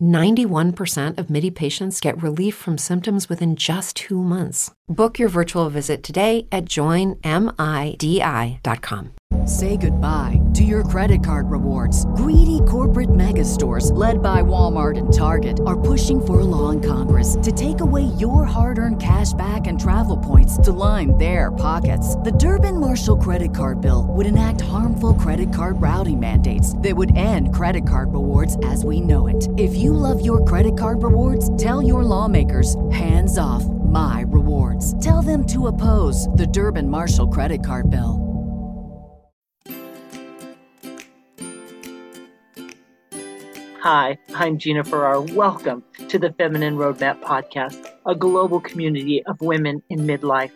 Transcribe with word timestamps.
91% 0.00 1.18
of 1.18 1.28
MIDI 1.28 1.50
patients 1.50 2.00
get 2.00 2.22
relief 2.22 2.54
from 2.54 2.78
symptoms 2.78 3.28
within 3.28 3.56
just 3.56 3.96
two 3.96 4.22
months. 4.22 4.72
Book 4.88 5.18
your 5.18 5.28
virtual 5.28 5.68
visit 5.68 6.02
today 6.04 6.46
at 6.52 6.64
joinmidi.com. 6.66 7.16
Say 9.44 9.76
goodbye 9.76 10.40
to 10.54 10.62
your 10.62 10.84
credit 10.84 11.24
card 11.24 11.50
rewards. 11.50 12.06
Greedy 12.14 12.60
corporate 12.68 13.14
mega 13.14 13.44
stores, 13.44 13.90
led 13.90 14.22
by 14.22 14.40
Walmart 14.40 14.96
and 14.96 15.12
Target, 15.12 15.60
are 15.66 15.78
pushing 15.78 16.24
for 16.24 16.40
a 16.40 16.44
law 16.44 16.70
in 16.70 16.80
Congress 16.80 17.36
to 17.42 17.50
take 17.50 17.80
away 17.80 18.04
your 18.18 18.44
hard 18.44 18.78
earned 18.78 19.02
cash 19.02 19.32
back 19.32 19.66
and 19.66 19.80
travel 19.80 20.16
points 20.16 20.56
to 20.58 20.70
line 20.72 21.18
their 21.18 21.50
pockets. 21.50 22.14
The 22.16 22.32
Durbin 22.32 22.78
Marshall 22.78 23.16
credit 23.16 23.52
card 23.52 23.80
bill 23.80 24.06
would 24.08 24.26
enact 24.26 24.60
harmful 24.60 25.14
credit 25.14 25.52
card 25.52 25.80
routing 25.82 26.20
mandates 26.20 26.76
that 26.78 26.96
would 26.96 27.16
end 27.16 27.52
credit 27.54 27.86
card 27.86 28.12
rewards 28.12 28.56
as 28.64 28.84
we 28.84 29.00
know 29.00 29.26
it. 29.26 29.48
If 29.58 29.74
you 29.76 29.85
love 29.92 30.24
your 30.24 30.44
credit 30.44 30.78
card 30.78 31.02
rewards, 31.02 31.54
tell 31.56 31.82
your 31.82 32.02
lawmakers 32.02 32.76
hands 32.90 33.38
off 33.38 33.64
my 33.64 34.24
rewards. 34.28 34.98
Tell 35.04 35.22
them 35.22 35.46
to 35.46 35.66
oppose 35.66 36.28
the 36.28 36.46
Durbin 36.46 36.88
Marshall 36.88 37.28
credit 37.28 37.64
card 37.64 37.90
bill. 37.90 38.26
Hi, 43.88 44.18
I'm 44.34 44.58
Gina 44.58 44.82
Farrar. 44.82 45.20
Welcome 45.20 45.84
to 46.08 46.18
the 46.18 46.32
Feminine 46.32 46.76
Roadmap 46.76 47.20
Podcast, 47.20 47.86
a 48.04 48.16
global 48.16 48.58
community 48.58 49.22
of 49.26 49.40
women 49.40 49.80
in 49.90 50.00
midlife. 50.00 50.50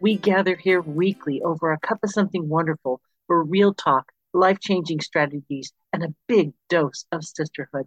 We 0.00 0.16
gather 0.16 0.54
here 0.54 0.82
weekly 0.82 1.40
over 1.40 1.72
a 1.72 1.80
cup 1.80 2.00
of 2.04 2.10
something 2.10 2.46
wonderful 2.46 3.00
for 3.26 3.42
real 3.42 3.72
talk, 3.72 4.12
life 4.34 4.58
changing 4.60 5.00
strategies, 5.00 5.72
and 5.94 6.02
a 6.02 6.14
big 6.28 6.52
dose 6.68 7.06
of 7.10 7.24
sisterhood. 7.24 7.86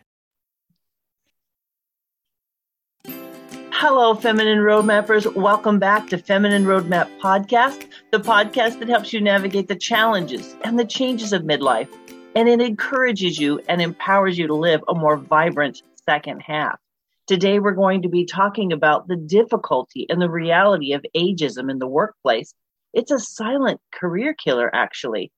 Hello, 3.83 4.13
Feminine 4.13 4.59
Roadmappers. 4.59 5.33
Welcome 5.35 5.79
back 5.79 6.07
to 6.09 6.19
Feminine 6.19 6.65
Roadmap 6.65 7.09
Podcast, 7.19 7.87
the 8.11 8.19
podcast 8.19 8.77
that 8.77 8.87
helps 8.87 9.11
you 9.11 9.19
navigate 9.19 9.69
the 9.69 9.75
challenges 9.75 10.55
and 10.63 10.77
the 10.77 10.85
changes 10.85 11.33
of 11.33 11.41
midlife. 11.41 11.91
And 12.35 12.47
it 12.47 12.61
encourages 12.61 13.39
you 13.39 13.59
and 13.67 13.81
empowers 13.81 14.37
you 14.37 14.45
to 14.45 14.53
live 14.53 14.83
a 14.87 14.93
more 14.93 15.17
vibrant 15.17 15.81
second 16.05 16.41
half. 16.41 16.77
Today, 17.25 17.57
we're 17.57 17.71
going 17.71 18.03
to 18.03 18.07
be 18.07 18.23
talking 18.23 18.71
about 18.71 19.07
the 19.07 19.15
difficulty 19.15 20.05
and 20.09 20.21
the 20.21 20.29
reality 20.29 20.93
of 20.93 21.03
ageism 21.17 21.71
in 21.71 21.79
the 21.79 21.87
workplace. 21.87 22.53
It's 22.93 23.09
a 23.09 23.17
silent 23.17 23.81
career 23.91 24.35
killer, 24.35 24.69
actually, 24.75 25.31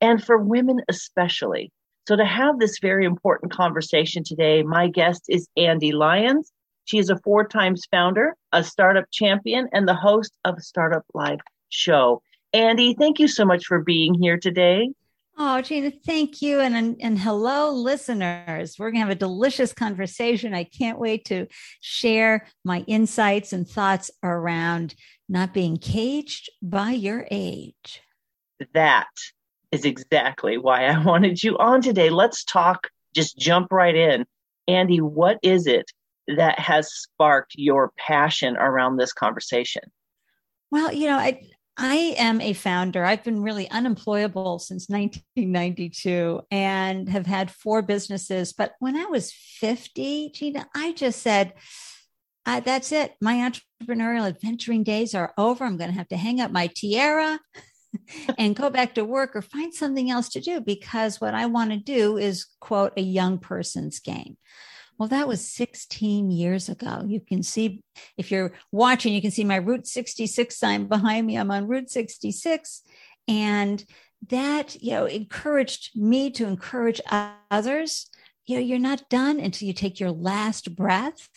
and 0.00 0.24
for 0.24 0.38
women 0.38 0.80
especially. 0.88 1.70
So, 2.08 2.16
to 2.16 2.24
have 2.24 2.60
this 2.60 2.78
very 2.78 3.04
important 3.04 3.52
conversation 3.52 4.24
today, 4.24 4.62
my 4.62 4.88
guest 4.88 5.24
is 5.28 5.50
Andy 5.58 5.92
Lyons. 5.92 6.50
She 6.84 6.98
is 6.98 7.10
a 7.10 7.18
four 7.18 7.46
times 7.46 7.86
founder, 7.90 8.36
a 8.52 8.64
startup 8.64 9.04
champion, 9.12 9.68
and 9.72 9.86
the 9.86 9.94
host 9.94 10.32
of 10.44 10.60
Startup 10.60 11.04
Live 11.14 11.38
Show. 11.68 12.22
Andy, 12.52 12.94
thank 12.98 13.18
you 13.18 13.28
so 13.28 13.44
much 13.44 13.66
for 13.66 13.80
being 13.80 14.14
here 14.14 14.38
today. 14.38 14.90
Oh, 15.42 15.62
Gina, 15.62 15.90
thank 16.04 16.42
you. 16.42 16.60
And, 16.60 16.74
and, 16.76 16.96
and 17.00 17.18
hello, 17.18 17.72
listeners. 17.72 18.76
We're 18.78 18.90
going 18.90 19.00
to 19.00 19.06
have 19.06 19.10
a 19.10 19.14
delicious 19.14 19.72
conversation. 19.72 20.52
I 20.52 20.64
can't 20.64 20.98
wait 20.98 21.24
to 21.26 21.46
share 21.80 22.46
my 22.62 22.80
insights 22.86 23.54
and 23.54 23.66
thoughts 23.66 24.10
around 24.22 24.94
not 25.30 25.54
being 25.54 25.78
caged 25.78 26.50
by 26.60 26.90
your 26.90 27.26
age. 27.30 28.02
That 28.74 29.08
is 29.72 29.84
exactly 29.84 30.58
why 30.58 30.86
I 30.86 30.98
wanted 31.04 31.42
you 31.42 31.56
on 31.56 31.80
today. 31.80 32.10
Let's 32.10 32.44
talk, 32.44 32.88
just 33.14 33.38
jump 33.38 33.68
right 33.72 33.94
in. 33.94 34.26
Andy, 34.68 35.00
what 35.00 35.38
is 35.42 35.66
it 35.66 35.90
that 36.28 36.58
has 36.58 36.92
sparked 36.92 37.54
your 37.56 37.92
passion 37.96 38.56
around 38.56 38.96
this 38.96 39.12
conversation? 39.12 39.82
Well, 40.70 40.92
you 40.92 41.08
know, 41.08 41.16
I 41.16 41.40
I 41.76 42.14
am 42.18 42.42
a 42.42 42.52
founder. 42.52 43.04
I've 43.04 43.24
been 43.24 43.42
really 43.42 43.70
unemployable 43.70 44.58
since 44.58 44.90
1992 44.90 46.42
and 46.50 47.08
have 47.08 47.24
had 47.24 47.50
four 47.50 47.80
businesses. 47.80 48.52
But 48.52 48.72
when 48.80 48.96
I 48.96 49.06
was 49.06 49.32
50, 49.32 50.32
Gina, 50.34 50.68
I 50.74 50.92
just 50.92 51.22
said, 51.22 51.54
uh, 52.44 52.60
that's 52.60 52.92
it. 52.92 53.14
My 53.22 53.50
entrepreneurial 53.50 54.28
adventuring 54.28 54.82
days 54.82 55.14
are 55.14 55.32
over. 55.38 55.64
I'm 55.64 55.78
going 55.78 55.90
to 55.90 55.96
have 55.96 56.08
to 56.08 56.18
hang 56.18 56.40
up 56.40 56.50
my 56.50 56.66
tiara 56.74 57.40
and 58.38 58.56
go 58.56 58.68
back 58.68 58.94
to 58.96 59.04
work 59.04 59.34
or 59.34 59.40
find 59.40 59.72
something 59.72 60.10
else 60.10 60.28
to 60.30 60.40
do 60.40 60.60
because 60.60 61.20
what 61.20 61.34
I 61.34 61.46
want 61.46 61.70
to 61.70 61.78
do 61.78 62.18
is, 62.18 62.46
quote, 62.60 62.92
a 62.98 63.02
young 63.02 63.38
person's 63.38 64.00
game. 64.00 64.36
Well, 65.00 65.08
that 65.08 65.26
was 65.26 65.42
16 65.42 66.30
years 66.30 66.68
ago. 66.68 67.02
You 67.06 67.20
can 67.20 67.42
see, 67.42 67.82
if 68.18 68.30
you're 68.30 68.52
watching, 68.70 69.14
you 69.14 69.22
can 69.22 69.30
see 69.30 69.44
my 69.44 69.56
Route 69.56 69.86
66 69.86 70.54
sign 70.54 70.88
behind 70.88 71.26
me. 71.26 71.38
I'm 71.38 71.50
on 71.50 71.66
Route 71.66 71.88
66. 71.88 72.82
And 73.26 73.82
that, 74.28 74.76
you 74.82 74.90
know, 74.90 75.06
encouraged 75.06 75.98
me 75.98 76.30
to 76.32 76.46
encourage 76.46 77.00
others. 77.50 78.10
You 78.44 78.56
know, 78.56 78.60
you're 78.60 78.78
not 78.78 79.08
done 79.08 79.40
until 79.40 79.68
you 79.68 79.72
take 79.72 80.00
your 80.00 80.10
last 80.10 80.76
breath. 80.76 81.30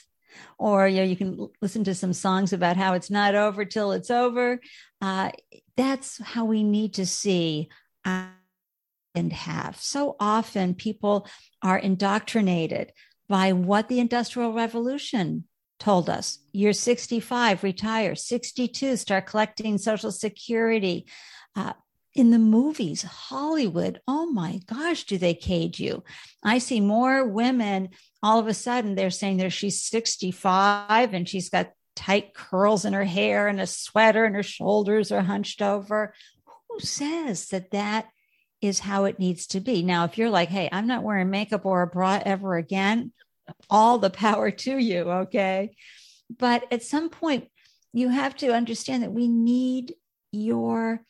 Or, 0.58 0.86
you 0.86 0.98
know, 0.98 1.04
you 1.04 1.16
can 1.16 1.48
listen 1.62 1.86
to 1.86 1.96
some 1.96 2.12
songs 2.12 2.52
about 2.52 2.76
how 2.76 2.96
it's 2.96 3.10
not 3.10 3.34
over 3.34 3.64
till 3.64 3.94
it's 3.94 4.12
over. 4.12 4.60
Uh, 5.00 5.32
that's 5.78 6.22
how 6.22 6.44
we 6.44 6.64
need 6.64 6.96
to 6.96 7.06
see 7.06 7.70
and 8.04 9.32
have. 9.32 9.80
So 9.80 10.18
often 10.20 10.76
people 10.76 11.30
are 11.62 11.78
indoctrinated 11.78 12.92
by 13.30 13.54
what 13.54 13.88
the 13.88 14.00
Industrial 14.00 14.54
Revolution 14.54 15.46
told 15.80 16.10
us. 16.10 16.40
You're 16.52 16.74
65, 16.74 17.64
retire. 17.64 18.16
62, 18.16 18.98
start 18.98 19.26
collecting 19.26 19.78
Social 19.78 20.12
Security. 20.12 21.08
Uh, 21.56 21.74
in 22.16 22.30
the 22.30 22.40
movies, 22.40 23.02
Hollywood, 23.02 24.00
oh 24.08 24.28
my 24.28 24.60
gosh, 24.68 25.04
do 25.06 25.18
they 25.18 25.34
cage 25.34 25.80
you? 25.80 26.04
I 26.44 26.60
see 26.60 26.80
more 26.80 27.26
women 27.26 27.90
all 28.24 28.40
of 28.40 28.48
a 28.48 28.54
sudden, 28.54 28.96
they're 28.96 29.12
saying 29.12 29.38
that 29.38 29.52
she's 29.52 29.84
65 29.84 31.14
and 31.14 31.28
she's 31.28 31.50
got 31.50 31.72
tight 31.94 32.34
curls 32.34 32.86
in 32.86 32.94
her 32.94 33.04
hair 33.04 33.50
and 33.50 33.60
a 33.60 33.68
sweater 33.68 34.24
and 34.24 34.34
her 34.34 34.44
shoulders 34.44 35.12
are 35.12 35.22
hunched 35.22 35.62
over. 35.62 36.14
Who 36.70 36.80
says 36.80 37.48
that 37.50 37.72
that 37.72 38.08
is 38.64 38.80
how 38.80 39.06
it 39.06 39.20
needs 39.20 39.48
to 39.48 39.60
be. 39.60 39.84
Now, 39.84 40.06
if 40.06 40.18
you're 40.18 40.30
like, 40.30 40.50
hey, 40.50 40.70
I'm 40.72 40.88
not 40.88 41.04
wearing 41.04 41.30
makeup 41.30 41.66
or 41.66 41.82
a 41.82 41.88
bra 41.88 42.22
ever 42.26 42.56
again, 42.56 43.12
all 43.70 43.98
the 43.98 44.10
power 44.10 44.52
to 44.52 44.78
you. 44.78 45.10
Okay. 45.10 45.76
But 46.38 46.66
at 46.72 46.84
some 46.84 47.10
point, 47.10 47.48
you 47.94 48.10
have 48.10 48.36
to 48.38 48.54
understand 48.54 49.04
that 49.04 49.14
we 49.14 49.28
need 49.28 49.96
your 50.32 51.06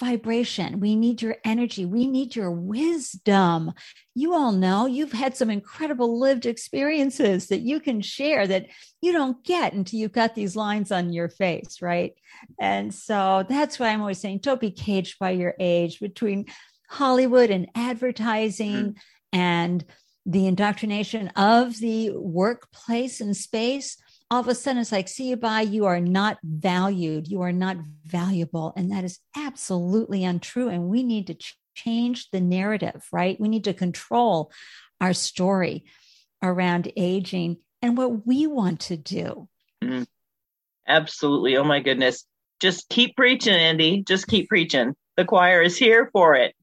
vibration. 0.00 0.80
We 0.80 0.96
need 0.96 1.22
your 1.22 1.36
energy. 1.44 1.84
We 1.84 2.06
need 2.06 2.34
your 2.34 2.50
wisdom. 2.50 3.72
You 4.14 4.34
all 4.34 4.50
know 4.50 4.86
you've 4.86 5.12
had 5.12 5.36
some 5.36 5.50
incredible 5.50 6.18
lived 6.18 6.46
experiences 6.46 7.48
that 7.48 7.60
you 7.60 7.78
can 7.78 8.00
share 8.00 8.46
that 8.46 8.66
you 9.00 9.12
don't 9.12 9.44
get 9.44 9.72
until 9.72 10.00
you've 10.00 10.12
got 10.12 10.34
these 10.34 10.56
lines 10.56 10.90
on 10.90 11.12
your 11.12 11.28
face, 11.28 11.80
right? 11.80 12.14
And 12.60 12.92
so 12.92 13.44
that's 13.48 13.78
why 13.78 13.88
I'm 13.88 14.00
always 14.00 14.18
saying 14.18 14.38
don't 14.38 14.60
be 14.60 14.72
caged 14.72 15.18
by 15.20 15.30
your 15.30 15.54
age 15.60 16.00
between 16.00 16.46
Hollywood 16.88 17.50
and 17.50 17.68
advertising 17.74 18.72
mm-hmm. 18.72 18.90
and 19.32 19.84
the 20.26 20.46
indoctrination 20.46 21.28
of 21.36 21.78
the 21.78 22.10
workplace 22.10 23.20
and 23.20 23.36
space, 23.36 23.96
all 24.30 24.40
of 24.40 24.48
a 24.48 24.54
sudden 24.54 24.80
it's 24.80 24.92
like, 24.92 25.08
see 25.08 25.28
you 25.28 25.36
bye, 25.36 25.60
you 25.60 25.84
are 25.84 26.00
not 26.00 26.38
valued, 26.42 27.28
you 27.28 27.42
are 27.42 27.52
not 27.52 27.76
valuable. 28.04 28.72
And 28.76 28.90
that 28.90 29.04
is 29.04 29.18
absolutely 29.36 30.24
untrue. 30.24 30.68
And 30.68 30.88
we 30.88 31.02
need 31.02 31.26
to 31.26 31.34
ch- 31.34 31.58
change 31.74 32.30
the 32.30 32.40
narrative, 32.40 33.06
right? 33.12 33.38
We 33.38 33.48
need 33.48 33.64
to 33.64 33.74
control 33.74 34.50
our 35.00 35.12
story 35.12 35.84
around 36.42 36.90
aging 36.96 37.58
and 37.82 37.98
what 37.98 38.26
we 38.26 38.46
want 38.46 38.80
to 38.80 38.96
do. 38.96 39.48
Mm-hmm. 39.82 40.04
Absolutely. 40.88 41.56
Oh 41.56 41.64
my 41.64 41.80
goodness. 41.80 42.24
Just 42.60 42.88
keep 42.88 43.16
preaching, 43.16 43.54
Andy. 43.54 44.02
Just 44.02 44.26
keep 44.26 44.48
preaching. 44.48 44.94
The 45.16 45.24
choir 45.24 45.60
is 45.60 45.76
here 45.76 46.08
for 46.12 46.34
it. 46.34 46.54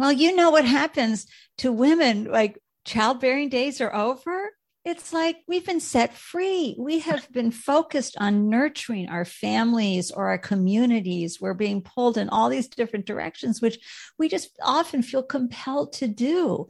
Well, 0.00 0.12
you 0.12 0.34
know 0.34 0.48
what 0.48 0.64
happens 0.64 1.26
to 1.58 1.70
women 1.70 2.24
like 2.24 2.58
childbearing 2.86 3.50
days 3.50 3.82
are 3.82 3.94
over. 3.94 4.48
It's 4.82 5.12
like 5.12 5.36
we've 5.46 5.66
been 5.66 5.78
set 5.78 6.14
free. 6.14 6.74
We 6.78 7.00
have 7.00 7.30
been 7.30 7.50
focused 7.50 8.16
on 8.18 8.48
nurturing 8.48 9.10
our 9.10 9.26
families 9.26 10.10
or 10.10 10.28
our 10.28 10.38
communities. 10.38 11.38
We're 11.38 11.52
being 11.52 11.82
pulled 11.82 12.16
in 12.16 12.30
all 12.30 12.48
these 12.48 12.66
different 12.66 13.04
directions, 13.04 13.60
which 13.60 13.78
we 14.18 14.30
just 14.30 14.58
often 14.62 15.02
feel 15.02 15.22
compelled 15.22 15.92
to 15.94 16.08
do. 16.08 16.68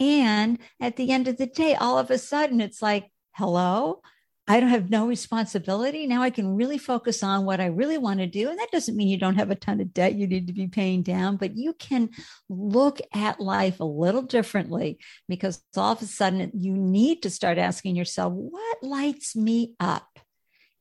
And 0.00 0.58
at 0.80 0.96
the 0.96 1.12
end 1.12 1.28
of 1.28 1.36
the 1.36 1.46
day, 1.46 1.76
all 1.76 2.00
of 2.00 2.10
a 2.10 2.18
sudden, 2.18 2.60
it's 2.60 2.82
like, 2.82 3.12
hello, 3.30 4.02
I 4.48 4.58
don't 4.58 4.70
have 4.70 4.90
no 4.90 5.06
responsibility. 5.06 6.06
Now 6.06 6.22
I 6.22 6.30
can 6.30 6.56
really 6.56 6.78
focus 6.78 7.22
on 7.22 7.44
what 7.44 7.60
I 7.60 7.66
really 7.66 7.96
want 7.96 8.18
to 8.18 8.26
do. 8.26 8.50
And 8.50 8.58
that 8.58 8.72
doesn't 8.72 8.96
mean 8.96 9.06
you 9.06 9.16
don't 9.16 9.36
have 9.36 9.52
a 9.52 9.56
ton 9.56 9.80
of 9.80 9.94
debt 9.94 10.16
you 10.16 10.26
need 10.26 10.48
to 10.48 10.52
be 10.52 10.66
paying 10.66 11.02
down, 11.02 11.36
but 11.36 11.56
you 11.56 11.74
can 11.74 12.10
look 12.48 13.00
at 13.14 13.40
life 13.40 13.78
a 13.78 13.84
little 13.84 14.22
differently 14.22 14.98
because 15.28 15.62
all 15.76 15.92
of 15.92 16.02
a 16.02 16.06
sudden 16.06 16.50
you 16.54 16.72
need 16.72 17.22
to 17.22 17.30
start 17.30 17.56
asking 17.56 17.94
yourself, 17.94 18.32
what 18.32 18.82
lights 18.82 19.36
me 19.36 19.74
up? 19.78 20.18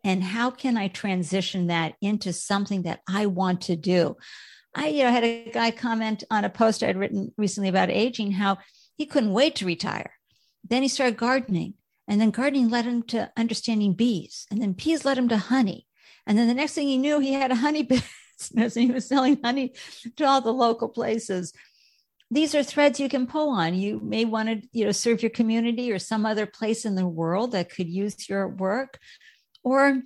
And 0.03 0.23
how 0.23 0.49
can 0.49 0.75
I 0.75 0.87
transition 0.87 1.67
that 1.67 1.93
into 2.01 2.33
something 2.33 2.83
that 2.83 3.01
I 3.07 3.27
want 3.27 3.61
to 3.61 3.75
do? 3.75 4.17
I 4.73 4.87
you 4.87 5.03
know, 5.03 5.11
had 5.11 5.23
a 5.23 5.51
guy 5.51 5.69
comment 5.69 6.23
on 6.31 6.45
a 6.45 6.49
post 6.49 6.81
I'd 6.81 6.97
written 6.97 7.31
recently 7.37 7.69
about 7.69 7.91
aging, 7.91 8.31
how 8.31 8.57
he 8.97 9.05
couldn't 9.05 9.33
wait 9.33 9.57
to 9.57 9.65
retire. 9.65 10.13
Then 10.67 10.81
he 10.81 10.87
started 10.87 11.17
gardening 11.17 11.75
and 12.07 12.19
then 12.19 12.31
gardening 12.31 12.69
led 12.69 12.85
him 12.85 13.03
to 13.03 13.31
understanding 13.37 13.93
bees. 13.93 14.45
And 14.51 14.61
then 14.61 14.73
bees 14.73 15.05
led 15.05 15.17
him 15.17 15.29
to 15.29 15.37
honey. 15.37 15.87
And 16.27 16.37
then 16.37 16.47
the 16.47 16.53
next 16.53 16.73
thing 16.73 16.87
he 16.87 16.97
knew, 16.97 17.19
he 17.19 17.33
had 17.33 17.51
a 17.51 17.55
honey 17.55 17.83
business 18.39 18.75
and 18.75 18.85
he 18.85 18.91
was 18.91 19.07
selling 19.07 19.39
honey 19.43 19.73
to 20.17 20.25
all 20.25 20.41
the 20.41 20.53
local 20.53 20.89
places. 20.89 21.53
These 22.29 22.55
are 22.55 22.63
threads 22.63 22.99
you 22.99 23.09
can 23.09 23.27
pull 23.27 23.49
on. 23.49 23.75
You 23.75 23.99
may 24.01 24.25
want 24.25 24.49
to, 24.49 24.67
you 24.71 24.85
know, 24.85 24.91
serve 24.91 25.21
your 25.21 25.31
community 25.31 25.91
or 25.91 25.99
some 25.99 26.25
other 26.25 26.45
place 26.45 26.85
in 26.85 26.95
the 26.95 27.07
world 27.07 27.51
that 27.51 27.69
could 27.69 27.89
use 27.89 28.29
your 28.29 28.47
work. 28.47 28.99
Or 29.63 30.01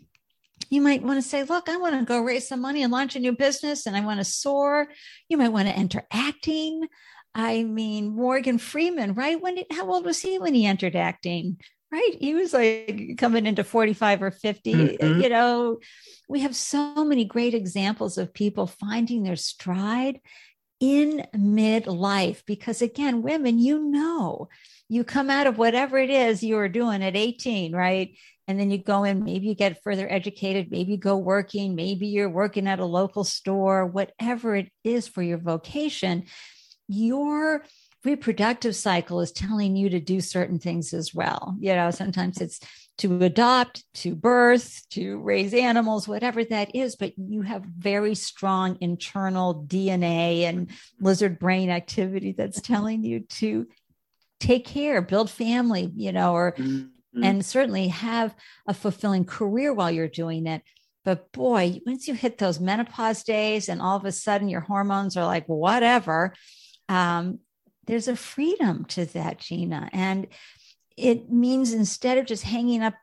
you 0.69 0.81
might 0.81 1.03
want 1.03 1.21
to 1.21 1.27
say, 1.27 1.43
look, 1.43 1.69
I 1.69 1.77
want 1.77 1.99
to 1.99 2.05
go 2.05 2.21
raise 2.21 2.47
some 2.47 2.61
money 2.61 2.81
and 2.81 2.91
launch 2.91 3.15
a 3.15 3.19
new 3.19 3.33
business 3.33 3.85
and 3.85 3.95
I 3.95 4.01
want 4.01 4.19
to 4.19 4.25
soar. 4.25 4.87
You 5.29 5.37
might 5.37 5.49
want 5.49 5.67
to 5.67 5.75
enter 5.75 6.03
acting. 6.11 6.87
I 7.35 7.63
mean, 7.63 8.15
Morgan 8.15 8.57
Freeman, 8.57 9.13
right? 9.13 9.39
When 9.39 9.55
did, 9.55 9.67
how 9.71 9.91
old 9.91 10.05
was 10.05 10.21
he 10.21 10.39
when 10.39 10.53
he 10.53 10.65
entered 10.65 10.95
acting? 10.95 11.57
Right? 11.91 12.17
He 12.19 12.33
was 12.33 12.53
like 12.53 13.15
coming 13.17 13.45
into 13.45 13.63
45 13.63 14.23
or 14.23 14.31
50. 14.31 14.73
Mm-hmm. 14.73 15.21
You 15.21 15.29
know, 15.29 15.79
we 16.27 16.41
have 16.41 16.55
so 16.55 17.05
many 17.05 17.25
great 17.25 17.53
examples 17.53 18.17
of 18.17 18.33
people 18.33 18.67
finding 18.67 19.23
their 19.23 19.35
stride 19.35 20.19
in 20.79 21.25
midlife 21.35 22.43
because, 22.45 22.81
again, 22.81 23.21
women, 23.21 23.59
you 23.59 23.79
know, 23.79 24.49
you 24.89 25.03
come 25.03 25.29
out 25.29 25.47
of 25.47 25.57
whatever 25.57 25.97
it 25.97 26.09
is 26.09 26.43
you 26.43 26.55
were 26.55 26.69
doing 26.69 27.03
at 27.03 27.15
18, 27.15 27.73
right? 27.73 28.15
And 28.47 28.59
then 28.59 28.69
you 28.69 28.77
go 28.77 29.03
in, 29.03 29.23
maybe 29.23 29.47
you 29.47 29.55
get 29.55 29.81
further 29.83 30.07
educated, 30.11 30.69
maybe 30.69 30.91
you 30.91 30.97
go 30.97 31.17
working, 31.17 31.75
maybe 31.75 32.07
you're 32.07 32.29
working 32.29 32.67
at 32.67 32.79
a 32.79 32.85
local 32.85 33.23
store, 33.23 33.87
whatever 33.87 34.55
it 34.55 34.69
is 34.83 35.07
for 35.07 35.23
your 35.23 35.39
vocation, 35.39 36.25
your 36.87 37.63
reproductive 38.05 38.75
cycle 38.75 39.21
is 39.21 39.31
telling 39.31 39.75
you 39.75 39.89
to 39.89 39.99
do 39.99 40.21
certain 40.21 40.59
things 40.59 40.93
as 40.93 41.13
well. 41.13 41.55
You 41.59 41.75
know, 41.75 41.91
sometimes 41.91 42.39
it's 42.39 42.59
to 42.99 43.23
adopt, 43.23 43.83
to 43.95 44.15
birth, 44.15 44.83
to 44.91 45.19
raise 45.19 45.53
animals, 45.53 46.07
whatever 46.07 46.45
that 46.45 46.73
is, 46.75 46.95
but 46.95 47.13
you 47.17 47.41
have 47.41 47.63
very 47.63 48.15
strong 48.15 48.77
internal 48.79 49.65
DNA 49.67 50.43
and 50.43 50.69
lizard 50.99 51.37
brain 51.37 51.69
activity 51.69 52.31
that's 52.31 52.61
telling 52.61 53.03
you 53.03 53.21
to 53.21 53.67
take 54.39 54.65
care, 54.65 55.01
build 55.01 55.29
family, 55.29 55.91
you 55.95 56.13
know, 56.13 56.33
or 56.33 56.53
mm-hmm. 56.53 57.23
and 57.23 57.45
certainly 57.45 57.89
have 57.89 58.33
a 58.67 58.73
fulfilling 58.73 59.25
career 59.25 59.73
while 59.73 59.91
you're 59.91 60.07
doing 60.07 60.47
it. 60.47 60.61
But 61.03 61.31
boy, 61.33 61.81
once 61.85 62.07
you 62.07 62.13
hit 62.13 62.37
those 62.37 62.59
menopause 62.59 63.23
days 63.23 63.67
and 63.67 63.81
all 63.81 63.97
of 63.97 64.05
a 64.05 64.11
sudden 64.11 64.49
your 64.49 64.61
hormones 64.61 65.17
are 65.17 65.25
like 65.25 65.45
whatever, 65.47 66.33
um, 66.87 67.39
there's 67.87 68.07
a 68.07 68.15
freedom 68.15 68.85
to 68.85 69.05
that, 69.05 69.39
Gina. 69.39 69.89
And 69.93 70.27
it 70.97 71.31
means 71.31 71.73
instead 71.73 72.17
of 72.17 72.25
just 72.25 72.43
hanging 72.43 72.81
up, 72.81 72.93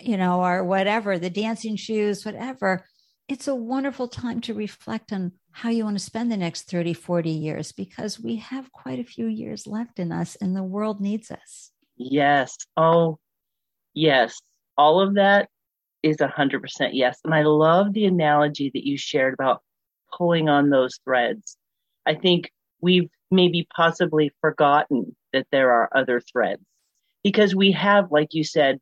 you 0.00 0.16
know, 0.16 0.42
or 0.42 0.64
whatever, 0.64 1.18
the 1.18 1.30
dancing 1.30 1.76
shoes, 1.76 2.24
whatever, 2.24 2.84
it's 3.28 3.48
a 3.48 3.54
wonderful 3.54 4.08
time 4.08 4.40
to 4.42 4.54
reflect 4.54 5.12
on 5.12 5.32
how 5.50 5.70
you 5.70 5.84
want 5.84 5.96
to 5.98 6.04
spend 6.04 6.30
the 6.30 6.36
next 6.36 6.70
30, 6.70 6.92
40 6.92 7.30
years 7.30 7.72
because 7.72 8.20
we 8.20 8.36
have 8.36 8.72
quite 8.72 8.98
a 8.98 9.04
few 9.04 9.26
years 9.26 9.66
left 9.66 9.98
in 9.98 10.12
us 10.12 10.36
and 10.36 10.54
the 10.54 10.62
world 10.62 11.00
needs 11.00 11.30
us. 11.30 11.70
Yes. 11.96 12.56
Oh, 12.76 13.18
yes. 13.94 14.40
All 14.76 15.00
of 15.00 15.14
that 15.14 15.48
is 16.02 16.16
100% 16.18 16.90
yes. 16.92 17.20
And 17.24 17.34
I 17.34 17.42
love 17.42 17.92
the 17.92 18.04
analogy 18.04 18.70
that 18.74 18.86
you 18.86 18.98
shared 18.98 19.32
about 19.32 19.62
pulling 20.12 20.48
on 20.48 20.68
those 20.68 20.98
threads. 21.04 21.56
I 22.04 22.14
think 22.14 22.50
we've 22.80 23.08
maybe 23.34 23.66
possibly 23.74 24.32
forgotten 24.40 25.14
that 25.32 25.46
there 25.50 25.72
are 25.72 25.90
other 25.94 26.20
threads 26.20 26.62
because 27.22 27.54
we 27.54 27.72
have, 27.72 28.12
like 28.12 28.34
you 28.34 28.44
said, 28.44 28.78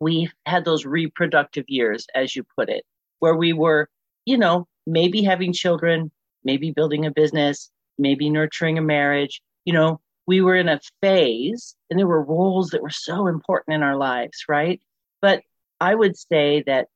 we 0.00 0.30
had 0.44 0.64
those 0.64 0.84
reproductive 0.84 1.64
years, 1.68 2.06
as 2.14 2.36
you 2.36 2.44
put 2.56 2.68
it, 2.68 2.84
where 3.20 3.34
we 3.34 3.52
were, 3.52 3.88
you 4.26 4.36
know, 4.36 4.66
maybe 4.86 5.22
having 5.22 5.52
children, 5.52 6.10
maybe 6.44 6.70
building 6.70 7.06
a 7.06 7.10
business, 7.10 7.70
maybe 7.98 8.28
nurturing 8.28 8.78
a 8.78 8.82
marriage, 8.82 9.40
you 9.64 9.72
know, 9.72 10.00
we 10.26 10.40
were 10.40 10.56
in 10.56 10.68
a 10.68 10.80
phase 11.00 11.76
and 11.88 11.98
there 11.98 12.06
were 12.06 12.22
roles 12.22 12.70
that 12.70 12.82
were 12.82 12.90
so 12.90 13.28
important 13.28 13.76
in 13.76 13.82
our 13.82 13.96
lives, 13.96 14.44
right? 14.48 14.80
But 15.22 15.42
I 15.80 15.94
would 15.94 16.16
say 16.16 16.62
that 16.66 16.88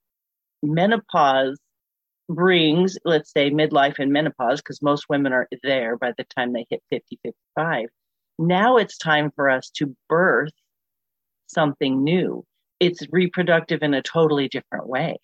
menopause 0.63 1.59
brings, 2.35 2.97
let's 3.05 3.33
say, 3.33 3.51
midlife 3.51 3.99
and 3.99 4.13
menopause, 4.13 4.61
because 4.61 4.81
most 4.81 5.07
women 5.09 5.33
are 5.33 5.49
there 5.63 5.97
by 5.97 6.13
the 6.17 6.25
time 6.25 6.53
they 6.53 6.67
hit 6.71 6.83
50, 6.91 7.19
55. 7.23 7.87
Now 8.39 8.77
it's 8.79 8.97
time 8.97 9.31
for 9.35 9.51
us 9.51 9.71
to 9.77 9.95
birth 10.09 10.53
something 11.47 12.03
new. 12.03 12.45
It's 12.79 13.03
reproductive 13.11 13.83
in 13.83 13.93
a 13.93 14.03
totally 14.03 14.49
different 14.49 14.87
way. 14.87 15.19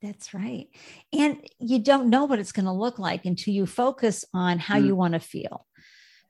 That's 0.00 0.34
right. 0.34 0.66
And 1.12 1.46
you 1.60 1.78
don't 1.78 2.10
know 2.10 2.24
what 2.24 2.38
it's 2.38 2.52
going 2.52 2.66
to 2.66 2.72
look 2.72 2.98
like 2.98 3.24
until 3.24 3.54
you 3.54 3.66
focus 3.66 4.24
on 4.34 4.58
how 4.58 4.78
mm. 4.78 4.86
you 4.86 4.96
want 4.96 5.14
to 5.14 5.20
feel. 5.20 5.66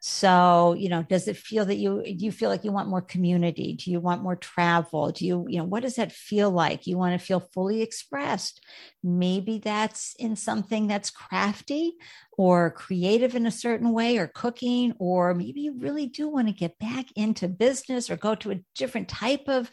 So, 0.04 0.74
you 0.76 0.88
know, 0.88 1.04
does 1.04 1.28
it 1.28 1.36
feel 1.36 1.64
that 1.66 1.76
you 1.76 2.02
do 2.02 2.24
you 2.24 2.32
feel 2.32 2.50
like 2.50 2.64
you 2.64 2.72
want 2.72 2.88
more 2.88 3.00
community? 3.02 3.74
Do 3.74 3.88
you 3.88 4.00
want 4.00 4.20
more 4.20 4.34
travel? 4.34 5.12
Do 5.12 5.24
you, 5.24 5.46
you 5.48 5.58
know, 5.58 5.64
what 5.64 5.84
does 5.84 5.94
that 5.94 6.10
feel 6.10 6.50
like? 6.50 6.88
You 6.88 6.98
want 6.98 7.18
to 7.18 7.24
feel 7.24 7.38
fully 7.38 7.82
expressed. 7.82 8.60
Maybe 9.04 9.58
that's 9.60 10.16
in 10.18 10.34
something 10.34 10.88
that's 10.88 11.10
crafty 11.10 11.94
or 12.36 12.72
creative 12.72 13.36
in 13.36 13.46
a 13.46 13.52
certain 13.52 13.92
way 13.92 14.18
or 14.18 14.26
cooking, 14.26 14.92
or 14.98 15.34
maybe 15.34 15.60
you 15.60 15.78
really 15.78 16.06
do 16.06 16.28
want 16.28 16.48
to 16.48 16.52
get 16.52 16.80
back 16.80 17.06
into 17.14 17.46
business 17.46 18.10
or 18.10 18.16
go 18.16 18.34
to 18.34 18.50
a 18.50 18.60
different 18.74 19.08
type 19.08 19.44
of 19.46 19.70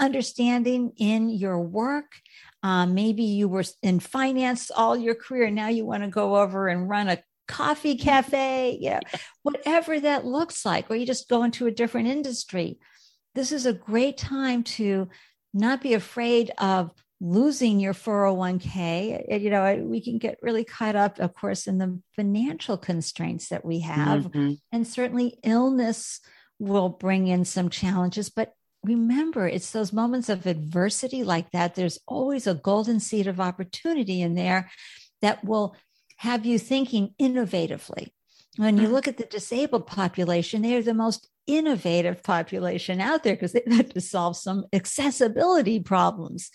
understanding 0.00 0.92
in 0.96 1.30
your 1.30 1.60
work. 1.60 2.12
Um, 2.62 2.94
maybe 2.94 3.22
you 3.22 3.48
were 3.48 3.64
in 3.82 4.00
finance 4.00 4.70
all 4.70 4.96
your 4.96 5.14
career. 5.14 5.50
Now 5.50 5.68
you 5.68 5.86
want 5.86 6.02
to 6.02 6.08
go 6.10 6.36
over 6.36 6.68
and 6.68 6.88
run 6.88 7.08
a 7.08 7.18
coffee 7.50 7.96
cafe, 7.96 8.78
yeah, 8.80 9.00
whatever 9.42 9.98
that 9.98 10.24
looks 10.24 10.64
like, 10.64 10.88
or 10.88 10.94
you 10.94 11.04
just 11.04 11.28
go 11.28 11.42
into 11.42 11.66
a 11.66 11.72
different 11.72 12.06
industry. 12.06 12.78
This 13.34 13.50
is 13.50 13.66
a 13.66 13.72
great 13.72 14.16
time 14.16 14.62
to 14.78 15.08
not 15.52 15.82
be 15.82 15.94
afraid 15.94 16.52
of 16.58 16.92
losing 17.20 17.80
your 17.80 17.92
401k. 17.92 19.42
You 19.42 19.50
know, 19.50 19.84
we 19.84 20.00
can 20.00 20.18
get 20.18 20.38
really 20.40 20.64
caught 20.64 20.94
up, 20.94 21.18
of 21.18 21.34
course, 21.34 21.66
in 21.66 21.78
the 21.78 22.00
financial 22.14 22.78
constraints 22.78 23.48
that 23.48 23.64
we 23.64 23.80
have. 23.80 24.26
Mm-hmm. 24.26 24.52
And 24.70 24.86
certainly 24.86 25.38
illness 25.42 26.20
will 26.60 26.88
bring 26.88 27.26
in 27.26 27.44
some 27.44 27.68
challenges, 27.68 28.30
but 28.30 28.54
remember 28.84 29.46
it's 29.46 29.72
those 29.72 29.92
moments 29.92 30.30
of 30.30 30.46
adversity 30.46 31.22
like 31.22 31.50
that 31.50 31.74
there's 31.74 31.98
always 32.06 32.46
a 32.46 32.54
golden 32.54 32.98
seed 32.98 33.26
of 33.26 33.38
opportunity 33.38 34.22
in 34.22 34.34
there 34.34 34.70
that 35.20 35.44
will 35.44 35.76
have 36.20 36.44
you 36.44 36.58
thinking 36.58 37.14
innovatively. 37.18 38.08
When 38.58 38.76
you 38.76 38.88
mm. 38.88 38.92
look 38.92 39.08
at 39.08 39.16
the 39.16 39.24
disabled 39.24 39.86
population, 39.86 40.60
they 40.60 40.76
are 40.76 40.82
the 40.82 40.92
most 40.92 41.26
innovative 41.46 42.22
population 42.22 43.00
out 43.00 43.24
there 43.24 43.34
because 43.34 43.52
they've 43.52 43.72
had 43.72 43.90
to 43.94 44.02
solve 44.02 44.36
some 44.36 44.66
accessibility 44.74 45.80
problems 45.80 46.50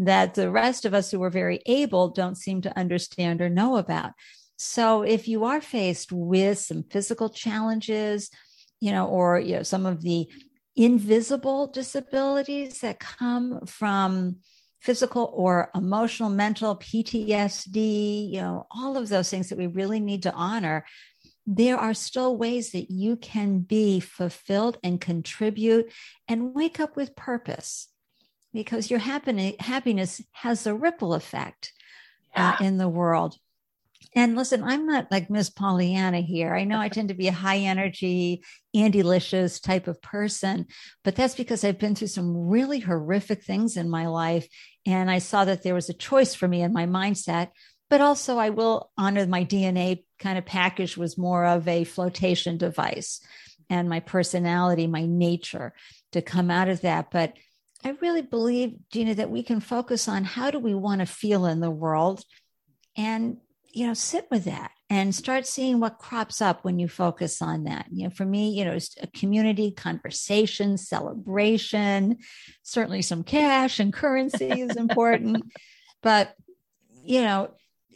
that 0.00 0.34
the 0.34 0.50
rest 0.50 0.84
of 0.84 0.94
us 0.94 1.12
who 1.12 1.22
are 1.22 1.30
very 1.30 1.60
able 1.66 2.08
don't 2.08 2.36
seem 2.36 2.60
to 2.62 2.76
understand 2.76 3.40
or 3.40 3.48
know 3.48 3.76
about. 3.76 4.10
So 4.56 5.02
if 5.02 5.28
you 5.28 5.44
are 5.44 5.60
faced 5.60 6.10
with 6.10 6.58
some 6.58 6.82
physical 6.82 7.28
challenges, 7.28 8.30
you 8.80 8.90
know, 8.90 9.06
or 9.06 9.38
you 9.38 9.54
know, 9.54 9.62
some 9.62 9.86
of 9.86 10.02
the 10.02 10.26
invisible 10.74 11.68
disabilities 11.68 12.80
that 12.80 12.98
come 12.98 13.64
from 13.64 14.38
physical 14.84 15.32
or 15.34 15.70
emotional, 15.74 16.28
mental, 16.28 16.76
PTSD, 16.76 18.30
you 18.30 18.40
know, 18.40 18.66
all 18.70 18.98
of 18.98 19.08
those 19.08 19.30
things 19.30 19.48
that 19.48 19.56
we 19.56 19.66
really 19.66 19.98
need 19.98 20.22
to 20.24 20.32
honor, 20.34 20.84
there 21.46 21.78
are 21.78 21.94
still 21.94 22.36
ways 22.36 22.72
that 22.72 22.90
you 22.90 23.16
can 23.16 23.60
be 23.60 23.98
fulfilled 23.98 24.76
and 24.84 25.00
contribute 25.00 25.90
and 26.28 26.54
wake 26.54 26.80
up 26.80 26.96
with 26.96 27.16
purpose 27.16 27.88
because 28.52 28.90
your 28.90 29.00
happiness 29.00 30.20
has 30.32 30.66
a 30.66 30.74
ripple 30.74 31.14
effect 31.14 31.72
uh, 32.36 32.56
in 32.60 32.76
the 32.76 32.88
world. 32.88 33.38
And 34.16 34.36
listen, 34.36 34.62
I'm 34.62 34.86
not 34.86 35.10
like 35.10 35.28
Miss 35.28 35.50
Pollyanna 35.50 36.20
here. 36.20 36.54
I 36.54 36.64
know 36.64 36.78
I 36.78 36.88
tend 36.88 37.08
to 37.08 37.14
be 37.14 37.26
a 37.28 37.32
high 37.32 37.58
energy, 37.58 38.44
Andy-licious 38.72 39.58
type 39.58 39.88
of 39.88 40.00
person, 40.00 40.66
but 41.02 41.16
that's 41.16 41.34
because 41.34 41.64
I've 41.64 41.80
been 41.80 41.96
through 41.96 42.08
some 42.08 42.48
really 42.48 42.78
horrific 42.78 43.42
things 43.42 43.76
in 43.76 43.90
my 43.90 44.06
life. 44.06 44.46
And 44.86 45.10
I 45.10 45.18
saw 45.18 45.44
that 45.44 45.62
there 45.62 45.74
was 45.74 45.88
a 45.88 45.94
choice 45.94 46.34
for 46.34 46.46
me 46.46 46.62
in 46.62 46.72
my 46.72 46.86
mindset. 46.86 47.50
But 47.90 48.00
also, 48.00 48.38
I 48.38 48.50
will 48.50 48.90
honor 48.96 49.26
my 49.26 49.44
DNA 49.44 50.04
kind 50.18 50.38
of 50.38 50.46
package 50.46 50.96
was 50.96 51.18
more 51.18 51.44
of 51.44 51.68
a 51.68 51.84
flotation 51.84 52.56
device 52.56 53.20
and 53.68 53.88
my 53.88 54.00
personality, 54.00 54.86
my 54.86 55.06
nature 55.06 55.74
to 56.12 56.22
come 56.22 56.50
out 56.50 56.68
of 56.68 56.80
that. 56.80 57.10
But 57.10 57.34
I 57.84 57.90
really 58.00 58.22
believe, 58.22 58.76
Gina, 58.90 59.16
that 59.16 59.30
we 59.30 59.42
can 59.42 59.60
focus 59.60 60.08
on 60.08 60.24
how 60.24 60.50
do 60.50 60.58
we 60.58 60.74
want 60.74 61.00
to 61.00 61.06
feel 61.06 61.46
in 61.46 61.60
the 61.60 61.70
world 61.70 62.24
and 62.96 63.36
you 63.74 63.86
know, 63.86 63.94
sit 63.94 64.26
with 64.30 64.44
that 64.44 64.70
and 64.88 65.12
start 65.12 65.46
seeing 65.46 65.80
what 65.80 65.98
crops 65.98 66.40
up 66.40 66.64
when 66.64 66.78
you 66.78 66.86
focus 66.88 67.42
on 67.42 67.64
that. 67.64 67.86
You 67.90 68.04
know, 68.04 68.10
for 68.10 68.24
me, 68.24 68.50
you 68.50 68.64
know, 68.64 68.72
it's 68.72 68.94
a 69.02 69.08
community 69.08 69.72
conversation, 69.72 70.78
celebration, 70.78 72.18
certainly 72.62 73.02
some 73.02 73.24
cash 73.24 73.80
and 73.80 73.92
currency 73.92 74.48
is 74.48 74.76
important. 74.76 75.42
but, 76.02 76.34
you 77.02 77.22
know, 77.22 77.50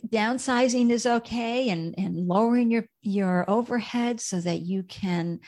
downsizing 0.06 0.90
is 0.90 1.06
okay 1.06 1.68
and, 1.68 1.94
and 1.96 2.26
lowering 2.26 2.70
your, 2.70 2.86
your 3.02 3.48
overhead 3.48 4.20
so 4.20 4.40
that 4.40 4.60
you 4.60 4.82
can 4.82 5.38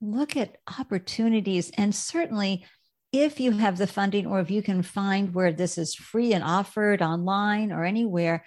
look 0.00 0.36
at 0.36 0.56
opportunities 0.80 1.70
and 1.76 1.94
certainly 1.94 2.66
if 3.12 3.38
you 3.38 3.52
have 3.52 3.78
the 3.78 3.86
funding 3.86 4.26
or 4.26 4.40
if 4.40 4.50
you 4.50 4.62
can 4.62 4.82
find 4.82 5.32
where 5.32 5.52
this 5.52 5.78
is 5.78 5.94
free 5.94 6.32
and 6.32 6.42
offered 6.42 7.02
online 7.02 7.70
or 7.70 7.84
anywhere 7.84 8.44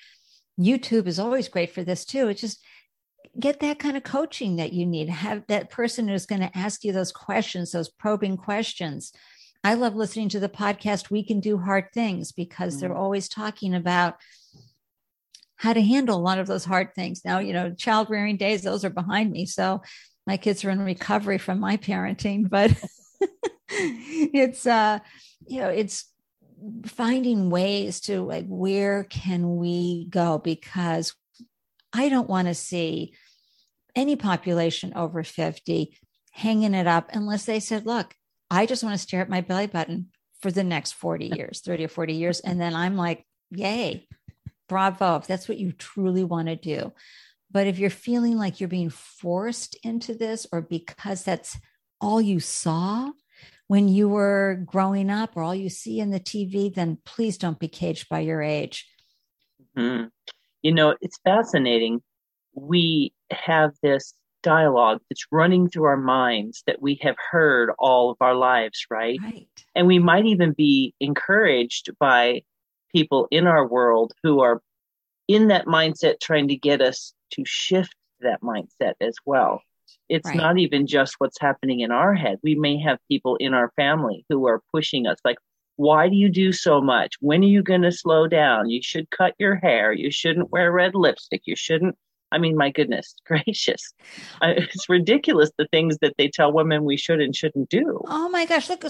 YouTube 0.60 1.08
is 1.08 1.20
always 1.20 1.48
great 1.48 1.72
for 1.72 1.84
this 1.84 2.06
too. 2.06 2.28
It's 2.30 2.42
just 2.42 2.64
get 3.40 3.60
that 3.60 3.80
kind 3.80 3.98
of 3.98 4.04
coaching 4.04 4.56
that 4.58 4.74
you 4.74 4.86
need. 4.86 5.10
Have 5.10 5.44
that 5.48 5.70
person 5.70 6.08
who's 6.08 6.26
going 6.26 6.42
to 6.42 6.58
ask 6.58 6.84
you 6.84 6.94
those 6.94 7.12
questions, 7.12 7.72
those 7.72 7.90
probing 7.90 8.38
questions. 8.38 9.12
I 9.64 9.74
love 9.74 9.96
listening 9.96 10.30
to 10.30 10.40
the 10.40 10.50
podcast 10.50 11.10
We 11.10 11.24
Can 11.24 11.40
Do 11.40 11.58
Hard 11.58 11.86
Things 11.94 12.32
because 12.32 12.80
they're 12.80 12.90
mm. 12.90 12.98
always 12.98 13.28
talking 13.28 13.74
about 13.74 14.16
how 15.58 15.74
to 15.74 15.82
handle 15.82 16.18
a 16.18 16.22
lot 16.22 16.40
of 16.40 16.48
those 16.48 16.66
hard 16.66 16.94
things. 16.94 17.24
Now, 17.26 17.40
you 17.40 17.54
know, 17.54 17.74
child 17.74 18.10
rearing 18.10 18.38
days, 18.38 18.62
those 18.62 18.86
are 18.86 18.90
behind 18.90 19.32
me. 19.32 19.46
So 19.46 19.82
my 20.28 20.38
kids 20.38 20.64
are 20.64 20.70
in 20.70 20.82
recovery 20.82 21.38
from 21.38 21.60
my 21.60 21.78
parenting, 21.78 22.50
but 22.50 22.72
it's 23.70 24.66
uh, 24.66 25.00
you 25.48 25.62
know, 25.62 25.70
it's 25.70 26.06
finding 26.86 27.50
ways 27.50 28.02
to 28.02 28.22
like 28.22 28.46
where 28.48 29.04
can 29.04 29.58
we 29.58 30.08
go? 30.10 30.38
Because 30.38 31.14
i 31.94 32.10
don't 32.10 32.30
want 32.30 32.48
to 32.48 32.54
see 32.54 33.14
any 33.96 34.16
population 34.16 34.92
over 34.96 35.24
50 35.24 35.98
hanging 36.32 36.74
it 36.74 36.88
up 36.88 37.10
unless 37.14 37.46
they 37.46 37.62
said 37.62 37.86
look 37.86 38.14
i 38.52 38.66
just 38.66 38.84
want 38.84 38.94
to 38.96 39.02
stare 39.02 39.22
at 39.22 39.30
my 39.30 39.40
belly 39.40 39.68
button 39.68 40.08
for 40.42 40.52
the 40.52 40.64
next 40.64 40.94
40 40.94 41.32
years 41.36 41.62
30 41.62 41.86
or 41.86 41.88
40 41.88 42.14
years 42.14 42.40
and 42.42 42.60
then 42.60 42.76
i'm 42.76 42.98
like 42.98 43.26
yay 43.50 44.06
bravo 44.68 45.18
if 45.18 45.28
that's 45.28 45.48
what 45.48 45.58
you 45.58 45.72
truly 45.72 46.24
want 46.24 46.48
to 46.48 46.56
do. 46.56 46.94
But 47.52 47.68
if 47.68 47.80
you're 47.80 47.90
feeling 47.90 48.38
like 48.38 48.60
you're 48.60 48.70
being 48.70 48.90
forced 48.90 49.78
into 49.84 50.14
this 50.14 50.46
or 50.52 50.62
because 50.62 51.24
that's 51.24 51.58
all 52.02 52.22
you 52.22 52.40
saw 52.40 53.12
when 53.68 53.88
you 53.88 54.08
were 54.08 54.62
growing 54.66 55.10
up 55.10 55.36
or 55.36 55.44
all 55.44 55.56
you 55.56 55.70
see 55.70 56.00
in 56.00 56.12
the 56.12 56.20
TV, 56.20 56.74
then 56.74 56.98
please 57.06 57.38
don't 57.38 57.60
be 57.60 57.68
caged 57.68 58.08
by 58.10 58.20
your 58.20 58.42
age. 58.42 58.88
Mm-hmm. 59.78 60.08
You 60.62 60.74
know, 60.74 60.96
it's 61.02 61.20
fascinating. 61.24 62.02
We 62.54 63.14
have 63.32 63.72
this 63.82 64.14
dialogue 64.44 65.02
that's 65.10 65.26
running 65.32 65.68
through 65.70 65.86
our 65.86 65.98
minds 65.98 66.64
that 66.68 66.82
we 66.82 67.00
have 67.02 67.16
heard 67.32 67.72
all 67.80 68.12
of 68.12 68.18
our 68.22 68.36
lives, 68.36 68.86
right? 68.92 69.20
right? 69.22 69.48
And 69.74 69.88
we 69.88 69.98
might 70.00 70.26
even 70.26 70.54
be 70.54 70.94
encouraged 71.00 71.90
by 72.00 72.44
people 72.94 73.28
in 73.32 73.48
our 73.48 73.68
world 73.68 74.14
who 74.24 74.42
are 74.42 74.62
in 75.28 75.48
that 75.48 75.66
mindset 75.66 76.20
trying 76.22 76.50
to 76.50 76.56
get 76.56 76.82
us 76.82 77.14
to 77.32 77.44
shift 77.46 77.96
that 78.22 78.42
mindset 78.42 78.94
as 79.02 79.16
well. 79.26 79.62
It's 80.10 80.28
right. 80.28 80.38
not 80.38 80.58
even 80.58 80.88
just 80.88 81.16
what's 81.18 81.40
happening 81.40 81.80
in 81.80 81.92
our 81.92 82.14
head. 82.14 82.40
We 82.44 82.56
may 82.56 82.80
have 82.82 83.00
people 83.10 83.36
in 83.38 83.54
our 83.54 83.72
family 83.76 84.26
who 84.30 84.48
are 84.48 84.62
pushing 84.72 85.08
us 85.08 85.18
like, 85.26 85.38
why 85.78 86.08
do 86.10 86.16
you 86.16 86.30
do 86.30 86.52
so 86.52 86.82
much? 86.82 87.16
When 87.20 87.42
are 87.42 87.48
you 87.48 87.62
going 87.62 87.82
to 87.82 87.92
slow 87.92 88.28
down? 88.28 88.70
You 88.70 88.82
should 88.82 89.10
cut 89.10 89.34
your 89.40 89.56
hair. 89.56 89.92
You 89.92 90.12
shouldn't 90.12 90.52
wear 90.52 90.72
red 90.72 90.96
lipstick. 90.96 91.42
You 91.46 91.56
shouldn't. 91.56 91.98
I 92.32 92.38
mean, 92.38 92.58
my 92.58 92.72
goodness 92.72 93.16
gracious. 93.26 93.94
it's 94.42 94.90
ridiculous 94.90 95.52
the 95.58 95.68
things 95.72 95.98
that 96.02 96.16
they 96.18 96.28
tell 96.28 96.52
women 96.52 96.84
we 96.84 96.98
should 96.98 97.20
and 97.20 97.36
shouldn't 97.36 97.70
do. 97.70 98.02
Oh 98.08 98.30
my 98.30 98.46
gosh. 98.46 98.70
Look, 98.70 98.84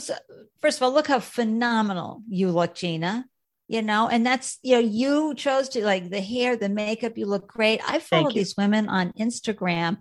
first 0.62 0.78
of 0.78 0.84
all, 0.84 0.94
look 0.94 1.08
how 1.08 1.20
phenomenal 1.20 2.22
you 2.30 2.50
look, 2.50 2.76
Gina. 2.76 3.26
You 3.68 3.82
know, 3.82 4.08
and 4.08 4.24
that's, 4.24 4.60
you 4.62 4.74
know, 4.74 4.80
you 4.80 5.34
chose 5.34 5.70
to 5.70 5.84
like 5.84 6.12
the 6.12 6.22
hair, 6.22 6.56
the 6.56 6.70
makeup, 6.70 7.18
you 7.18 7.26
look 7.26 7.48
great. 7.48 7.82
I 7.88 7.98
follow 7.98 8.32
these 8.32 8.54
women 8.56 8.88
on 8.88 9.12
Instagram 9.14 9.98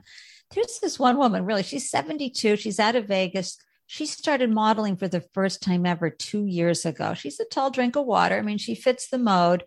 there's 0.52 0.78
this 0.80 0.98
one 0.98 1.16
woman, 1.16 1.44
really, 1.44 1.62
she's 1.62 1.90
72, 1.90 2.56
she's 2.56 2.80
out 2.80 2.96
of 2.96 3.06
Vegas. 3.06 3.58
She 3.86 4.06
started 4.06 4.50
modeling 4.50 4.96
for 4.96 5.08
the 5.08 5.24
first 5.34 5.62
time 5.62 5.84
ever 5.84 6.08
two 6.10 6.46
years 6.46 6.86
ago. 6.86 7.14
She's 7.14 7.38
a 7.38 7.44
tall 7.44 7.70
drink 7.70 7.96
of 7.96 8.06
water. 8.06 8.36
I 8.36 8.42
mean, 8.42 8.58
she 8.58 8.74
fits 8.74 9.08
the 9.08 9.18
mode, 9.18 9.64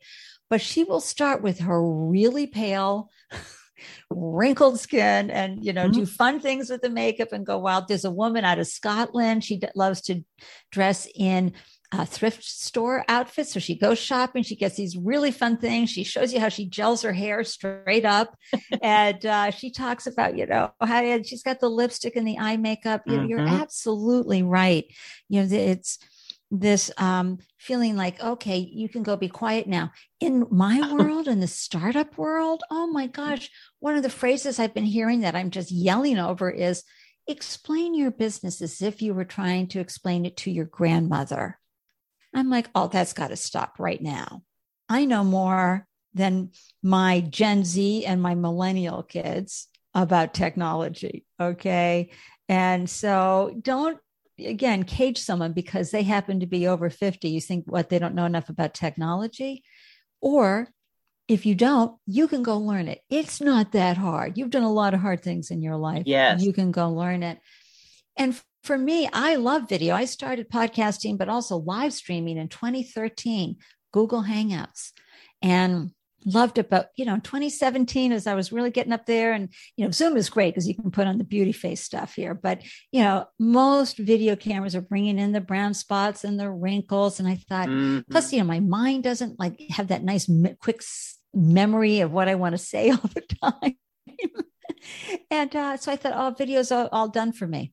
but 0.49 0.61
she 0.61 0.83
will 0.83 1.01
start 1.01 1.41
with 1.41 1.59
her 1.59 1.81
really 1.81 2.47
pale, 2.47 3.11
wrinkled 4.09 4.79
skin 4.79 5.29
and 5.29 5.63
you 5.63 5.71
know 5.73 5.83
mm-hmm. 5.83 5.99
do 5.99 6.05
fun 6.05 6.39
things 6.39 6.69
with 6.69 6.81
the 6.81 6.89
makeup 6.89 7.31
and 7.31 7.45
go 7.45 7.59
wild 7.59 7.87
there's 7.87 8.05
a 8.05 8.11
woman 8.11 8.43
out 8.43 8.57
of 8.57 8.65
scotland 8.65 9.43
she 9.43 9.57
d- 9.57 9.67
loves 9.75 10.01
to 10.01 10.23
dress 10.71 11.07
in 11.15 11.53
uh, 11.91 12.05
thrift 12.05 12.43
store 12.43 13.05
outfits. 13.07 13.53
So 13.53 13.59
she 13.59 13.77
goes 13.77 13.97
shopping. 13.97 14.43
She 14.43 14.55
gets 14.55 14.75
these 14.75 14.97
really 14.97 15.31
fun 15.31 15.57
things. 15.57 15.89
She 15.89 16.03
shows 16.03 16.33
you 16.33 16.39
how 16.39 16.49
she 16.49 16.65
gels 16.65 17.01
her 17.03 17.13
hair 17.13 17.43
straight 17.43 18.05
up, 18.05 18.35
and 18.81 19.25
uh, 19.25 19.51
she 19.51 19.71
talks 19.71 20.07
about 20.07 20.37
you 20.37 20.45
know 20.45 20.71
how 20.81 21.21
she's 21.23 21.43
got 21.43 21.59
the 21.59 21.69
lipstick 21.69 22.15
and 22.15 22.27
the 22.27 22.39
eye 22.39 22.57
makeup. 22.57 23.03
You, 23.05 23.13
mm-hmm. 23.13 23.29
You're 23.29 23.47
absolutely 23.47 24.43
right. 24.43 24.85
You 25.29 25.43
know 25.43 25.47
it's 25.49 25.99
this 26.51 26.91
um, 26.97 27.39
feeling 27.57 27.95
like 27.95 28.21
okay, 28.21 28.57
you 28.57 28.89
can 28.89 29.03
go 29.03 29.15
be 29.15 29.29
quiet 29.29 29.67
now. 29.67 29.91
In 30.19 30.45
my 30.51 30.93
world, 30.97 31.27
in 31.27 31.39
the 31.39 31.47
startup 31.47 32.17
world, 32.17 32.63
oh 32.69 32.87
my 32.87 33.07
gosh, 33.07 33.49
one 33.79 33.95
of 33.95 34.03
the 34.03 34.09
phrases 34.09 34.59
I've 34.59 34.73
been 34.73 34.83
hearing 34.83 35.21
that 35.21 35.35
I'm 35.35 35.51
just 35.51 35.71
yelling 35.71 36.19
over 36.19 36.49
is 36.49 36.83
explain 37.27 37.93
your 37.93 38.11
business 38.11 38.61
as 38.61 38.81
if 38.81 39.01
you 39.01 39.13
were 39.13 39.25
trying 39.25 39.67
to 39.67 39.79
explain 39.79 40.25
it 40.25 40.37
to 40.37 40.51
your 40.51 40.65
grandmother. 40.65 41.59
I'm 42.37 42.49
like, 42.49 42.69
oh, 42.75 42.87
that's 42.87 43.13
got 43.13 43.29
to 43.29 43.35
stop 43.35 43.79
right 43.79 44.01
now. 44.01 44.43
I 44.89 45.05
know 45.05 45.23
more 45.23 45.85
than 46.13 46.51
my 46.81 47.21
Gen 47.21 47.63
Z 47.63 48.05
and 48.05 48.21
my 48.21 48.35
millennial 48.35 49.03
kids 49.03 49.67
about 49.93 50.33
technology. 50.33 51.25
Okay. 51.39 52.11
And 52.47 52.89
so 52.89 53.55
don't, 53.61 53.99
again, 54.39 54.83
cage 54.83 55.17
someone 55.17 55.53
because 55.53 55.91
they 55.91 56.03
happen 56.03 56.39
to 56.39 56.47
be 56.47 56.67
over 56.67 56.89
50. 56.89 57.29
You 57.29 57.41
think 57.41 57.65
what 57.67 57.89
they 57.89 57.99
don't 57.99 58.15
know 58.15 58.25
enough 58.25 58.49
about 58.49 58.73
technology. 58.73 59.63
Or 60.21 60.69
if 61.27 61.45
you 61.45 61.55
don't, 61.55 61.97
you 62.05 62.27
can 62.27 62.43
go 62.43 62.57
learn 62.57 62.87
it. 62.87 63.01
It's 63.09 63.41
not 63.41 63.73
that 63.73 63.97
hard. 63.97 64.37
You've 64.37 64.49
done 64.49 64.63
a 64.63 64.71
lot 64.71 64.93
of 64.93 65.01
hard 65.01 65.21
things 65.21 65.51
in 65.51 65.61
your 65.61 65.75
life. 65.75 66.03
Yes. 66.05 66.41
You 66.41 66.53
can 66.53 66.71
go 66.71 66.89
learn 66.89 67.23
it. 67.23 67.39
And 68.15 68.39
for 68.67 68.77
me, 68.77 69.09
I 69.13 69.37
love 69.37 69.69
video. 69.69 69.95
I 69.95 70.03
started 70.03 70.49
podcasting, 70.49 71.17
but 71.17 71.29
also 71.29 71.55
live 71.55 71.93
streaming 71.93 72.37
in 72.37 72.49
2013, 72.49 73.55
Google 73.93 74.23
Hangouts. 74.23 74.91
And 75.41 75.91
loved 76.25 76.57
it. 76.57 76.69
But, 76.69 76.91
you 76.97 77.05
know, 77.05 77.15
2017, 77.15 78.11
as 78.11 78.27
I 78.27 78.35
was 78.35 78.51
really 78.51 78.71
getting 78.71 78.91
up 78.91 79.05
there, 79.05 79.31
and, 79.31 79.47
you 79.77 79.85
know, 79.85 79.91
Zoom 79.91 80.17
is 80.17 80.29
great 80.29 80.53
because 80.53 80.67
you 80.67 80.75
can 80.75 80.91
put 80.91 81.07
on 81.07 81.17
the 81.17 81.23
beauty 81.23 81.53
face 81.53 81.81
stuff 81.81 82.15
here. 82.15 82.33
But, 82.33 82.61
you 82.91 83.01
know, 83.01 83.25
most 83.39 83.97
video 83.97 84.35
cameras 84.35 84.75
are 84.75 84.81
bringing 84.81 85.17
in 85.17 85.31
the 85.31 85.39
brown 85.39 85.73
spots 85.73 86.25
and 86.25 86.37
the 86.37 86.51
wrinkles. 86.51 87.19
And 87.19 87.29
I 87.29 87.35
thought, 87.35 87.69
mm-hmm. 87.69 88.11
plus, 88.11 88.33
you 88.33 88.39
know, 88.39 88.45
my 88.45 88.59
mind 88.59 89.03
doesn't 89.03 89.39
like 89.39 89.61
have 89.69 89.87
that 89.87 90.03
nice, 90.03 90.29
quick 90.59 90.81
memory 91.33 92.01
of 92.01 92.11
what 92.11 92.27
I 92.27 92.35
want 92.35 92.53
to 92.53 92.57
say 92.73 92.89
all 92.89 93.09
the 93.13 93.23
time. 93.41 93.77
and 95.31 95.55
uh, 95.55 95.77
so 95.77 95.89
I 95.89 95.95
thought, 95.95 96.13
oh, 96.15 96.35
video's 96.37 96.71
all, 96.71 96.89
all 96.91 97.07
done 97.07 97.31
for 97.31 97.47
me 97.47 97.71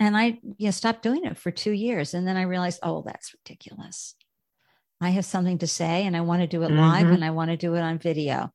and 0.00 0.16
I 0.16 0.38
you 0.56 0.66
know, 0.66 0.70
stopped 0.70 1.02
doing 1.02 1.26
it 1.26 1.36
for 1.36 1.50
two 1.50 1.72
years. 1.72 2.14
And 2.14 2.26
then 2.26 2.38
I 2.38 2.42
realized, 2.42 2.80
oh, 2.82 3.02
that's 3.06 3.34
ridiculous. 3.34 4.16
I 5.00 5.10
have 5.10 5.26
something 5.26 5.58
to 5.58 5.66
say 5.66 6.06
and 6.06 6.16
I 6.16 6.22
want 6.22 6.40
to 6.40 6.46
do 6.46 6.62
it 6.62 6.70
mm-hmm. 6.70 6.78
live 6.78 7.10
and 7.10 7.24
I 7.24 7.30
want 7.30 7.50
to 7.50 7.56
do 7.56 7.74
it 7.74 7.80
on 7.80 7.98
video. 7.98 8.50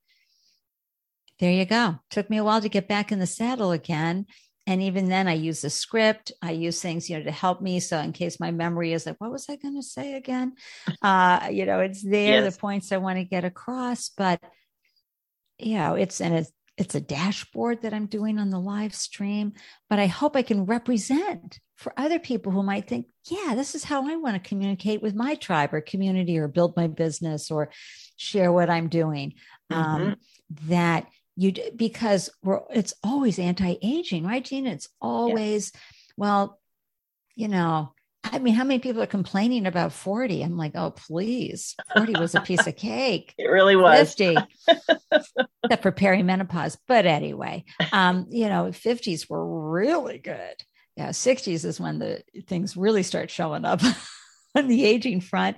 There 1.40 1.52
you 1.52 1.66
go. 1.66 2.00
Took 2.10 2.30
me 2.30 2.38
a 2.38 2.44
while 2.44 2.62
to 2.62 2.70
get 2.70 2.88
back 2.88 3.12
in 3.12 3.20
the 3.20 3.28
saddle 3.28 3.72
again. 3.72 4.26
And 4.68 4.82
even 4.82 5.10
then, 5.10 5.28
I 5.28 5.34
use 5.34 5.64
a 5.64 5.70
script. 5.70 6.32
I 6.42 6.52
use 6.52 6.82
things, 6.82 7.08
you 7.08 7.18
know, 7.20 7.24
to 7.26 7.32
help 7.32 7.62
me. 7.62 7.80
So 7.80 8.00
in 8.00 8.14
case 8.14 8.40
my 8.40 8.50
memory 8.50 8.94
is 8.94 9.06
like, 9.06 9.18
what 9.20 9.32
was 9.32 9.46
I 9.48 9.58
going 9.58 9.76
to 9.76 9.84
say 9.84 10.16
again? 10.16 10.54
Uh, 11.04 11.50
you 11.52 11.68
know, 11.68 11.82
it's 11.82 12.02
there, 12.02 12.44
yes. 12.44 12.56
the 12.56 12.60
points 12.60 12.92
I 12.92 12.98
want 12.98 13.20
to 13.20 13.26
get 13.26 13.46
across. 13.46 14.10
But, 14.10 14.42
you 15.60 15.76
know, 15.76 15.94
it's, 15.94 16.20
and 16.20 16.34
it's, 16.34 16.52
it's 16.78 16.96
a 16.96 17.02
dashboard 17.02 17.82
that 17.82 17.94
I'm 17.94 18.06
doing 18.06 18.38
on 18.38 18.50
the 18.50 18.60
live 18.60 18.94
stream, 18.94 19.54
but 19.90 20.00
I 20.00 20.08
hope 20.08 20.36
I 20.36 20.42
can 20.42 20.66
represent 20.66 21.60
for 21.76 21.94
other 21.98 22.20
people 22.20 22.52
who 22.52 22.64
might 22.64 22.88
think, 22.88 23.08
yeah, 23.26 23.56
this 23.56 23.76
is 23.76 23.84
how 23.84 24.10
I 24.10 24.16
want 24.16 24.42
to 24.42 24.48
communicate 24.48 25.02
with 25.02 25.16
my 25.16 25.36
tribe 25.36 25.74
or 25.74 25.82
community 25.82 26.38
or 26.38 26.48
build 26.48 26.76
my 26.76 26.88
business 26.88 27.50
or 27.50 27.70
share 28.18 28.52
what 28.52 28.70
I'm 28.70 28.88
doing. 28.88 29.36
Um, 29.70 29.86
mm-hmm. 29.86 30.04
Um, 30.04 30.16
that 30.68 31.08
you 31.36 31.54
because 31.76 32.30
we're 32.44 32.62
it's 32.72 32.94
always 33.04 33.40
anti-aging, 33.40 34.26
right, 34.26 34.46
Gina? 34.46 34.70
It's 34.70 34.88
always, 35.02 35.72
yeah. 35.74 35.80
well, 36.18 36.60
you 37.36 37.48
know, 37.48 37.95
I 38.32 38.40
mean, 38.40 38.54
how 38.54 38.64
many 38.64 38.80
people 38.80 39.02
are 39.02 39.08
complaining 39.08 39.66
about 39.66 39.94
40? 39.94 40.42
I'm 40.42 40.58
like, 40.58 40.74
oh, 40.76 40.92
please. 40.92 41.76
40 41.96 42.14
was 42.20 42.36
a 42.36 42.42
piece 42.42 42.68
of 42.68 42.76
cake. 42.76 43.34
It 43.46 43.48
really 43.48 43.76
was. 43.76 44.16
50, 44.16 44.38
except 45.64 45.84
for 45.84 45.92
perimenopause. 45.92 46.78
But 46.88 47.06
anyway, 47.06 47.64
um, 47.92 48.26
you 48.30 48.50
know, 48.50 48.66
50s 48.66 49.30
were 49.30 49.72
really 49.72 50.18
good. 50.18 50.56
Yeah, 50.96 51.10
60s 51.10 51.66
is 51.66 51.80
when 51.80 52.00
the 52.00 52.24
things 52.48 52.76
really 52.76 53.04
start 53.04 53.30
showing 53.30 53.66
up 53.66 53.82
on 54.56 54.68
the 54.68 54.86
aging 54.86 55.22
front. 55.22 55.58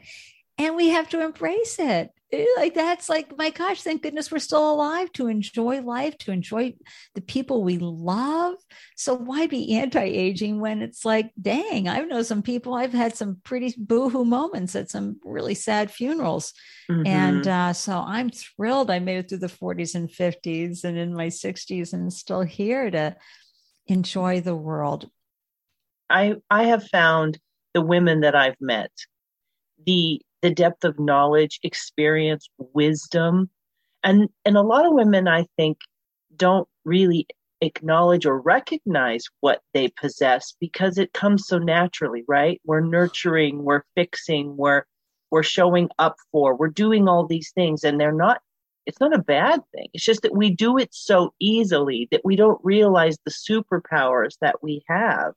And 0.57 0.75
we 0.75 0.89
have 0.89 1.09
to 1.09 1.23
embrace 1.23 1.77
it. 1.79 2.11
Like 2.57 2.73
that's 2.73 3.07
like 3.07 3.37
my 3.37 3.51
gosh 3.51 3.81
thank 3.81 4.03
goodness 4.03 4.29
we're 4.29 4.39
still 4.39 4.73
alive 4.73 5.09
to 5.13 5.27
enjoy 5.27 5.79
life 5.79 6.17
to 6.19 6.33
enjoy 6.33 6.73
the 7.15 7.21
people 7.21 7.63
we 7.63 7.77
love 7.77 8.55
so 8.97 9.15
why 9.15 9.47
be 9.47 9.75
anti-aging 9.75 10.59
when 10.59 10.81
it's 10.81 11.05
like 11.05 11.31
dang 11.41 11.87
i 11.87 12.01
know 12.01 12.23
some 12.23 12.41
people 12.41 12.73
i've 12.73 12.91
had 12.91 13.15
some 13.15 13.37
pretty 13.45 13.73
boohoo 13.77 14.25
moments 14.25 14.75
at 14.75 14.91
some 14.91 15.17
really 15.23 15.55
sad 15.55 15.89
funerals 15.89 16.51
mm-hmm. 16.91 17.07
and 17.07 17.47
uh, 17.47 17.71
so 17.71 18.03
i'm 18.05 18.29
thrilled 18.29 18.91
i 18.91 18.99
made 18.99 19.19
it 19.19 19.29
through 19.29 19.37
the 19.37 19.47
40s 19.47 19.95
and 19.95 20.09
50s 20.09 20.83
and 20.83 20.97
in 20.97 21.13
my 21.13 21.27
60s 21.27 21.93
and 21.93 22.11
still 22.11 22.41
here 22.41 22.91
to 22.91 23.15
enjoy 23.85 24.41
the 24.41 24.55
world 24.55 25.09
i 26.09 26.35
i 26.49 26.63
have 26.63 26.85
found 26.89 27.39
the 27.73 27.81
women 27.81 28.19
that 28.19 28.35
i've 28.35 28.59
met 28.59 28.91
the 29.85 30.21
the 30.41 30.51
depth 30.51 30.83
of 30.83 30.99
knowledge, 30.99 31.59
experience, 31.63 32.49
wisdom. 32.57 33.49
And, 34.03 34.29
and 34.45 34.57
a 34.57 34.61
lot 34.61 34.85
of 34.85 34.93
women, 34.93 35.27
I 35.27 35.47
think, 35.57 35.79
don't 36.35 36.67
really 36.85 37.27
acknowledge 37.61 38.25
or 38.25 38.39
recognize 38.39 39.25
what 39.39 39.61
they 39.73 39.89
possess 39.89 40.55
because 40.59 40.97
it 40.97 41.13
comes 41.13 41.47
so 41.47 41.57
naturally, 41.57 42.23
right? 42.27 42.61
We're 42.63 42.81
nurturing, 42.81 43.63
we're 43.63 43.83
fixing, 43.95 44.55
we're, 44.55 44.83
we're 45.31 45.43
showing 45.43 45.89
up 45.97 46.15
for, 46.31 46.55
we're 46.55 46.67
doing 46.67 47.07
all 47.07 47.25
these 47.25 47.51
things 47.51 47.83
and 47.83 47.99
they're 47.99 48.11
not, 48.11 48.39
it's 48.85 48.99
not 48.99 49.15
a 49.15 49.21
bad 49.21 49.61
thing. 49.73 49.87
It's 49.93 50.05
just 50.05 50.21
that 50.21 50.35
we 50.35 50.51
do 50.51 50.77
it 50.77 50.93
so 50.93 51.33
easily 51.41 52.07
that 52.11 52.21
we 52.23 52.35
don't 52.35 52.59
realize 52.63 53.17
the 53.25 53.31
superpowers 53.31 54.37
that 54.41 54.63
we 54.63 54.83
have. 54.87 55.33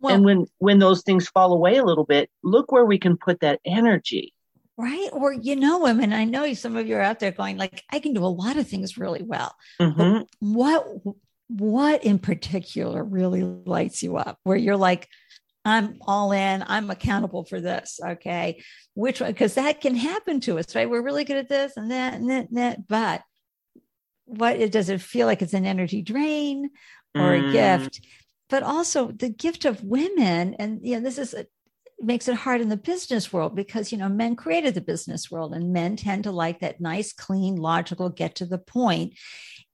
Well, 0.00 0.14
and 0.14 0.24
when, 0.24 0.46
when 0.58 0.78
those 0.78 1.02
things 1.02 1.28
fall 1.28 1.52
away 1.52 1.76
a 1.76 1.84
little 1.84 2.04
bit, 2.04 2.30
look 2.42 2.72
where 2.72 2.84
we 2.84 2.98
can 2.98 3.16
put 3.16 3.40
that 3.40 3.60
energy 3.64 4.32
right? 4.78 5.08
Or 5.12 5.32
you 5.32 5.56
know 5.56 5.80
women 5.80 6.12
i 6.12 6.24
know 6.24 6.54
some 6.54 6.76
of 6.76 6.86
you 6.86 6.96
are 6.96 7.02
out 7.02 7.18
there 7.18 7.32
going 7.32 7.58
like 7.58 7.82
i 7.90 7.98
can 7.98 8.14
do 8.14 8.24
a 8.24 8.26
lot 8.26 8.56
of 8.56 8.66
things 8.66 8.96
really 8.96 9.22
well. 9.22 9.54
Mm-hmm. 9.80 10.22
what 10.38 10.86
what 11.48 12.04
in 12.04 12.18
particular 12.18 13.02
really 13.02 13.42
lights 13.42 14.02
you 14.02 14.16
up? 14.16 14.38
Where 14.44 14.56
you're 14.56 14.76
like 14.76 15.08
i'm 15.64 15.98
all 16.06 16.30
in 16.32 16.64
i'm 16.66 16.88
accountable 16.90 17.44
for 17.44 17.60
this 17.60 17.98
okay? 18.02 18.62
Which 18.94 19.20
one 19.20 19.32
because 19.32 19.54
that 19.54 19.80
can 19.80 19.96
happen 19.96 20.40
to 20.40 20.58
us 20.58 20.74
right? 20.74 20.88
We're 20.88 21.02
really 21.02 21.24
good 21.24 21.36
at 21.36 21.48
this 21.48 21.76
and 21.76 21.90
that 21.90 22.14
and 22.14 22.30
that, 22.30 22.48
and 22.48 22.58
that 22.58 22.86
but 22.86 23.22
what 24.26 24.56
it 24.56 24.70
does 24.70 24.90
it 24.90 25.00
feel 25.00 25.26
like 25.26 25.42
it's 25.42 25.54
an 25.54 25.66
energy 25.66 26.02
drain 26.02 26.70
or 27.14 27.32
mm. 27.32 27.48
a 27.48 27.52
gift? 27.52 28.06
But 28.48 28.62
also 28.62 29.10
the 29.10 29.28
gift 29.28 29.64
of 29.64 29.82
women 29.82 30.54
and 30.54 30.80
you 30.82 30.94
know 30.94 31.00
this 31.00 31.18
is 31.18 31.34
a 31.34 31.46
makes 32.00 32.28
it 32.28 32.36
hard 32.36 32.60
in 32.60 32.68
the 32.68 32.76
business 32.76 33.32
world 33.32 33.56
because 33.56 33.90
you 33.90 33.98
know 33.98 34.08
men 34.08 34.36
created 34.36 34.74
the 34.74 34.80
business 34.80 35.30
world 35.30 35.54
and 35.54 35.72
men 35.72 35.96
tend 35.96 36.24
to 36.24 36.30
like 36.30 36.60
that 36.60 36.80
nice 36.80 37.12
clean 37.12 37.56
logical 37.56 38.08
get 38.08 38.34
to 38.36 38.46
the 38.46 38.58
point. 38.58 39.14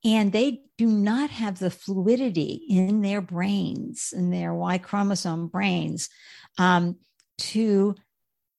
And 0.05 0.33
they 0.33 0.61
do 0.77 0.87
not 0.87 1.31
have 1.31 1.59
the 1.59 1.71
fluidity 1.71 2.67
in 2.69 3.01
their 3.01 3.21
brains 3.21 4.13
in 4.15 4.31
their 4.31 4.55
y 4.55 4.79
chromosome 4.79 5.49
brains 5.49 6.09
um, 6.59 6.97
to 7.39 7.95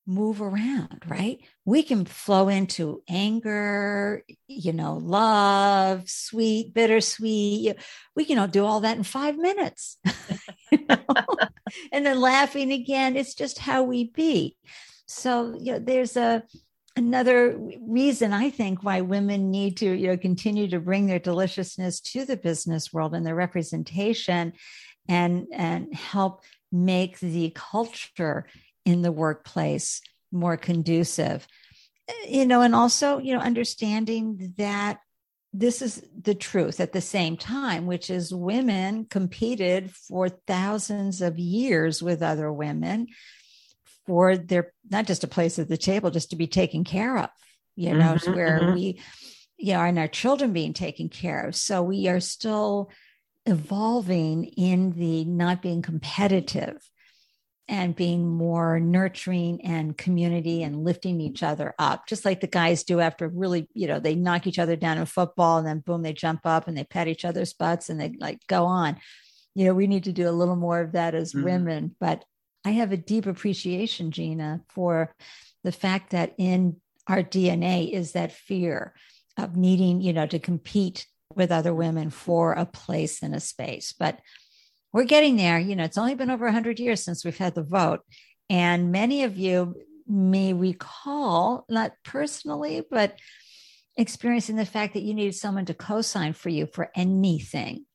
move 0.07 0.41
around, 0.41 1.03
right? 1.07 1.39
We 1.65 1.83
can 1.83 2.05
flow 2.05 2.47
into 2.47 3.01
anger, 3.09 4.23
you 4.47 4.73
know, 4.73 4.97
love, 4.97 6.09
sweet, 6.09 6.73
bittersweet. 6.73 7.77
We 8.15 8.25
can 8.25 8.37
all 8.37 8.47
do 8.47 8.65
all 8.65 8.81
that 8.81 8.97
in 8.97 9.03
five 9.03 9.37
minutes. 9.37 9.97
and 10.71 12.05
then 12.05 12.19
laughing 12.21 12.71
again. 12.71 13.15
It's 13.15 13.33
just 13.33 13.57
how 13.57 13.83
we 13.83 14.05
be. 14.05 14.57
So, 15.07 15.57
you 15.59 15.73
know, 15.73 15.79
there's 15.79 16.17
a 16.17 16.43
another 16.95 17.59
reason 17.81 18.31
I 18.31 18.49
think 18.49 18.83
why 18.83 19.01
women 19.01 19.51
need 19.51 19.77
to 19.77 19.91
you 19.91 20.07
know 20.07 20.17
continue 20.17 20.69
to 20.69 20.79
bring 20.79 21.07
their 21.07 21.19
deliciousness 21.19 21.99
to 21.99 22.23
the 22.23 22.37
business 22.37 22.93
world 22.93 23.13
and 23.13 23.25
their 23.25 23.35
representation 23.35 24.53
and 25.09 25.47
and 25.51 25.93
help 25.93 26.41
make 26.71 27.19
the 27.19 27.51
culture 27.53 28.47
in 28.85 29.01
the 29.01 29.11
workplace 29.11 30.01
more 30.31 30.57
conducive 30.57 31.47
you 32.27 32.45
know 32.45 32.61
and 32.61 32.75
also 32.75 33.17
you 33.19 33.33
know 33.33 33.39
understanding 33.39 34.53
that 34.57 34.99
this 35.53 35.81
is 35.81 36.05
the 36.21 36.35
truth 36.35 36.79
at 36.79 36.91
the 36.91 37.01
same 37.01 37.37
time 37.37 37.85
which 37.85 38.09
is 38.09 38.33
women 38.33 39.05
competed 39.05 39.91
for 39.91 40.29
thousands 40.29 41.21
of 41.21 41.39
years 41.39 42.03
with 42.03 42.21
other 42.21 42.51
women 42.51 43.07
for 44.05 44.37
their 44.37 44.73
not 44.89 45.05
just 45.05 45.23
a 45.23 45.27
place 45.27 45.59
at 45.59 45.67
the 45.67 45.77
table, 45.77 46.11
just 46.11 46.29
to 46.29 46.35
be 46.35 46.47
taken 46.47 46.83
care 46.83 47.17
of, 47.17 47.29
you 47.75 47.93
know, 47.93 48.15
mm-hmm, 48.15 48.33
where 48.33 48.59
mm-hmm. 48.59 48.73
we, 48.73 49.01
you 49.57 49.73
know, 49.73 49.81
and 49.81 49.97
our 49.97 50.07
children 50.07 50.53
being 50.53 50.73
taken 50.73 51.09
care 51.09 51.47
of. 51.47 51.55
So 51.55 51.81
we 51.81 52.07
are 52.07 52.19
still 52.19 52.91
evolving 53.45 54.45
in 54.45 54.91
the 54.91 55.25
not 55.25 55.61
being 55.61 55.81
competitive 55.81 56.77
and 57.67 57.95
being 57.95 58.27
more 58.27 58.79
nurturing 58.79 59.63
and 59.65 59.97
community 59.97 60.61
and 60.61 60.83
lifting 60.83 61.19
each 61.19 61.41
other 61.41 61.73
up, 61.79 62.07
just 62.07 62.23
like 62.23 62.39
the 62.39 62.47
guys 62.47 62.83
do 62.83 62.99
after 62.99 63.27
really, 63.27 63.67
you 63.73 63.87
know, 63.87 63.99
they 63.99 64.13
knock 64.13 64.45
each 64.45 64.59
other 64.59 64.75
down 64.75 64.97
in 64.97 65.05
football 65.05 65.57
and 65.57 65.65
then 65.65 65.79
boom, 65.79 66.03
they 66.03 66.13
jump 66.13 66.41
up 66.45 66.67
and 66.67 66.77
they 66.77 66.83
pat 66.83 67.07
each 67.07 67.25
other's 67.25 67.53
butts 67.53 67.89
and 67.89 67.99
they 67.99 68.13
like 68.19 68.45
go 68.47 68.65
on. 68.65 68.97
You 69.55 69.65
know, 69.65 69.73
we 69.73 69.87
need 69.87 70.03
to 70.03 70.11
do 70.11 70.29
a 70.29 70.31
little 70.31 70.55
more 70.55 70.79
of 70.79 70.91
that 70.91 71.15
as 71.15 71.33
mm-hmm. 71.33 71.43
women, 71.43 71.95
but 71.99 72.23
I 72.65 72.71
have 72.71 72.91
a 72.91 72.97
deep 72.97 73.25
appreciation, 73.25 74.11
Gina, 74.11 74.61
for 74.69 75.15
the 75.63 75.71
fact 75.71 76.11
that 76.11 76.33
in 76.37 76.77
our 77.07 77.23
DNA 77.23 77.91
is 77.91 78.11
that 78.11 78.31
fear 78.31 78.93
of 79.37 79.55
needing, 79.55 80.01
you 80.01 80.13
know, 80.13 80.27
to 80.27 80.39
compete 80.39 81.07
with 81.33 81.51
other 81.51 81.73
women 81.73 82.09
for 82.09 82.53
a 82.53 82.65
place 82.65 83.21
in 83.21 83.33
a 83.33 83.39
space. 83.39 83.93
But 83.97 84.19
we're 84.95 85.03
getting 85.03 85.35
there. 85.35 85.59
You 85.59 85.75
know, 85.75 85.83
it's 85.83 85.97
only 85.97 86.15
been 86.15 86.29
over 86.29 86.45
100 86.45 86.79
years 86.79 87.03
since 87.03 87.25
we've 87.25 87.37
had 87.37 87.53
the 87.53 87.63
vote. 87.63 87.99
And 88.49 88.93
many 88.93 89.23
of 89.25 89.37
you 89.37 89.75
may 90.07 90.53
recall, 90.53 91.65
not 91.67 91.91
personally, 92.05 92.81
but 92.89 93.19
experiencing 93.97 94.55
the 94.55 94.65
fact 94.65 94.93
that 94.93 95.03
you 95.03 95.13
needed 95.13 95.35
someone 95.35 95.65
to 95.65 95.73
co 95.73 96.01
sign 96.01 96.31
for 96.31 96.47
you 96.47 96.65
for 96.65 96.91
anything. 96.95 97.85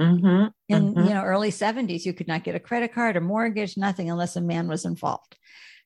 Mm-hmm, 0.00 0.46
in 0.68 0.94
mm-hmm. 0.94 1.06
you 1.06 1.14
know 1.14 1.22
early 1.22 1.50
70s, 1.50 2.04
you 2.04 2.12
could 2.12 2.26
not 2.26 2.42
get 2.42 2.56
a 2.56 2.60
credit 2.60 2.92
card 2.92 3.16
or 3.16 3.20
mortgage, 3.20 3.76
nothing 3.76 4.10
unless 4.10 4.34
a 4.34 4.40
man 4.40 4.66
was 4.66 4.84
involved. 4.84 5.36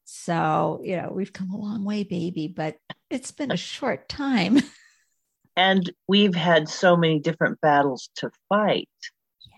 So 0.05 0.81
you 0.83 0.97
know 0.97 1.13
we've 1.13 1.35
come 1.35 1.51
a 1.51 1.59
long 1.59 1.85
way, 1.85 2.03
baby, 2.05 2.49
but 2.49 2.77
it's 3.11 3.33
been 3.33 3.51
a 3.51 3.59
short 3.59 4.09
time. 4.09 4.61
and 5.57 5.93
we've 6.09 6.35
had 6.35 6.71
so 6.71 6.97
many 6.97 7.19
different 7.19 7.61
battles 7.61 8.09
to 8.17 8.31
fight 8.49 8.89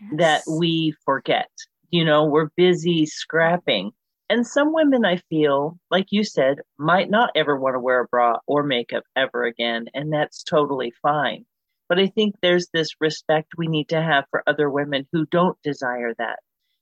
yes. 0.01 0.13
that 0.19 0.43
we 0.51 0.95
forget. 1.05 1.51
You 1.91 2.05
know, 2.05 2.25
we're 2.25 2.51
busy 2.57 3.07
scrapping. 3.07 3.93
And 4.31 4.47
some 4.47 4.75
women, 4.75 5.07
I 5.07 5.17
feel, 5.31 5.79
like 5.91 6.09
you 6.11 6.23
said, 6.23 6.59
might 6.79 7.09
not 7.09 7.31
ever 7.35 7.57
want 7.57 7.75
to 7.75 7.81
wear 7.81 8.01
a 8.01 8.07
bra 8.07 8.39
or 8.47 8.63
makeup 8.63 9.05
ever 9.17 9.45
again. 9.45 9.87
And 9.95 10.13
that's 10.13 10.43
totally 10.43 10.93
fine. 11.01 11.47
But 11.89 11.99
I 11.99 12.09
think 12.09 12.35
there's 12.43 12.69
this 12.73 12.91
respect 13.01 13.53
we 13.57 13.67
need 13.67 13.89
to 13.89 14.03
have 14.03 14.25
for 14.31 14.43
other 14.47 14.69
women 14.69 15.09
who 15.13 15.25
don't 15.25 15.57
desire 15.63 16.13
that. 16.19 16.41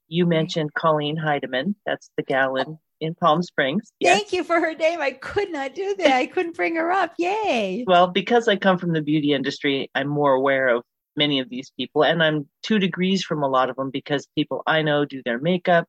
You 0.09 0.27
mentioned 0.27 0.75
Colleen 0.75 1.17
Heidemann. 1.17 1.77
That's 1.85 2.11
the 2.17 2.25
gal 2.25 2.57
in, 2.57 2.79
in 3.01 3.15
Palm 3.15 3.43
Springs. 3.43 3.93
Yes. 4.01 4.19
Thank 4.19 4.33
you 4.33 4.43
for 4.43 4.61
her 4.61 4.75
name. 4.75 5.01
I 5.01 5.13
could 5.13 5.53
not 5.53 5.75
do 5.75 5.95
that. 5.99 6.13
I 6.13 6.27
couldn't 6.27 6.57
bring 6.57 6.75
her 6.75 6.91
up. 6.91 7.15
Yay. 7.19 7.85
Well, 7.87 8.09
because 8.09 8.49
I 8.49 8.57
come 8.57 8.79
from 8.79 8.93
the 8.93 9.03
beauty 9.03 9.33
industry, 9.33 9.91
I'm 9.95 10.09
more 10.09 10.33
aware 10.33 10.69
of 10.69 10.83
many 11.17 11.41
of 11.41 11.49
these 11.49 11.71
people. 11.77 12.05
And 12.05 12.23
I'm 12.23 12.49
two 12.63 12.79
degrees 12.79 13.25
from 13.25 13.43
a 13.43 13.49
lot 13.49 13.71
of 13.71 13.77
them 13.77 13.91
because 13.91 14.29
people 14.37 14.63
I 14.67 14.83
know 14.83 15.05
do 15.05 15.23
their 15.25 15.39
makeup. 15.39 15.87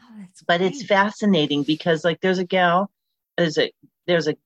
Oh, 0.00 0.24
but 0.46 0.58
great. 0.58 0.72
it's 0.72 0.84
fascinating 0.84 1.62
because 1.62 2.04
like 2.04 2.20
there's 2.20 2.38
a 2.38 2.44
gal, 2.44 2.90
there's 3.36 3.58
a 3.58 3.72
there's 4.06 4.28
a 4.28 4.36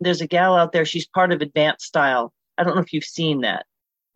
there's 0.00 0.20
a 0.20 0.26
gal 0.26 0.56
out 0.56 0.72
there, 0.72 0.84
she's 0.84 1.06
part 1.06 1.32
of 1.32 1.42
advanced 1.42 1.86
style 1.86 2.32
I 2.58 2.64
don't 2.64 2.74
know 2.74 2.82
if 2.82 2.92
you've 2.92 3.04
seen 3.04 3.40
that. 3.42 3.66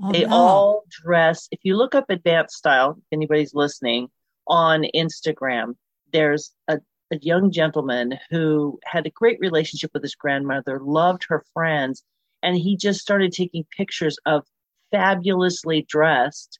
Oh, 0.00 0.12
they 0.12 0.24
no. 0.24 0.34
all 0.34 0.84
dress. 0.88 1.48
If 1.50 1.60
you 1.62 1.76
look 1.76 1.94
up 1.94 2.10
advanced 2.10 2.56
style, 2.56 2.96
if 2.98 3.04
anybody's 3.12 3.54
listening 3.54 4.08
on 4.46 4.84
Instagram, 4.94 5.74
there's 6.12 6.52
a, 6.68 6.78
a 7.10 7.18
young 7.20 7.50
gentleman 7.50 8.18
who 8.30 8.78
had 8.84 9.06
a 9.06 9.10
great 9.10 9.38
relationship 9.40 9.90
with 9.94 10.02
his 10.02 10.14
grandmother, 10.14 10.80
loved 10.80 11.24
her 11.28 11.44
friends, 11.54 12.02
and 12.42 12.56
he 12.56 12.76
just 12.76 13.00
started 13.00 13.32
taking 13.32 13.64
pictures 13.76 14.18
of 14.26 14.44
fabulously 14.90 15.84
dressed, 15.88 16.58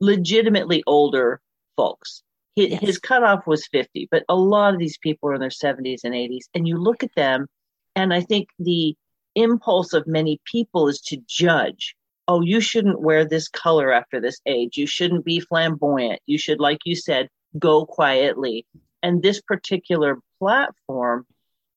legitimately 0.00 0.82
older 0.86 1.40
folks. 1.76 2.22
His, 2.56 2.70
yes. 2.70 2.80
his 2.80 2.98
cutoff 2.98 3.46
was 3.46 3.66
50, 3.68 4.08
but 4.10 4.24
a 4.28 4.34
lot 4.34 4.74
of 4.74 4.80
these 4.80 4.98
people 4.98 5.30
are 5.30 5.34
in 5.34 5.40
their 5.40 5.48
70s 5.48 6.00
and 6.04 6.14
80s. 6.14 6.46
And 6.54 6.66
you 6.66 6.76
look 6.76 7.02
at 7.02 7.14
them, 7.14 7.46
and 7.94 8.12
I 8.12 8.20
think 8.20 8.48
the 8.58 8.96
impulse 9.34 9.92
of 9.92 10.06
many 10.06 10.40
people 10.44 10.88
is 10.88 11.00
to 11.02 11.18
judge. 11.26 11.94
Oh, 12.26 12.40
you 12.42 12.60
shouldn't 12.60 13.00
wear 13.00 13.24
this 13.24 13.48
color 13.48 13.92
after 13.92 14.20
this 14.20 14.40
age. 14.44 14.76
You 14.76 14.86
shouldn't 14.86 15.24
be 15.24 15.40
flamboyant. 15.40 16.20
You 16.26 16.36
should, 16.36 16.60
like 16.60 16.80
you 16.84 16.94
said, 16.96 17.28
go 17.58 17.86
quietly. 17.86 18.66
And 19.02 19.22
this 19.22 19.40
particular 19.40 20.18
platform, 20.38 21.26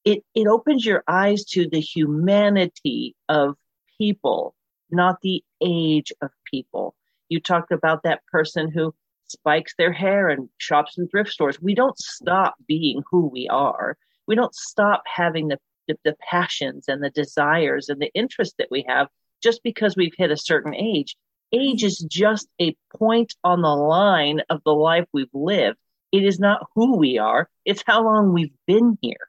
it, 0.03 0.23
it 0.33 0.47
opens 0.47 0.85
your 0.85 1.03
eyes 1.07 1.45
to 1.51 1.69
the 1.69 1.79
humanity 1.79 3.15
of 3.29 3.55
people, 3.97 4.55
not 4.91 5.21
the 5.21 5.43
age 5.61 6.11
of 6.21 6.31
people. 6.45 6.95
You 7.29 7.39
talked 7.39 7.71
about 7.71 8.03
that 8.03 8.25
person 8.31 8.69
who 8.71 8.93
spikes 9.27 9.73
their 9.77 9.93
hair 9.93 10.29
and 10.29 10.49
shops 10.57 10.97
in 10.97 11.07
thrift 11.07 11.31
stores. 11.31 11.61
We 11.61 11.75
don't 11.75 11.97
stop 11.97 12.55
being 12.67 13.01
who 13.09 13.27
we 13.27 13.47
are. 13.47 13.97
We 14.27 14.35
don't 14.35 14.53
stop 14.53 15.03
having 15.05 15.47
the 15.47 15.57
the, 15.87 15.97
the 16.03 16.15
passions 16.29 16.85
and 16.87 17.03
the 17.03 17.09
desires 17.09 17.89
and 17.89 18.01
the 18.01 18.11
interests 18.13 18.55
that 18.57 18.69
we 18.71 18.85
have 18.87 19.07
just 19.41 19.63
because 19.63 19.95
we've 19.95 20.13
hit 20.17 20.31
a 20.31 20.37
certain 20.37 20.75
age. 20.75 21.15
Age 21.51 21.83
is 21.83 21.97
just 22.09 22.47
a 22.61 22.75
point 22.95 23.35
on 23.43 23.61
the 23.61 23.75
line 23.75 24.41
of 24.49 24.61
the 24.63 24.73
life 24.73 25.05
we've 25.11 25.33
lived. 25.33 25.77
It 26.11 26.23
is 26.23 26.39
not 26.39 26.67
who 26.75 26.97
we 26.97 27.17
are, 27.17 27.49
it's 27.65 27.83
how 27.85 28.03
long 28.03 28.33
we've 28.33 28.53
been 28.67 28.97
here. 29.01 29.27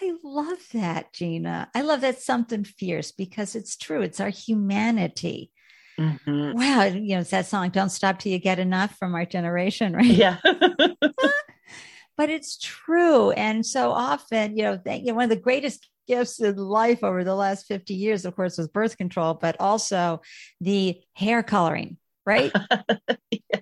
I 0.00 0.14
love 0.22 0.58
that, 0.72 1.12
Gina. 1.12 1.68
I 1.74 1.82
love 1.82 2.00
that 2.02 2.20
something 2.20 2.64
fierce 2.64 3.12
because 3.12 3.54
it's 3.54 3.76
true. 3.76 4.02
It's 4.02 4.20
our 4.20 4.28
humanity. 4.28 5.50
Mm-hmm. 5.98 6.52
Wow. 6.58 6.84
You 6.84 7.14
know, 7.14 7.20
it's 7.20 7.30
that 7.30 7.46
song, 7.46 7.70
Don't 7.70 7.90
Stop 7.90 8.18
Till 8.18 8.32
You 8.32 8.38
Get 8.38 8.58
Enough 8.58 8.96
from 8.96 9.14
our 9.14 9.24
generation, 9.24 9.92
right? 9.96 10.06
Yeah. 10.06 10.38
but 12.16 12.30
it's 12.30 12.58
true. 12.58 13.30
And 13.32 13.64
so 13.64 13.90
often, 13.92 14.56
you 14.56 14.64
know, 14.64 14.80
you 14.86 15.06
know, 15.06 15.14
one 15.14 15.24
of 15.24 15.30
the 15.30 15.36
greatest 15.36 15.88
gifts 16.06 16.40
in 16.40 16.56
life 16.56 17.02
over 17.02 17.24
the 17.24 17.34
last 17.34 17.66
50 17.66 17.94
years, 17.94 18.24
of 18.24 18.36
course, 18.36 18.58
was 18.58 18.68
birth 18.68 18.96
control, 18.96 19.34
but 19.34 19.56
also 19.60 20.20
the 20.60 21.00
hair 21.14 21.42
coloring, 21.42 21.96
right? 22.26 22.52
yeah. 23.30 23.60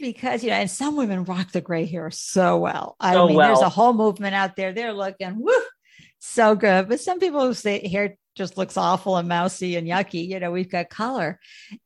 Because, 0.00 0.42
you 0.42 0.50
know, 0.50 0.56
and 0.56 0.70
some 0.70 0.96
women 0.96 1.24
rock 1.24 1.52
the 1.52 1.60
gray 1.60 1.84
hair 1.84 2.10
so 2.10 2.58
well. 2.58 2.96
I 2.98 3.12
so 3.12 3.26
mean, 3.26 3.36
well. 3.36 3.48
there's 3.48 3.60
a 3.60 3.68
whole 3.68 3.92
movement 3.92 4.34
out 4.34 4.56
there. 4.56 4.72
They're 4.72 4.92
looking, 4.92 5.38
woo, 5.38 5.52
so 6.18 6.54
good. 6.54 6.88
But 6.88 7.00
some 7.00 7.20
people 7.20 7.52
say 7.54 7.86
hair 7.86 8.16
just 8.36 8.56
looks 8.56 8.76
awful 8.76 9.16
and 9.16 9.28
mousy 9.28 9.76
and 9.76 9.86
yucky. 9.86 10.26
You 10.26 10.40
know, 10.40 10.50
we've 10.50 10.70
got 10.70 10.88
color. 10.88 11.38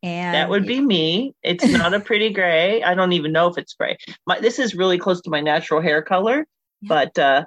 And 0.02 0.34
that 0.34 0.48
would 0.48 0.66
be 0.66 0.80
me. 0.80 1.34
It's 1.42 1.66
not 1.66 1.94
a 1.94 2.00
pretty 2.00 2.30
gray. 2.30 2.82
I 2.82 2.94
don't 2.94 3.12
even 3.12 3.32
know 3.32 3.48
if 3.48 3.58
it's 3.58 3.74
gray. 3.74 3.96
My, 4.26 4.38
this 4.38 4.58
is 4.58 4.74
really 4.74 4.98
close 4.98 5.20
to 5.22 5.30
my 5.30 5.40
natural 5.40 5.80
hair 5.80 6.02
color, 6.02 6.46
yeah. 6.80 6.88
but 6.88 7.18
uh, 7.18 7.44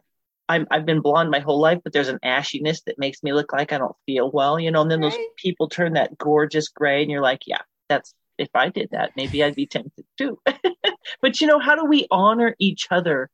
I'm, 0.49 0.67
I've 0.71 0.85
been 0.85 1.01
blonde 1.01 1.29
my 1.29 1.39
whole 1.39 1.59
life, 1.59 1.79
but 1.83 1.93
there's 1.93 2.09
an 2.09 2.19
ashiness 2.25 2.83
that 2.85 2.99
makes 2.99 3.23
me 3.23 3.33
look 3.33 3.53
like 3.53 3.71
I 3.71 3.77
don't 3.77 3.95
feel 4.05 4.31
well, 4.31 4.59
you 4.59 4.71
know, 4.71 4.81
and 4.81 4.91
then 4.91 5.01
right. 5.01 5.11
those 5.11 5.19
people 5.37 5.69
turn 5.69 5.93
that 5.93 6.17
gorgeous 6.17 6.69
gray 6.69 7.01
and 7.01 7.11
you're 7.11 7.21
like, 7.21 7.43
yeah, 7.45 7.61
that's, 7.87 8.13
if 8.37 8.49
I 8.53 8.69
did 8.69 8.89
that, 8.91 9.11
maybe 9.15 9.43
I'd 9.43 9.55
be 9.55 9.67
tempted 9.67 10.05
too. 10.17 10.39
but 11.21 11.41
you 11.41 11.47
know, 11.47 11.59
how 11.59 11.75
do 11.75 11.85
we 11.85 12.07
honor 12.11 12.55
each 12.59 12.87
other, 12.91 13.29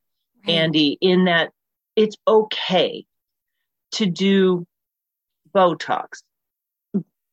right. 0.48 0.54
Andy, 0.54 0.98
in 1.02 1.26
that 1.26 1.52
it's 1.96 2.18
okay 2.28 3.06
to 3.94 4.06
do 4.06 4.66
Botox, 5.54 6.24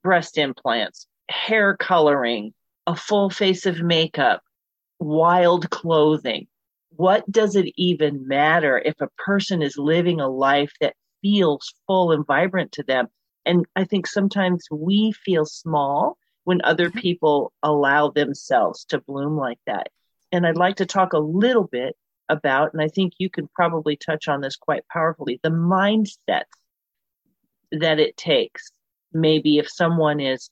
breast 0.03 0.39
implants, 0.39 1.07
hair 1.29 1.77
coloring, 1.77 2.53
a 2.87 2.97
full 2.97 3.31
face 3.31 3.67
of 3.67 3.81
makeup, 3.81 4.43
wild 4.99 5.71
clothing. 5.71 6.47
What 6.97 7.31
does 7.31 7.57
it 7.57 7.73
even 7.77 8.27
matter 8.27 8.79
if 8.79 9.01
a 9.01 9.09
person 9.17 9.63
is 9.63 9.79
living 9.79 10.21
a 10.21 10.29
life 10.29 10.73
that 10.81 10.97
feels 11.23 11.73
full 11.87 12.13
and 12.13 12.27
vibrant 12.27 12.73
to 12.73 12.83
them? 12.83 13.09
And 13.47 13.65
I 13.75 13.85
think 13.85 14.07
sometimes 14.07 14.67
we 14.71 15.13
feel 15.13 15.47
small 15.47 16.19
when 16.51 16.61
other 16.65 16.89
mm-hmm. 16.89 16.99
people 16.99 17.53
allow 17.63 18.11
themselves 18.11 18.85
to 18.87 18.99
bloom 18.99 19.37
like 19.37 19.61
that. 19.69 19.89
And 20.33 20.45
I'd 20.45 20.57
like 20.57 20.75
to 20.79 20.85
talk 20.85 21.13
a 21.13 21.19
little 21.21 21.63
bit 21.63 21.95
about, 22.29 22.73
and 22.73 22.83
I 22.83 22.89
think 22.89 23.13
you 23.19 23.31
can 23.31 23.49
probably 23.55 23.95
touch 23.95 24.27
on 24.27 24.41
this 24.41 24.57
quite 24.57 24.83
powerfully 24.89 25.39
the 25.45 25.51
mindset 25.51 26.43
that 27.71 28.01
it 28.01 28.17
takes. 28.17 28.73
Maybe 29.13 29.59
if 29.59 29.71
someone 29.71 30.19
is 30.19 30.51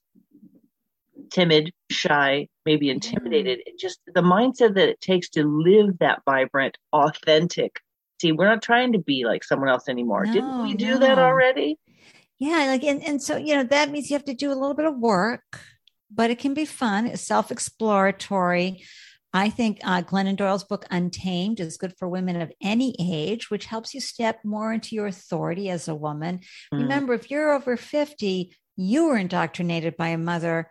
timid, 1.32 1.72
shy, 1.90 2.46
maybe 2.64 2.90
intimidated, 2.90 3.58
mm. 3.58 3.76
just 3.76 3.98
the 4.06 4.22
mindset 4.22 4.74
that 4.74 4.88
it 4.88 5.00
takes 5.00 5.28
to 5.30 5.42
live 5.42 5.98
that 5.98 6.22
vibrant, 6.24 6.78
authentic. 6.92 7.80
See, 8.20 8.30
we're 8.30 8.46
not 8.46 8.62
trying 8.62 8.92
to 8.92 9.00
be 9.00 9.24
like 9.24 9.42
someone 9.42 9.68
else 9.68 9.88
anymore. 9.88 10.26
No, 10.26 10.32
Didn't 10.32 10.62
we 10.62 10.74
do 10.74 10.90
no. 10.90 10.98
that 11.00 11.18
already? 11.18 11.76
Yeah, 12.38 12.66
like 12.68 12.84
and, 12.84 13.02
and 13.02 13.20
so 13.20 13.36
you 13.36 13.56
know 13.56 13.64
that 13.64 13.90
means 13.90 14.10
you 14.10 14.14
have 14.14 14.24
to 14.26 14.34
do 14.34 14.52
a 14.52 14.54
little 14.54 14.74
bit 14.74 14.86
of 14.86 14.96
work, 14.96 15.60
but 16.10 16.30
it 16.30 16.38
can 16.38 16.54
be 16.54 16.64
fun. 16.64 17.06
It's 17.06 17.22
self-exploratory. 17.22 18.84
I 19.32 19.50
think 19.50 19.80
uh, 19.84 20.02
Glennon 20.02 20.36
Doyle's 20.36 20.64
book 20.64 20.86
Untamed 20.90 21.60
is 21.60 21.76
good 21.76 21.94
for 21.98 22.08
women 22.08 22.40
of 22.40 22.50
any 22.62 22.96
age, 22.98 23.50
which 23.50 23.66
helps 23.66 23.92
you 23.92 24.00
step 24.00 24.40
more 24.42 24.72
into 24.72 24.94
your 24.94 25.06
authority 25.06 25.68
as 25.68 25.86
a 25.86 25.94
woman. 25.94 26.40
Mm. 26.72 26.82
Remember, 26.82 27.12
if 27.12 27.30
you're 27.30 27.52
over 27.52 27.76
50, 27.76 28.54
you 28.76 29.06
were 29.06 29.18
indoctrinated 29.18 29.96
by 29.96 30.08
a 30.08 30.18
mother 30.18 30.70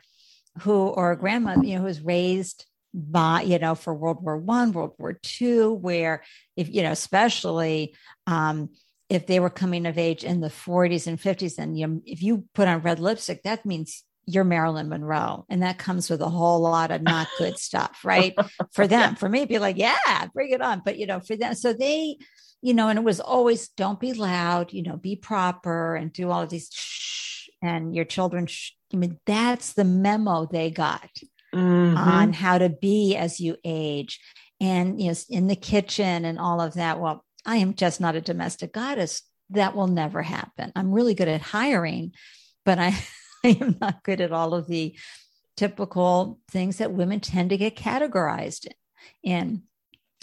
who 0.61 0.87
or 0.87 1.11
a 1.11 1.17
grandmother, 1.17 1.63
you 1.63 1.75
know, 1.75 1.81
who 1.81 1.85
was 1.85 2.01
raised 2.01 2.65
by, 2.93 3.41
you 3.41 3.59
know, 3.59 3.75
for 3.75 3.93
World 3.93 4.23
War 4.23 4.37
One, 4.37 4.71
World 4.71 4.93
War 4.97 5.19
Two, 5.21 5.73
where 5.73 6.23
if, 6.55 6.73
you 6.73 6.81
know, 6.81 6.91
especially 6.91 7.95
um, 8.25 8.69
if 9.07 9.27
they 9.27 9.39
were 9.39 9.51
coming 9.51 9.85
of 9.85 9.99
age 9.99 10.23
in 10.23 10.41
the 10.41 10.49
40s 10.49 11.05
and 11.05 11.19
50s, 11.19 11.59
and 11.59 11.77
you 11.77 11.87
know, 11.87 12.01
if 12.05 12.23
you 12.23 12.45
put 12.55 12.67
on 12.67 12.81
red 12.81 12.99
lipstick, 12.99 13.43
that 13.43 13.65
means 13.65 14.03
you're 14.27 14.43
Marilyn 14.43 14.89
Monroe. 14.89 15.45
And 15.49 15.63
that 15.63 15.77
comes 15.77 16.09
with 16.09 16.21
a 16.21 16.29
whole 16.29 16.59
lot 16.59 16.91
of 16.91 17.01
not 17.01 17.29
good 17.39 17.57
stuff, 17.57 18.01
right? 18.03 18.35
For 18.73 18.85
them, 18.85 19.15
for 19.15 19.27
me, 19.27 19.45
be 19.45 19.57
like, 19.57 19.77
yeah, 19.77 20.27
bring 20.33 20.51
it 20.51 20.61
on. 20.61 20.81
But, 20.83 20.99
you 20.99 21.07
know, 21.07 21.21
for 21.21 21.37
them, 21.37 21.55
so 21.55 21.73
they, 21.73 22.17
you 22.61 22.73
know, 22.73 22.89
and 22.89 22.99
it 22.99 23.05
was 23.05 23.21
always 23.21 23.69
don't 23.69 23.99
be 23.99 24.13
loud, 24.13 24.73
you 24.73 24.83
know, 24.83 24.97
be 24.97 25.15
proper 25.15 25.95
and 25.95 26.11
do 26.11 26.29
all 26.29 26.41
of 26.41 26.49
these 26.49 26.69
shh, 26.73 27.47
and 27.61 27.95
your 27.95 28.05
children, 28.05 28.45
shh. 28.45 28.71
I 28.93 28.97
mean, 28.97 29.17
that's 29.25 29.73
the 29.73 29.85
memo 29.85 30.45
they 30.45 30.71
got 30.71 31.09
mm-hmm. 31.55 31.97
on 31.97 32.33
how 32.33 32.57
to 32.57 32.69
be 32.69 33.15
as 33.15 33.39
you 33.39 33.55
age 33.63 34.19
and, 34.59 35.01
you 35.01 35.09
know, 35.09 35.15
in 35.29 35.47
the 35.47 35.55
kitchen 35.55 36.25
and 36.25 36.37
all 36.37 36.59
of 36.59 36.73
that. 36.73 36.99
Well, 36.99 37.23
I 37.45 37.57
am 37.57 37.75
just 37.75 38.01
not 38.01 38.15
a 38.15 38.21
domestic 38.21 38.73
goddess. 38.73 39.21
That 39.51 39.73
will 39.73 39.87
never 39.87 40.21
happen. 40.21 40.73
I'm 40.75 40.91
really 40.91 41.13
good 41.13 41.29
at 41.29 41.41
hiring, 41.41 42.11
but 42.65 42.77
I, 42.77 42.97
I 43.43 43.57
am 43.61 43.77
not 43.79 44.03
good 44.03 44.21
at 44.21 44.31
all 44.31 44.53
of 44.53 44.67
the 44.67 44.95
typical 45.55 46.39
things 46.49 46.77
that 46.77 46.93
women 46.93 47.19
tend 47.19 47.49
to 47.49 47.57
get 47.57 47.75
categorized 47.75 48.67
in. 49.23 49.63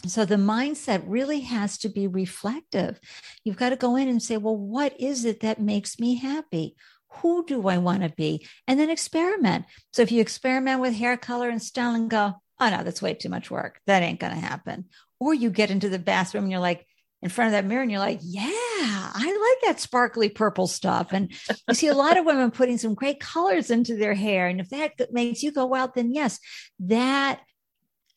So 0.06 0.24
the 0.24 0.36
mindset 0.36 1.02
really 1.06 1.40
has 1.40 1.78
to 1.78 1.88
be 1.88 2.06
reflective. 2.06 3.00
You've 3.42 3.56
got 3.56 3.70
to 3.70 3.76
go 3.76 3.96
in 3.96 4.08
and 4.08 4.22
say, 4.22 4.36
well, 4.36 4.56
what 4.56 4.98
is 5.00 5.24
it 5.24 5.40
that 5.40 5.60
makes 5.60 5.98
me 5.98 6.16
happy? 6.16 6.76
Who 7.20 7.44
do 7.46 7.68
I 7.68 7.78
want 7.78 8.02
to 8.02 8.10
be? 8.10 8.46
And 8.66 8.78
then 8.78 8.90
experiment. 8.90 9.64
So 9.92 10.02
if 10.02 10.12
you 10.12 10.20
experiment 10.20 10.80
with 10.80 10.94
hair 10.94 11.16
color 11.16 11.48
and 11.48 11.62
style 11.62 11.94
and 11.94 12.10
go, 12.10 12.34
oh 12.60 12.70
no, 12.70 12.82
that's 12.82 13.02
way 13.02 13.14
too 13.14 13.28
much 13.28 13.50
work. 13.50 13.80
That 13.86 14.02
ain't 14.02 14.20
going 14.20 14.34
to 14.34 14.38
happen. 14.38 14.86
Or 15.20 15.32
you 15.32 15.50
get 15.50 15.70
into 15.70 15.88
the 15.88 15.98
bathroom 15.98 16.44
and 16.44 16.50
you're 16.50 16.60
like, 16.60 16.86
in 17.24 17.30
front 17.30 17.48
of 17.48 17.52
that 17.52 17.64
mirror 17.64 17.80
and 17.80 17.90
you're 17.90 17.98
like, 17.98 18.20
yeah, 18.22 18.42
I 18.44 19.54
like 19.56 19.66
that 19.66 19.80
sparkly 19.80 20.28
purple 20.28 20.66
stuff. 20.66 21.08
And 21.12 21.32
you 21.66 21.74
see 21.74 21.88
a 21.88 21.94
lot 21.94 22.18
of 22.18 22.26
women 22.26 22.50
putting 22.50 22.76
some 22.76 22.94
great 22.94 23.18
colors 23.18 23.70
into 23.70 23.96
their 23.96 24.12
hair. 24.12 24.46
And 24.46 24.60
if 24.60 24.68
that 24.68 24.92
makes 25.10 25.42
you 25.42 25.50
go 25.50 25.74
out, 25.74 25.94
then 25.94 26.12
yes, 26.12 26.38
that 26.80 27.40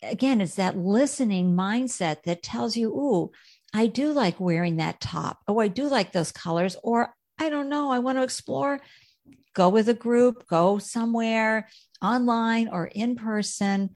again 0.04 0.42
is 0.42 0.56
that 0.56 0.78
listening 0.78 1.56
mindset 1.56 2.24
that 2.24 2.44
tells 2.44 2.76
you, 2.76 2.90
ooh, 2.90 3.32
I 3.74 3.88
do 3.88 4.12
like 4.12 4.42
wearing 4.42 4.78
that 4.78 5.00
top. 5.00 5.40
Oh, 5.48 5.58
I 5.60 5.70
do 5.70 5.88
like 5.88 6.12
those 6.12 6.34
colors. 6.34 6.76
Or 6.84 7.14
I 7.40 7.50
don't 7.50 7.70
know, 7.70 7.90
I 7.90 8.00
want 8.00 8.18
to 8.18 8.24
explore. 8.24 8.82
Go 9.54 9.70
with 9.70 9.88
a 9.88 9.94
group, 9.94 10.48
go 10.48 10.80
somewhere 10.80 11.70
online 12.02 12.68
or 12.68 12.86
in 12.86 13.16
person 13.16 13.92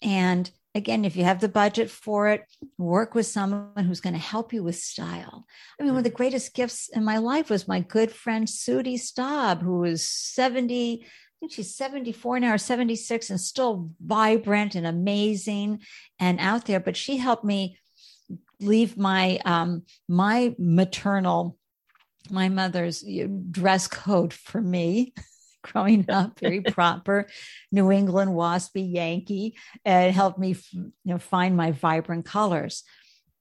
and 0.00 0.48
again, 0.74 1.04
if 1.04 1.16
you 1.16 1.24
have 1.24 1.40
the 1.40 1.48
budget 1.48 1.90
for 1.90 2.28
it, 2.28 2.42
work 2.78 3.14
with 3.14 3.26
someone 3.26 3.84
who's 3.84 4.00
going 4.00 4.14
to 4.14 4.20
help 4.20 4.52
you 4.52 4.62
with 4.62 4.76
style. 4.76 5.46
I 5.78 5.82
mean, 5.82 5.92
one 5.92 5.98
of 5.98 6.04
the 6.04 6.10
greatest 6.10 6.54
gifts 6.54 6.88
in 6.92 7.04
my 7.04 7.18
life 7.18 7.48
was 7.48 7.68
my 7.68 7.80
good 7.80 8.10
friend 8.10 8.46
Sudi 8.46 8.98
Staub, 8.98 9.62
who 9.62 9.84
is 9.84 10.06
70, 10.06 11.02
I 11.02 11.06
think 11.40 11.52
she's 11.52 11.74
74 11.74 12.40
now 12.40 12.54
or 12.54 12.58
76 12.58 13.30
and 13.30 13.40
still 13.40 13.90
vibrant 14.04 14.74
and 14.74 14.86
amazing 14.86 15.80
and 16.18 16.40
out 16.40 16.66
there. 16.66 16.80
But 16.80 16.96
she 16.96 17.18
helped 17.18 17.44
me 17.44 17.78
leave 18.60 18.96
my 18.96 19.38
um 19.44 19.82
my 20.08 20.54
maternal 20.58 21.58
my 22.30 22.48
mother's 22.48 23.04
dress 23.50 23.86
code 23.88 24.32
for 24.32 24.60
me 24.60 25.12
growing 25.64 26.08
up, 26.08 26.38
very 26.38 26.60
proper 26.78 27.26
New 27.72 27.90
England 27.90 28.30
waspy 28.32 28.92
Yankee, 28.94 29.56
and 29.84 30.14
helped 30.14 30.38
me 30.38 30.56
you 30.72 30.92
know, 31.04 31.18
find 31.18 31.56
my 31.56 31.72
vibrant 31.72 32.24
colors. 32.24 32.84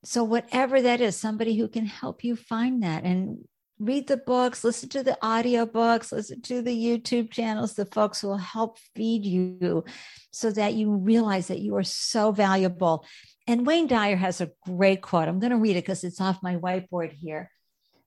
So, 0.04 0.24
whatever 0.24 0.82
that 0.82 1.00
is, 1.00 1.16
somebody 1.16 1.58
who 1.58 1.68
can 1.68 1.86
help 1.86 2.24
you 2.24 2.36
find 2.36 2.84
that 2.84 3.04
and 3.04 3.46
read 3.80 4.08
the 4.08 4.18
books, 4.18 4.64
listen 4.64 4.90
to 4.90 5.04
the 5.04 5.18
audio 5.22 5.66
books, 5.66 6.12
listen 6.12 6.42
to 6.42 6.62
the 6.62 6.76
YouTube 6.76 7.32
channels, 7.32 7.74
the 7.74 7.86
folks 7.86 8.22
who 8.22 8.28
will 8.28 8.38
help 8.38 8.78
feed 8.96 9.26
you 9.26 9.84
so 10.32 10.52
that 10.52 10.74
you 10.74 10.92
realize 10.96 11.48
that 11.48 11.60
you 11.60 11.76
are 11.76 11.84
so 11.84 12.32
valuable. 12.32 13.06
And 13.48 13.66
Wayne 13.66 13.88
Dyer 13.88 14.16
has 14.16 14.42
a 14.42 14.52
great 14.66 15.02
quote. 15.02 15.28
I'm 15.28 15.40
going 15.40 15.52
to 15.52 15.58
read 15.58 15.76
it 15.76 15.84
because 15.84 16.04
it's 16.04 16.22
off 16.22 16.44
my 16.44 16.56
whiteboard 16.56 17.12
here. 17.12 17.52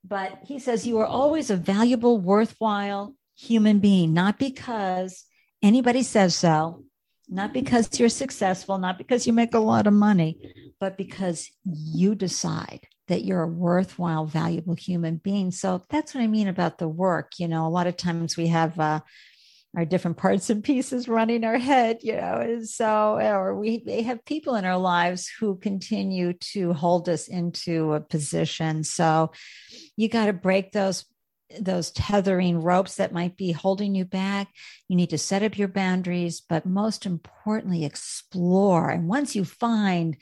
But 0.05 0.41
he 0.45 0.59
says, 0.59 0.87
You 0.87 0.99
are 0.99 1.07
always 1.07 1.51
a 1.51 1.57
valuable, 1.57 2.19
worthwhile, 2.19 3.15
human 3.37 3.79
being, 3.79 4.15
not 4.15 4.39
because 4.39 5.25
anybody 5.63 6.03
says 6.03 6.35
so, 6.35 6.85
not 7.29 7.53
because 7.53 7.99
you're 7.99 8.09
successful, 8.09 8.79
not 8.79 8.99
because 8.99 9.27
you 9.27 9.33
make 9.33 9.55
a 9.55 9.59
lot 9.59 9.87
of 9.87 9.93
money, 9.93 10.55
but 10.81 10.97
because 10.97 11.51
you 11.65 12.15
decide 12.15 12.87
that 13.09 13.25
you're 13.25 13.43
a 13.43 13.49
worthwhile, 13.49 14.27
valuable 14.27 14.75
human 14.75 15.17
being. 15.17 15.51
So 15.51 15.85
that's 15.91 16.15
what 16.15 16.23
I 16.23 16.27
mean 16.27 16.49
about 16.49 16.79
the 16.79 16.89
work. 16.89 17.33
You 17.39 17.49
know, 17.49 17.67
a 17.67 17.69
lot 17.69 17.87
of 17.87 17.97
times 17.97 18.37
we 18.37 18.49
have 18.49 18.79
uh, 18.79 19.01
our 19.77 19.85
different 19.85 20.17
parts 20.17 20.51
and 20.51 20.65
pieces 20.65 21.09
running 21.09 21.45
our 21.45 21.59
head, 21.59 21.99
you 22.03 22.17
know, 22.17 22.39
and 22.41 22.69
so, 22.69 23.19
or 23.21 23.55
we 23.55 23.83
they 23.85 24.03
have 24.03 24.25
people 24.25 24.55
in 24.55 24.65
our 24.65 24.79
lives 24.79 25.31
who 25.39 25.57
continue 25.57 26.33
to 26.33 26.73
hold 26.73 27.09
us 27.09 27.29
into 27.29 27.93
a 27.93 28.01
position. 28.01 28.83
So 28.85 29.33
you 29.97 30.09
got 30.09 30.27
to 30.27 30.33
break 30.33 30.73
those 30.73 31.05
those 31.61 31.91
tethering 31.91 32.61
ropes 32.61 32.97
that 32.97 33.13
might 33.13 33.37
be 33.37 33.53
holding 33.53 33.95
you 33.95 34.05
back. 34.05 34.49
You 34.89 34.97
need 34.97 35.11
to 35.11 35.19
set 35.19 35.43
up 35.43 35.59
your 35.59 35.69
boundaries, 35.69 36.41
but 36.41 36.67
most 36.67 37.07
importantly, 37.07 37.85
explore. 37.85 38.91
And 38.91 39.09
once 39.09 39.37
you 39.37 39.45
find 39.45 40.17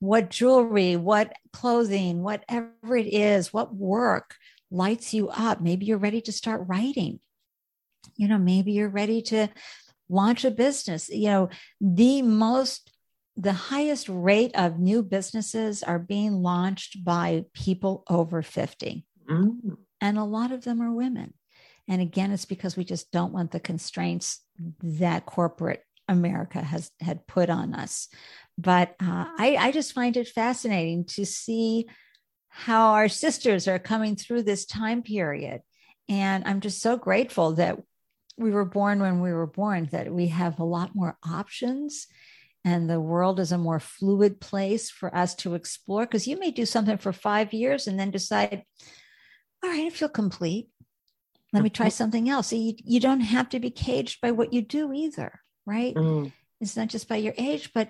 what 0.00 0.30
jewelry, 0.30 0.96
what 0.96 1.32
clothing, 1.52 2.22
whatever 2.22 2.96
it 2.96 3.06
is, 3.06 3.52
what 3.52 3.74
work 3.74 4.36
lights 4.70 5.14
you 5.14 5.28
up, 5.28 5.60
maybe 5.60 5.86
you're 5.86 5.98
ready 5.98 6.20
to 6.22 6.32
start 6.32 6.64
writing. 6.66 7.20
You 8.16 8.28
know, 8.28 8.38
maybe 8.38 8.72
you're 8.72 8.88
ready 8.88 9.22
to 9.22 9.48
launch 10.08 10.44
a 10.44 10.50
business. 10.50 11.08
You 11.08 11.28
know, 11.28 11.48
the 11.80 12.22
most 12.22 12.90
the 13.40 13.52
highest 13.52 14.08
rate 14.08 14.50
of 14.56 14.80
new 14.80 15.00
businesses 15.00 15.84
are 15.84 16.00
being 16.00 16.42
launched 16.42 17.04
by 17.04 17.44
people 17.54 18.02
over 18.08 18.42
50. 18.42 19.06
Mm 19.30 19.76
and 20.00 20.18
a 20.18 20.24
lot 20.24 20.52
of 20.52 20.64
them 20.64 20.80
are 20.80 20.92
women. 20.92 21.34
And 21.88 22.02
again, 22.02 22.32
it's 22.32 22.44
because 22.44 22.76
we 22.76 22.84
just 22.84 23.10
don't 23.10 23.32
want 23.32 23.50
the 23.50 23.60
constraints 23.60 24.40
that 24.82 25.26
corporate 25.26 25.82
America 26.06 26.60
has 26.60 26.90
had 27.00 27.26
put 27.26 27.50
on 27.50 27.74
us. 27.74 28.08
But 28.56 28.94
uh, 29.00 29.26
I, 29.38 29.56
I 29.58 29.72
just 29.72 29.92
find 29.92 30.16
it 30.16 30.28
fascinating 30.28 31.04
to 31.06 31.24
see 31.24 31.86
how 32.48 32.92
our 32.92 33.08
sisters 33.08 33.68
are 33.68 33.78
coming 33.78 34.16
through 34.16 34.42
this 34.42 34.66
time 34.66 35.02
period. 35.02 35.62
And 36.08 36.44
I'm 36.46 36.60
just 36.60 36.80
so 36.80 36.96
grateful 36.96 37.52
that 37.54 37.78
we 38.36 38.50
were 38.50 38.64
born 38.64 39.00
when 39.00 39.20
we 39.20 39.32
were 39.32 39.46
born, 39.46 39.88
that 39.92 40.12
we 40.12 40.28
have 40.28 40.58
a 40.58 40.64
lot 40.64 40.94
more 40.94 41.16
options 41.28 42.06
and 42.64 42.88
the 42.88 43.00
world 43.00 43.40
is 43.40 43.52
a 43.52 43.58
more 43.58 43.80
fluid 43.80 44.40
place 44.40 44.90
for 44.90 45.14
us 45.14 45.34
to 45.36 45.54
explore. 45.54 46.02
Because 46.02 46.26
you 46.26 46.38
may 46.38 46.50
do 46.50 46.66
something 46.66 46.98
for 46.98 47.12
five 47.12 47.52
years 47.52 47.86
and 47.86 47.98
then 47.98 48.10
decide, 48.10 48.64
all 49.62 49.70
right, 49.70 49.86
I 49.86 49.90
feel 49.90 50.08
complete. 50.08 50.68
Let 51.52 51.62
me 51.62 51.70
try 51.70 51.86
mm-hmm. 51.86 51.92
something 51.92 52.28
else. 52.28 52.48
So 52.48 52.56
you, 52.56 52.74
you 52.84 53.00
don't 53.00 53.20
have 53.20 53.48
to 53.50 53.60
be 53.60 53.70
caged 53.70 54.20
by 54.20 54.32
what 54.32 54.52
you 54.52 54.62
do 54.62 54.92
either, 54.92 55.40
right? 55.66 55.94
Mm. 55.94 56.32
It's 56.60 56.76
not 56.76 56.88
just 56.88 57.08
by 57.08 57.16
your 57.16 57.34
age, 57.38 57.72
but 57.72 57.88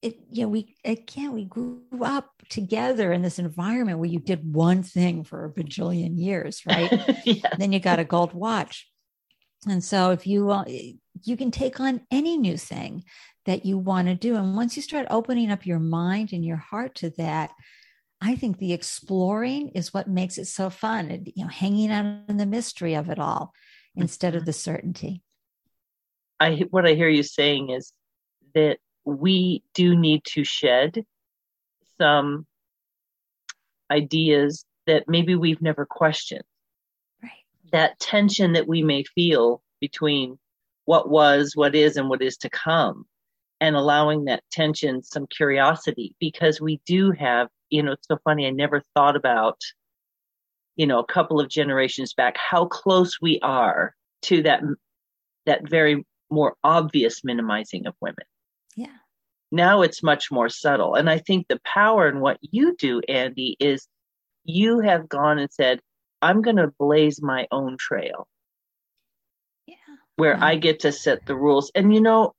it, 0.00 0.18
you 0.30 0.42
know, 0.42 0.48
we 0.48 0.76
again, 0.84 1.32
we 1.32 1.44
grew 1.44 1.82
up 2.02 2.30
together 2.48 3.12
in 3.12 3.20
this 3.20 3.38
environment 3.38 3.98
where 3.98 4.08
you 4.08 4.20
did 4.20 4.54
one 4.54 4.82
thing 4.82 5.24
for 5.24 5.44
a 5.44 5.50
bajillion 5.50 6.18
years, 6.18 6.62
right? 6.66 6.90
yeah. 7.26 7.54
Then 7.58 7.72
you 7.72 7.80
got 7.80 7.98
a 7.98 8.04
gold 8.04 8.32
watch. 8.32 8.88
And 9.68 9.82
so 9.82 10.12
if 10.12 10.26
you, 10.26 10.50
uh, 10.50 10.64
you 11.24 11.36
can 11.36 11.50
take 11.50 11.80
on 11.80 12.00
any 12.10 12.38
new 12.38 12.56
thing 12.56 13.04
that 13.44 13.66
you 13.66 13.76
want 13.76 14.06
to 14.08 14.14
do. 14.14 14.36
And 14.36 14.54
once 14.54 14.76
you 14.76 14.82
start 14.82 15.08
opening 15.10 15.50
up 15.50 15.66
your 15.66 15.80
mind 15.80 16.32
and 16.32 16.44
your 16.44 16.56
heart 16.56 16.94
to 16.96 17.10
that, 17.18 17.50
I 18.20 18.34
think 18.34 18.58
the 18.58 18.72
exploring 18.72 19.70
is 19.70 19.94
what 19.94 20.08
makes 20.08 20.38
it 20.38 20.46
so 20.46 20.70
fun. 20.70 21.10
And, 21.10 21.30
you 21.34 21.44
know, 21.44 21.50
hanging 21.50 21.90
out 21.90 22.22
in 22.28 22.36
the 22.36 22.46
mystery 22.46 22.94
of 22.94 23.08
it 23.08 23.18
all 23.18 23.52
instead 23.94 24.34
of 24.34 24.40
mm-hmm. 24.40 24.46
the 24.46 24.52
certainty. 24.52 25.22
I 26.40 26.64
what 26.70 26.86
I 26.86 26.94
hear 26.94 27.08
you 27.08 27.22
saying 27.22 27.70
is 27.70 27.92
that 28.54 28.78
we 29.04 29.62
do 29.74 29.96
need 29.96 30.24
to 30.24 30.44
shed 30.44 31.04
some 32.00 32.46
ideas 33.90 34.64
that 34.86 35.04
maybe 35.08 35.34
we've 35.34 35.62
never 35.62 35.86
questioned. 35.86 36.44
Right. 37.22 37.32
That 37.72 37.98
tension 37.98 38.52
that 38.52 38.68
we 38.68 38.82
may 38.82 39.04
feel 39.04 39.62
between 39.80 40.38
what 40.84 41.10
was, 41.10 41.52
what 41.54 41.74
is, 41.74 41.96
and 41.96 42.08
what 42.08 42.22
is 42.22 42.38
to 42.38 42.50
come, 42.50 43.06
and 43.60 43.76
allowing 43.76 44.24
that 44.24 44.42
tension 44.50 45.02
some 45.02 45.26
curiosity 45.26 46.14
because 46.18 46.60
we 46.60 46.80
do 46.86 47.10
have, 47.12 47.48
you 47.70 47.82
know, 47.82 47.92
it's 47.92 48.08
so 48.08 48.18
funny. 48.24 48.46
I 48.46 48.50
never 48.50 48.82
thought 48.94 49.16
about, 49.16 49.60
you 50.76 50.86
know, 50.86 50.98
a 50.98 51.06
couple 51.06 51.40
of 51.40 51.48
generations 51.48 52.14
back 52.14 52.36
how 52.36 52.66
close 52.66 53.20
we 53.20 53.38
are 53.40 53.94
to 54.22 54.42
that 54.42 54.62
that 55.46 55.68
very 55.68 56.04
more 56.30 56.56
obvious 56.62 57.24
minimizing 57.24 57.86
of 57.86 57.94
women. 58.00 58.24
Yeah. 58.76 58.96
Now 59.50 59.82
it's 59.82 60.02
much 60.02 60.30
more 60.30 60.48
subtle. 60.48 60.94
And 60.94 61.08
I 61.08 61.18
think 61.18 61.48
the 61.48 61.60
power 61.64 62.08
in 62.08 62.20
what 62.20 62.38
you 62.42 62.76
do, 62.76 63.00
Andy, 63.08 63.56
is 63.58 63.88
you 64.44 64.80
have 64.80 65.08
gone 65.08 65.38
and 65.38 65.50
said, 65.50 65.80
I'm 66.20 66.42
going 66.42 66.56
to 66.56 66.72
blaze 66.78 67.22
my 67.22 67.46
own 67.50 67.76
trail. 67.78 68.28
Yeah. 69.66 69.76
Where 70.16 70.34
yeah. 70.34 70.44
I 70.44 70.56
get 70.56 70.80
to 70.80 70.92
set 70.92 71.24
the 71.26 71.36
rules. 71.36 71.70
And 71.74 71.94
you 71.94 72.00
know, 72.00 72.34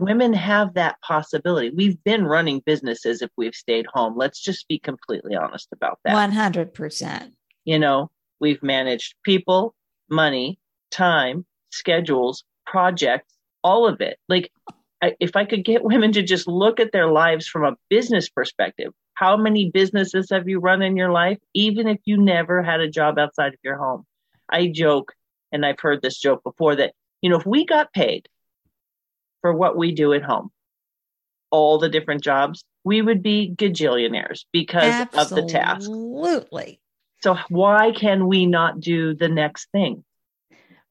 women 0.00 0.32
have 0.32 0.74
that 0.74 1.00
possibility. 1.02 1.70
We've 1.70 2.02
been 2.04 2.26
running 2.26 2.62
businesses 2.64 3.22
if 3.22 3.30
we've 3.36 3.54
stayed 3.54 3.86
home. 3.92 4.16
Let's 4.16 4.40
just 4.40 4.66
be 4.68 4.78
completely 4.78 5.34
honest 5.36 5.68
about 5.72 5.98
that. 6.04 6.14
100%. 6.30 7.32
You 7.64 7.78
know, 7.78 8.10
we've 8.40 8.62
managed 8.62 9.14
people, 9.24 9.74
money, 10.08 10.58
time, 10.90 11.44
schedules, 11.70 12.44
projects, 12.66 13.34
all 13.62 13.86
of 13.86 14.00
it. 14.00 14.18
Like, 14.28 14.50
I, 15.02 15.14
if 15.20 15.36
I 15.36 15.44
could 15.44 15.64
get 15.64 15.84
women 15.84 16.12
to 16.12 16.22
just 16.22 16.48
look 16.48 16.80
at 16.80 16.92
their 16.92 17.08
lives 17.08 17.46
from 17.46 17.64
a 17.64 17.76
business 17.88 18.28
perspective, 18.28 18.92
how 19.14 19.36
many 19.36 19.70
businesses 19.70 20.28
have 20.30 20.48
you 20.48 20.60
run 20.60 20.82
in 20.82 20.96
your 20.96 21.10
life, 21.10 21.38
even 21.54 21.88
if 21.88 21.98
you 22.04 22.18
never 22.18 22.62
had 22.62 22.80
a 22.80 22.90
job 22.90 23.18
outside 23.18 23.54
of 23.54 23.60
your 23.64 23.76
home? 23.76 24.04
I 24.50 24.68
joke, 24.68 25.12
and 25.52 25.64
I've 25.64 25.80
heard 25.80 26.02
this 26.02 26.18
joke 26.18 26.42
before 26.44 26.76
that, 26.76 26.92
you 27.22 27.30
know, 27.30 27.38
if 27.38 27.46
we 27.46 27.64
got 27.64 27.92
paid 27.92 28.28
for 29.46 29.52
what 29.52 29.76
we 29.76 29.92
do 29.92 30.12
at 30.12 30.24
home, 30.24 30.50
all 31.52 31.78
the 31.78 31.88
different 31.88 32.20
jobs, 32.20 32.64
we 32.82 33.00
would 33.00 33.22
be 33.22 33.54
gajillionaires 33.54 34.40
because 34.52 34.82
Absolutely. 34.82 35.20
of 35.20 35.46
the 35.46 35.52
task. 35.52 35.76
Absolutely. 35.76 36.80
So 37.22 37.38
why 37.48 37.92
can 37.92 38.26
we 38.26 38.44
not 38.46 38.80
do 38.80 39.14
the 39.14 39.28
next 39.28 39.70
thing? 39.70 40.04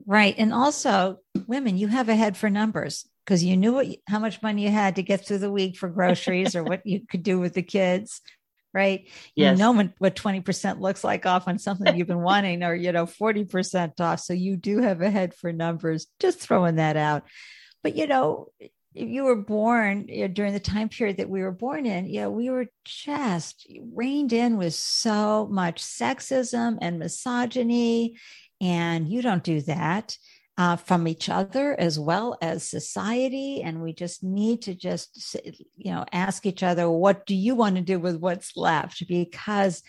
Right. 0.06 0.36
And 0.38 0.54
also, 0.54 1.20
women, 1.48 1.78
you 1.78 1.90
have 1.90 2.08
a 2.08 2.16
head 2.16 2.38
for 2.38 2.50
numbers 2.50 3.06
because 3.26 3.44
you 3.44 3.58
knew 3.58 3.74
what, 3.74 3.88
how 4.08 4.20
much 4.20 4.42
money 4.42 4.64
you 4.64 4.72
had 4.72 4.96
to 4.96 5.04
get 5.04 5.26
through 5.26 5.40
the 5.40 5.52
week 5.52 5.76
for 5.76 5.90
groceries 5.90 6.56
or 6.56 6.64
what 6.64 6.86
you 6.86 7.02
could 7.06 7.24
do 7.24 7.38
with 7.38 7.56
the 7.56 7.62
kids. 7.62 8.22
Right. 8.74 9.10
Yes. 9.36 9.58
You 9.58 9.58
know 9.58 9.90
what 9.98 10.16
20% 10.16 10.80
looks 10.80 11.04
like 11.04 11.26
off 11.26 11.50
on 11.50 11.60
something 11.60 11.94
you've 11.94 12.08
been 12.08 12.22
wanting 12.22 12.64
or, 12.64 12.74
you 12.74 12.94
know, 12.94 13.06
40% 13.06 14.00
off. 14.00 14.22
So 14.22 14.32
you 14.32 14.56
do 14.56 14.80
have 14.80 15.02
a 15.02 15.10
head 15.10 15.34
for 15.34 15.52
numbers, 15.52 16.08
just 16.22 16.40
throwing 16.40 16.76
that 16.76 16.96
out. 16.96 17.24
But, 17.86 17.96
you 17.96 18.08
know, 18.08 18.48
you 18.94 19.26
were 19.26 19.36
born 19.36 20.08
you 20.10 20.22
know, 20.22 20.34
during 20.34 20.54
the 20.54 20.60
time 20.60 20.90
period 20.90 21.18
that 21.18 21.30
we 21.30 21.44
were 21.44 21.52
born 21.52 21.86
in, 21.86 22.08
you 22.08 22.22
know, 22.22 22.32
we 22.32 22.50
were 22.50 22.66
just 22.84 23.68
reined 23.94 24.34
in 24.34 24.58
with 24.58 24.74
so 24.74 25.48
much 25.52 25.84
sexism 25.84 26.80
and 26.82 26.98
misogyny 26.98 28.18
and 28.60 29.08
you 29.08 29.22
don't 29.22 29.44
do 29.44 29.62
that 29.62 30.18
uh, 30.58 30.78
from 30.78 31.08
each 31.08 31.30
other 31.30 31.80
as 31.80 32.00
well 32.00 32.40
as 32.42 32.68
society. 32.68 33.62
And 33.62 33.84
we 33.84 33.94
just 33.94 34.24
need 34.24 34.64
to 34.64 34.74
just, 34.74 35.36
you 35.76 35.92
know, 35.92 36.06
ask 36.12 36.48
each 36.48 36.64
other, 36.64 36.90
what 36.90 37.28
do 37.28 37.36
you 37.36 37.54
want 37.54 37.76
to 37.76 37.84
do 37.84 38.00
with 38.00 38.16
what's 38.16 38.58
left? 38.58 39.08
Because, 39.08 39.84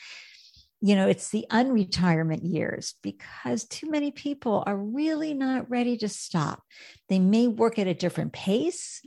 you 0.81 0.95
know, 0.95 1.09
it's 1.09 1.31
the 1.31 1.47
unretirement 1.51 2.41
years 2.43 2.95
because 3.03 3.65
too 3.65 3.91
many 3.91 4.11
people 4.11 4.63
are 4.67 4.77
really 4.77 5.35
not 5.35 5.71
ready 5.71 5.97
to 5.99 6.09
stop. 6.09 6.63
They 7.09 7.19
may 7.19 7.49
work 7.49 7.79
at 7.79 7.87
a 7.87 7.95
different 7.95 8.33
pace, 8.33 9.01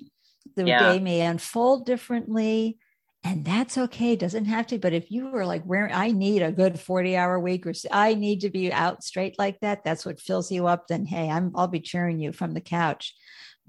the 0.56 0.66
yeah. 0.66 0.94
day 0.94 1.00
may 1.00 1.22
unfold 1.22 1.86
differently 1.86 2.78
and 3.24 3.44
that's 3.44 3.78
okay 3.78 4.16
doesn't 4.16 4.46
have 4.46 4.66
to 4.68 4.78
but 4.78 4.94
if 4.94 5.12
you 5.12 5.30
were 5.30 5.46
like 5.46 5.64
where 5.64 5.90
i 5.94 6.12
need 6.12 6.42
a 6.42 6.52
good 6.52 6.80
40 6.80 7.18
hour 7.18 7.40
week 7.40 7.66
or 7.68 7.74
i 7.92 8.14
need 8.14 8.42
to 8.42 8.50
be 8.50 8.72
out 8.72 9.04
straight 9.04 9.38
like 9.38 9.60
that 9.60 9.84
that's 9.84 10.06
what 10.06 10.22
fills 10.22 10.52
you 10.52 10.68
up 10.68 10.88
then 10.88 11.06
hey 11.06 11.30
i'm 11.30 11.52
i'll 11.56 11.68
be 11.68 11.82
cheering 11.82 12.20
you 12.20 12.32
from 12.32 12.54
the 12.54 12.62
couch 12.62 13.16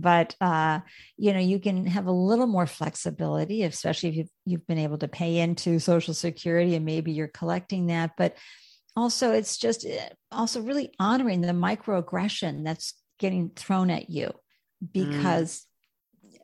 but 0.01 0.35
uh, 0.41 0.81
you 1.17 1.33
know 1.33 1.41
you 1.41 1.59
can 1.59 1.87
have 1.87 2.07
a 2.07 2.13
little 2.13 2.47
more 2.47 2.67
flexibility 2.67 3.63
especially 3.63 4.09
if 4.09 4.17
you've, 4.17 4.31
you've 4.45 4.67
been 4.67 4.79
able 4.79 4.99
to 4.99 5.09
pay 5.09 5.39
into 5.39 5.79
social 5.79 6.15
security 6.15 6.75
and 6.75 6.85
maybe 6.85 7.13
you're 7.13 7.29
collecting 7.29 7.87
that 7.87 8.13
but 8.17 8.37
also 8.97 9.33
it's 9.33 9.57
just 9.57 9.87
eh, 9.87 10.09
also 10.33 10.61
really 10.61 10.93
honoring 10.99 11.41
the 11.41 11.53
microaggression 11.53 12.65
that's 12.65 12.95
getting 13.19 13.51
thrown 13.51 13.91
at 13.91 14.11
you 14.11 14.29
mm. 14.83 14.93
because 14.93 15.67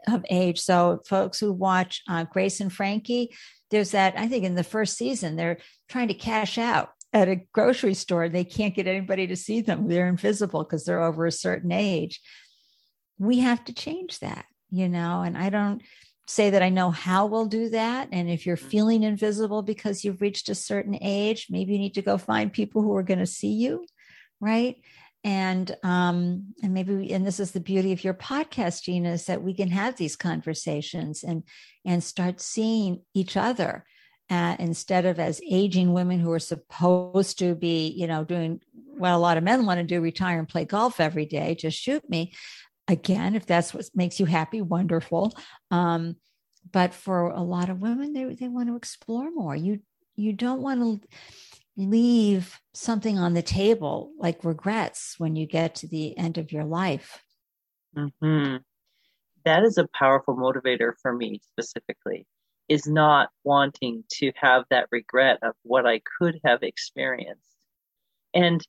of 0.08 0.24
age. 0.30 0.60
So, 0.60 1.00
folks 1.06 1.40
who 1.40 1.52
watch 1.52 2.02
uh, 2.08 2.24
Grace 2.24 2.60
and 2.60 2.72
Frankie, 2.72 3.34
there's 3.70 3.90
that. 3.90 4.14
I 4.16 4.28
think 4.28 4.44
in 4.44 4.54
the 4.54 4.64
first 4.64 4.96
season, 4.96 5.36
they're 5.36 5.58
trying 5.88 6.08
to 6.08 6.14
cash 6.14 6.58
out 6.58 6.90
at 7.12 7.28
a 7.28 7.40
grocery 7.52 7.94
store. 7.94 8.28
They 8.28 8.44
can't 8.44 8.74
get 8.74 8.86
anybody 8.86 9.26
to 9.26 9.36
see 9.36 9.60
them. 9.60 9.88
They're 9.88 10.08
invisible 10.08 10.62
because 10.62 10.84
they're 10.84 11.02
over 11.02 11.26
a 11.26 11.32
certain 11.32 11.72
age. 11.72 12.20
We 13.18 13.40
have 13.40 13.64
to 13.64 13.74
change 13.74 14.18
that, 14.20 14.46
you 14.70 14.88
know. 14.88 15.22
And 15.22 15.36
I 15.36 15.50
don't 15.50 15.82
say 16.26 16.50
that 16.50 16.62
I 16.62 16.70
know 16.70 16.90
how 16.90 17.26
we'll 17.26 17.46
do 17.46 17.70
that. 17.70 18.08
And 18.12 18.28
if 18.28 18.46
you're 18.46 18.56
feeling 18.56 19.04
invisible 19.04 19.62
because 19.62 20.04
you've 20.04 20.20
reached 20.20 20.48
a 20.48 20.54
certain 20.54 20.98
age, 21.00 21.46
maybe 21.50 21.72
you 21.72 21.78
need 21.78 21.94
to 21.94 22.02
go 22.02 22.18
find 22.18 22.52
people 22.52 22.82
who 22.82 22.94
are 22.96 23.02
going 23.02 23.20
to 23.20 23.26
see 23.26 23.52
you, 23.52 23.86
right? 24.40 24.76
and 25.26 25.76
um 25.82 26.54
and 26.62 26.72
maybe 26.72 26.94
we, 26.94 27.10
and 27.10 27.26
this 27.26 27.40
is 27.40 27.50
the 27.50 27.60
beauty 27.60 27.92
of 27.92 28.04
your 28.04 28.14
podcast 28.14 28.84
gina 28.84 29.10
is 29.10 29.26
that 29.26 29.42
we 29.42 29.52
can 29.52 29.68
have 29.68 29.96
these 29.96 30.14
conversations 30.14 31.24
and 31.24 31.42
and 31.84 32.02
start 32.02 32.40
seeing 32.40 33.02
each 33.12 33.36
other 33.36 33.84
uh, 34.28 34.56
instead 34.58 35.04
of 35.06 35.20
as 35.20 35.40
aging 35.48 35.92
women 35.92 36.18
who 36.18 36.32
are 36.32 36.38
supposed 36.38 37.40
to 37.40 37.56
be 37.56 37.88
you 37.88 38.06
know 38.06 38.22
doing 38.22 38.60
what 38.96 39.12
a 39.12 39.18
lot 39.18 39.36
of 39.36 39.42
men 39.42 39.66
want 39.66 39.78
to 39.78 39.84
do 39.84 40.00
retire 40.00 40.38
and 40.38 40.48
play 40.48 40.64
golf 40.64 41.00
every 41.00 41.26
day 41.26 41.56
just 41.56 41.76
shoot 41.76 42.08
me 42.08 42.32
again 42.88 43.34
if 43.34 43.46
that's 43.46 43.74
what 43.74 43.84
makes 43.94 44.20
you 44.20 44.26
happy 44.26 44.60
wonderful 44.60 45.32
um 45.70 46.16
but 46.72 46.92
for 46.92 47.30
a 47.30 47.42
lot 47.42 47.68
of 47.68 47.80
women 47.80 48.12
they, 48.12 48.24
they 48.34 48.48
want 48.48 48.68
to 48.68 48.76
explore 48.76 49.30
more 49.30 49.54
you 49.56 49.80
you 50.16 50.32
don't 50.32 50.62
want 50.62 50.80
to 50.80 51.08
leave 51.76 52.58
something 52.72 53.18
on 53.18 53.34
the 53.34 53.42
table 53.42 54.12
like 54.18 54.44
regrets 54.44 55.14
when 55.18 55.36
you 55.36 55.46
get 55.46 55.74
to 55.76 55.88
the 55.88 56.16
end 56.16 56.38
of 56.38 56.50
your 56.50 56.64
life. 56.64 57.22
Mm-hmm. 57.96 58.56
That 59.44 59.62
is 59.62 59.78
a 59.78 59.88
powerful 59.94 60.36
motivator 60.36 60.92
for 61.00 61.12
me 61.12 61.40
specifically, 61.42 62.26
is 62.68 62.86
not 62.86 63.28
wanting 63.44 64.04
to 64.14 64.32
have 64.36 64.64
that 64.70 64.88
regret 64.90 65.38
of 65.42 65.54
what 65.62 65.86
I 65.86 66.00
could 66.18 66.40
have 66.44 66.62
experienced. 66.62 67.42
And 68.34 68.66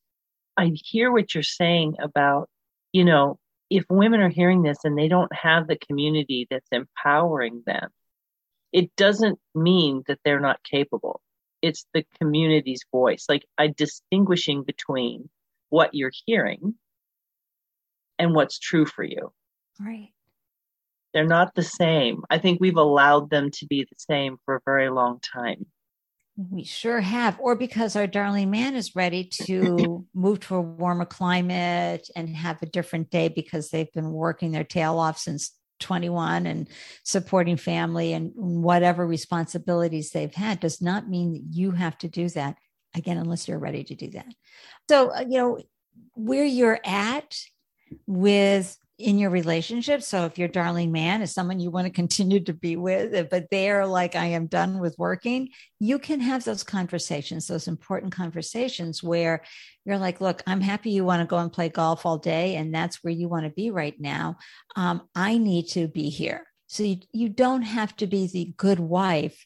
I 0.57 0.71
hear 0.73 1.11
what 1.11 1.33
you're 1.33 1.43
saying 1.43 1.95
about, 1.99 2.49
you 2.91 3.05
know, 3.05 3.39
if 3.69 3.85
women 3.89 4.21
are 4.21 4.29
hearing 4.29 4.61
this 4.61 4.79
and 4.83 4.97
they 4.97 5.07
don't 5.07 5.33
have 5.33 5.67
the 5.67 5.77
community 5.77 6.47
that's 6.49 6.67
empowering 6.71 7.63
them, 7.65 7.89
it 8.71 8.95
doesn't 8.95 9.39
mean 9.55 10.03
that 10.07 10.19
they're 10.23 10.39
not 10.39 10.63
capable. 10.63 11.21
It's 11.61 11.85
the 11.93 12.05
community's 12.19 12.85
voice 12.91 13.25
like 13.27 13.45
i 13.57 13.67
distinguishing 13.67 14.63
between 14.63 15.29
what 15.69 15.93
you're 15.93 16.11
hearing 16.25 16.75
and 18.19 18.33
what's 18.33 18.59
true 18.59 18.85
for 18.85 19.03
you. 19.03 19.33
Right. 19.79 20.13
They're 21.13 21.25
not 21.25 21.55
the 21.55 21.63
same. 21.63 22.23
I 22.29 22.37
think 22.37 22.59
we've 22.59 22.77
allowed 22.77 23.29
them 23.29 23.49
to 23.51 23.65
be 23.65 23.83
the 23.83 23.95
same 23.97 24.37
for 24.45 24.55
a 24.55 24.61
very 24.65 24.89
long 24.89 25.19
time 25.19 25.65
we 26.37 26.63
sure 26.63 27.01
have 27.01 27.39
or 27.39 27.55
because 27.55 27.95
our 27.95 28.05
darling 28.05 28.51
man 28.51 28.75
is 28.75 28.95
ready 28.95 29.23
to 29.23 30.05
move 30.13 30.39
to 30.39 30.55
a 30.55 30.61
warmer 30.61 31.05
climate 31.05 32.09
and 32.15 32.29
have 32.29 32.61
a 32.61 32.67
different 32.67 33.09
day 33.09 33.27
because 33.27 33.69
they've 33.69 33.91
been 33.93 34.11
working 34.11 34.51
their 34.51 34.63
tail 34.63 34.99
off 34.99 35.17
since 35.17 35.51
21 35.79 36.45
and 36.45 36.69
supporting 37.03 37.57
family 37.57 38.13
and 38.13 38.31
whatever 38.35 39.05
responsibilities 39.05 40.11
they've 40.11 40.33
had 40.33 40.59
does 40.59 40.81
not 40.81 41.09
mean 41.09 41.33
that 41.33 41.43
you 41.49 41.71
have 41.71 41.97
to 41.97 42.07
do 42.07 42.29
that 42.29 42.55
again 42.95 43.17
unless 43.17 43.47
you're 43.47 43.59
ready 43.59 43.83
to 43.83 43.95
do 43.95 44.09
that. 44.11 44.27
So 44.89 45.13
uh, 45.13 45.25
you 45.27 45.37
know 45.37 45.59
where 46.13 46.45
you're 46.45 46.79
at 46.83 47.35
with 48.05 48.77
in 48.99 49.19
your 49.19 49.29
relationship. 49.29 50.01
So 50.01 50.25
if 50.25 50.39
your 50.39 50.47
darling 50.47 50.91
man 50.91 51.21
is 51.21 51.33
someone 51.33 51.59
you 51.59 51.69
want 51.69 51.85
to 51.85 51.93
continue 51.93 52.39
to 52.45 52.53
be 52.53 52.75
with, 52.75 53.29
but 53.29 53.47
they're 53.51 53.85
like, 53.85 54.15
I 54.15 54.27
am 54.27 54.47
done 54.47 54.79
with 54.79 54.95
working, 54.97 55.49
you 55.79 55.99
can 55.99 56.19
have 56.19 56.43
those 56.43 56.63
conversations, 56.63 57.45
those 57.45 57.67
important 57.67 58.11
conversations 58.11 59.03
where 59.03 59.43
you're 59.85 59.99
like, 59.99 60.19
look, 60.19 60.41
I'm 60.47 60.61
happy 60.61 60.91
you 60.91 61.05
want 61.05 61.21
to 61.21 61.27
go 61.27 61.37
and 61.37 61.53
play 61.53 61.69
golf 61.69 62.05
all 62.05 62.17
day, 62.17 62.55
and 62.55 62.73
that's 62.73 63.03
where 63.03 63.13
you 63.13 63.29
want 63.29 63.45
to 63.45 63.51
be 63.51 63.69
right 63.69 63.95
now. 63.99 64.37
Um, 64.75 65.07
I 65.13 65.37
need 65.37 65.67
to 65.69 65.87
be 65.87 66.09
here. 66.09 66.47
So 66.65 66.83
you, 66.83 66.97
you 67.13 67.29
don't 67.29 67.61
have 67.61 67.95
to 67.97 68.07
be 68.07 68.27
the 68.27 68.53
good 68.57 68.79
wife 68.79 69.45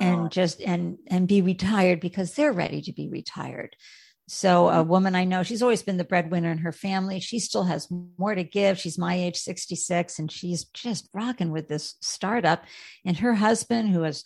and 0.00 0.30
just 0.30 0.60
and 0.60 0.98
and 1.08 1.26
be 1.26 1.42
retired 1.42 1.98
because 2.00 2.34
they're 2.34 2.52
ready 2.52 2.80
to 2.82 2.92
be 2.92 3.08
retired 3.08 3.74
so 4.30 4.68
a 4.68 4.74
mm-hmm. 4.74 4.90
woman 4.90 5.14
I 5.16 5.24
know, 5.24 5.42
she's 5.42 5.60
always 5.60 5.82
been 5.82 5.96
the 5.96 6.04
breadwinner 6.04 6.52
in 6.52 6.58
her 6.58 6.70
family. 6.70 7.18
She 7.18 7.40
still 7.40 7.64
has 7.64 7.88
more 8.16 8.32
to 8.32 8.44
give. 8.44 8.78
She's 8.78 8.96
my 8.96 9.16
age, 9.16 9.36
66, 9.36 10.20
and 10.20 10.30
she's 10.30 10.64
just 10.66 11.08
rocking 11.12 11.50
with 11.50 11.66
this 11.66 11.96
startup. 12.00 12.62
And 13.04 13.18
her 13.18 13.34
husband, 13.34 13.90
who 13.90 14.04
is 14.04 14.24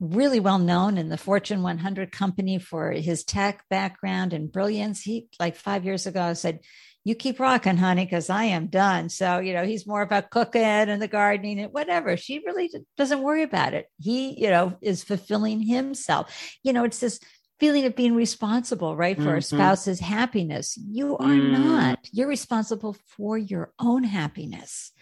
really 0.00 0.40
well 0.40 0.58
known 0.58 0.98
in 0.98 1.08
the 1.08 1.16
Fortune 1.16 1.62
100 1.62 2.10
company 2.10 2.58
for 2.58 2.90
his 2.90 3.22
tech 3.22 3.64
background 3.70 4.32
and 4.32 4.50
brilliance, 4.50 5.02
he 5.02 5.28
like 5.38 5.54
five 5.54 5.84
years 5.84 6.08
ago 6.08 6.34
said, 6.34 6.58
you 7.04 7.14
keep 7.14 7.38
rocking, 7.38 7.76
honey, 7.76 8.06
because 8.06 8.30
I 8.30 8.44
am 8.44 8.66
done. 8.66 9.08
So, 9.08 9.38
you 9.38 9.52
know, 9.52 9.64
he's 9.64 9.86
more 9.86 10.02
about 10.02 10.30
cooking 10.30 10.62
and 10.62 11.00
the 11.00 11.06
gardening 11.06 11.60
and 11.60 11.72
whatever. 11.72 12.16
She 12.16 12.42
really 12.44 12.72
doesn't 12.96 13.22
worry 13.22 13.44
about 13.44 13.74
it. 13.74 13.86
He, 14.00 14.40
you 14.40 14.50
know, 14.50 14.78
is 14.80 15.04
fulfilling 15.04 15.60
himself. 15.62 16.56
You 16.64 16.72
know, 16.72 16.82
it's 16.84 16.98
this 16.98 17.20
feeling 17.64 17.86
of 17.86 17.96
being 17.96 18.14
responsible, 18.14 18.94
right, 18.94 19.16
for 19.16 19.22
mm-hmm. 19.22 19.38
a 19.38 19.40
spouse's 19.40 19.98
happiness. 19.98 20.76
You 20.76 21.16
are 21.16 21.28
mm. 21.28 21.50
not. 21.52 21.98
You're 22.12 22.28
responsible 22.28 22.94
for 23.16 23.38
your 23.38 23.72
own 23.78 24.04
happiness. 24.04 24.92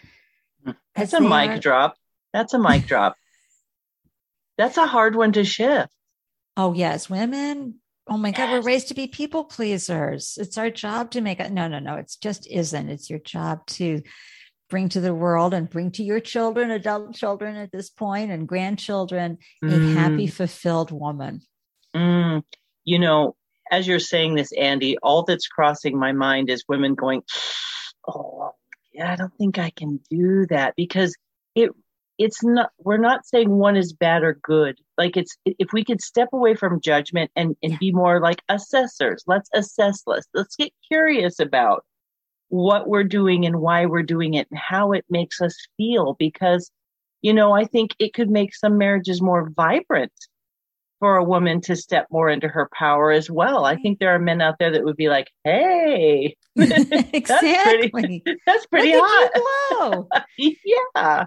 Mm. 0.65 0.77
That's 0.95 1.11
a 1.11 1.19
mic 1.19 1.49
are... 1.49 1.57
drop. 1.57 1.97
That's 2.31 2.53
a 2.53 2.59
mic 2.59 2.85
drop. 2.85 3.17
That's 4.57 4.77
a 4.77 4.85
hard 4.85 5.17
one 5.17 5.33
to 5.33 5.43
shift. 5.43 5.91
Oh, 6.55 6.71
yes. 6.73 7.09
Women, 7.09 7.81
oh 8.07 8.15
my 8.15 8.29
yes. 8.29 8.37
God, 8.37 8.51
we're 8.51 8.61
raised 8.61 8.87
to 8.87 8.93
be 8.93 9.07
people 9.07 9.43
pleasers. 9.43 10.37
It's 10.39 10.57
our 10.57 10.69
job 10.69 11.11
to 11.11 11.19
make 11.19 11.41
it. 11.41 11.51
No, 11.51 11.67
no, 11.67 11.79
no. 11.79 11.95
It's 11.95 12.15
just 12.15 12.47
isn't. 12.47 12.89
It's 12.89 13.09
your 13.09 13.19
job 13.19 13.65
to 13.71 14.03
bring 14.69 14.87
to 14.87 15.01
the 15.01 15.13
world 15.13 15.53
and 15.53 15.69
bring 15.69 15.91
to 15.91 16.03
your 16.03 16.21
children, 16.21 16.71
adult 16.71 17.13
children 17.13 17.57
at 17.57 17.73
this 17.73 17.89
point, 17.89 18.31
and 18.31 18.47
grandchildren, 18.47 19.39
mm. 19.61 19.73
a 19.73 19.99
happy, 19.99 20.27
fulfilled 20.27 20.91
woman. 20.91 21.41
Mm, 21.95 22.43
you 22.85 22.99
know, 22.99 23.35
as 23.71 23.87
you're 23.87 23.99
saying 23.99 24.35
this, 24.35 24.51
Andy, 24.53 24.97
all 24.99 25.23
that's 25.23 25.47
crossing 25.47 25.97
my 25.97 26.11
mind 26.11 26.49
is 26.49 26.63
women 26.67 26.95
going, 26.95 27.23
"Oh, 28.07 28.51
yeah, 28.93 29.11
I 29.11 29.15
don't 29.15 29.33
think 29.37 29.59
I 29.59 29.71
can 29.71 29.99
do 30.09 30.45
that," 30.47 30.75
because 30.75 31.15
it 31.55 31.71
it's 32.17 32.43
not 32.43 32.71
we're 32.77 32.97
not 32.97 33.25
saying 33.25 33.49
one 33.49 33.75
is 33.75 33.93
bad 33.93 34.23
or 34.23 34.39
good. 34.43 34.77
Like 34.97 35.17
it's 35.17 35.35
if 35.45 35.73
we 35.73 35.83
could 35.83 36.01
step 36.01 36.29
away 36.33 36.55
from 36.55 36.81
judgment 36.81 37.31
and 37.35 37.55
and 37.63 37.79
be 37.79 37.91
more 37.91 38.19
like 38.19 38.41
assessors 38.49 39.23
let's 39.27 39.49
assess 39.53 40.03
let's 40.07 40.27
let's 40.33 40.55
get 40.55 40.71
curious 40.87 41.39
about 41.39 41.83
what 42.49 42.87
we're 42.87 43.03
doing 43.03 43.45
and 43.45 43.59
why 43.59 43.85
we're 43.85 44.03
doing 44.03 44.35
it 44.35 44.47
and 44.51 44.59
how 44.59 44.91
it 44.91 45.03
makes 45.09 45.41
us 45.41 45.55
feel 45.75 46.15
because 46.19 46.69
you 47.23 47.33
know 47.33 47.51
i 47.51 47.65
think 47.65 47.95
it 47.97 48.13
could 48.13 48.29
make 48.29 48.55
some 48.55 48.77
marriages 48.77 49.23
more 49.23 49.49
vibrant 49.55 50.11
for 51.03 51.17
a 51.17 51.23
woman 51.23 51.59
to 51.59 51.75
step 51.75 52.07
more 52.11 52.29
into 52.29 52.47
her 52.47 52.69
power 52.71 53.11
as 53.11 53.29
well. 53.29 53.65
I 53.65 53.75
think 53.75 53.99
there 53.99 54.15
are 54.15 54.19
men 54.19 54.39
out 54.39 54.55
there 54.57 54.71
that 54.71 54.85
would 54.85 54.95
be 54.95 55.09
like, 55.09 55.29
"Hey, 55.43 56.37
exactly. 56.55 57.11
that's 57.25 57.91
pretty, 57.91 58.23
that's 58.45 58.65
pretty 58.67 58.93
hot." 58.95 60.07
yeah. 60.37 61.25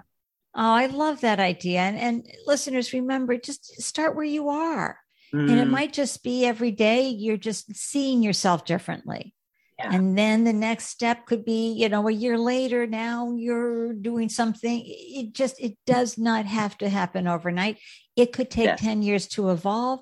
Oh, 0.55 0.73
I 0.73 0.87
love 0.87 1.21
that 1.21 1.39
idea. 1.39 1.81
And, 1.81 1.95
and 1.95 2.27
listeners, 2.47 2.91
remember, 2.91 3.37
just 3.37 3.79
start 3.79 4.15
where 4.15 4.25
you 4.25 4.49
are. 4.49 4.97
Mm. 5.31 5.51
And 5.51 5.59
it 5.59 5.67
mm. 5.67 5.69
might 5.69 5.93
just 5.93 6.23
be 6.23 6.43
every 6.43 6.71
day 6.71 7.09
you're 7.09 7.37
just 7.37 7.75
seeing 7.75 8.23
yourself 8.23 8.65
differently. 8.65 9.35
Yeah. 9.77 9.93
And 9.93 10.17
then 10.17 10.43
the 10.43 10.53
next 10.53 10.87
step 10.87 11.27
could 11.27 11.45
be, 11.45 11.73
you 11.73 11.87
know, 11.87 12.07
a 12.07 12.11
year 12.11 12.37
later, 12.37 12.87
now 12.87 13.33
you're 13.35 13.93
doing 13.93 14.27
something. 14.27 14.81
It 14.85 15.33
just, 15.33 15.59
it 15.59 15.77
does 15.85 16.17
not 16.17 16.45
have 16.45 16.77
to 16.79 16.89
happen 16.89 17.27
overnight. 17.27 17.77
It 18.15 18.33
could 18.33 18.49
take 18.49 18.65
yes. 18.65 18.81
10 18.81 19.03
years 19.03 19.27
to 19.29 19.51
evolve, 19.51 19.99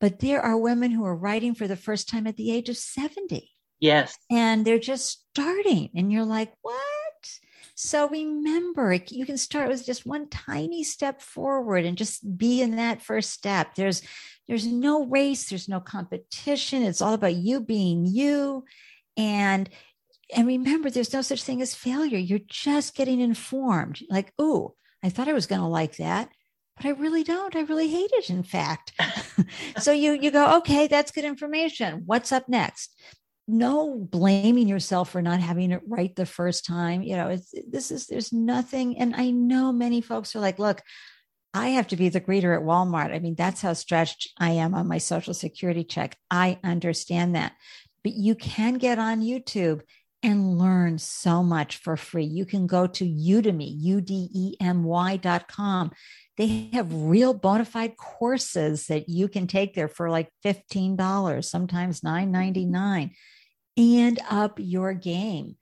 but 0.00 0.20
there 0.20 0.40
are 0.40 0.56
women 0.56 0.92
who 0.92 1.04
are 1.04 1.16
writing 1.16 1.56
for 1.56 1.66
the 1.66 1.76
first 1.76 2.08
time 2.08 2.28
at 2.28 2.36
the 2.36 2.52
age 2.52 2.68
of 2.68 2.76
70. 2.76 3.50
Yes. 3.80 4.16
And 4.30 4.64
they're 4.64 4.78
just 4.78 5.24
starting. 5.30 5.90
And 5.94 6.12
you're 6.12 6.24
like, 6.24 6.52
what? 6.62 6.76
So 7.74 8.08
remember, 8.08 8.94
you 9.08 9.26
can 9.26 9.36
start 9.36 9.68
with 9.68 9.84
just 9.84 10.06
one 10.06 10.28
tiny 10.28 10.82
step 10.82 11.20
forward 11.20 11.84
and 11.84 11.98
just 11.98 12.38
be 12.38 12.62
in 12.62 12.76
that 12.76 13.02
first 13.02 13.30
step. 13.30 13.74
There's 13.74 14.02
there's 14.48 14.66
no 14.66 15.04
race, 15.04 15.48
there's 15.48 15.68
no 15.68 15.80
competition. 15.80 16.82
It's 16.82 17.02
all 17.02 17.12
about 17.12 17.34
you 17.34 17.60
being 17.60 18.06
you. 18.06 18.64
And 19.16 19.68
and 20.34 20.46
remember, 20.46 20.90
there's 20.90 21.12
no 21.12 21.22
such 21.22 21.42
thing 21.42 21.62
as 21.62 21.74
failure. 21.74 22.18
You're 22.18 22.40
just 22.48 22.96
getting 22.96 23.20
informed. 23.20 24.00
Like, 24.10 24.32
oh, 24.38 24.74
I 25.02 25.08
thought 25.08 25.28
I 25.28 25.32
was 25.32 25.46
going 25.46 25.60
to 25.60 25.68
like 25.68 25.98
that 25.98 26.30
but 26.76 26.86
I 26.86 26.90
really 26.90 27.24
don't. 27.24 27.56
I 27.56 27.60
really 27.60 27.88
hate 27.88 28.10
it, 28.12 28.28
in 28.28 28.42
fact. 28.42 28.92
so 29.78 29.92
you 29.92 30.12
you 30.12 30.30
go, 30.30 30.58
okay, 30.58 30.86
that's 30.86 31.10
good 31.10 31.24
information. 31.24 32.02
What's 32.04 32.32
up 32.32 32.48
next? 32.48 32.94
No 33.48 33.96
blaming 33.96 34.68
yourself 34.68 35.10
for 35.10 35.22
not 35.22 35.40
having 35.40 35.70
it 35.70 35.82
right 35.86 36.14
the 36.14 36.26
first 36.26 36.66
time. 36.66 37.02
You 37.02 37.16
know, 37.16 37.28
it's 37.28 37.54
this 37.68 37.90
is 37.90 38.06
there's 38.06 38.32
nothing. 38.32 38.98
And 38.98 39.16
I 39.16 39.30
know 39.30 39.72
many 39.72 40.00
folks 40.00 40.36
are 40.36 40.40
like, 40.40 40.58
look, 40.58 40.82
I 41.54 41.68
have 41.68 41.86
to 41.88 41.96
be 41.96 42.10
the 42.10 42.20
greeter 42.20 42.54
at 42.54 42.66
Walmart. 42.66 43.14
I 43.14 43.20
mean, 43.20 43.36
that's 43.36 43.62
how 43.62 43.72
stretched 43.72 44.32
I 44.38 44.52
am 44.52 44.74
on 44.74 44.88
my 44.88 44.98
social 44.98 45.32
security 45.32 45.84
check. 45.84 46.18
I 46.30 46.58
understand 46.62 47.36
that. 47.36 47.52
But 48.06 48.14
you 48.14 48.36
can 48.36 48.74
get 48.74 49.00
on 49.00 49.20
YouTube 49.20 49.80
and 50.22 50.56
learn 50.58 50.98
so 50.98 51.42
much 51.42 51.78
for 51.78 51.96
free. 51.96 52.24
You 52.24 52.46
can 52.46 52.68
go 52.68 52.86
to 52.86 53.04
Udemy, 53.04 53.68
U 53.80 54.00
D 54.00 54.28
E 54.32 54.54
M 54.60 54.84
Y 54.84 55.16
dot 55.16 55.48
com 55.48 55.90
they 56.36 56.68
have 56.72 56.92
real 56.92 57.32
bona 57.32 57.64
fide 57.64 57.96
courses 57.96 58.86
that 58.88 59.08
you 59.08 59.28
can 59.28 59.46
take 59.46 59.74
there 59.74 59.88
for 59.88 60.10
like 60.10 60.28
$15, 60.44 61.44
sometimes 61.44 62.02
$9.99, 62.02 63.12
and 63.76 64.18
up 64.28 64.58
your 64.58 64.92
game. 64.92 65.56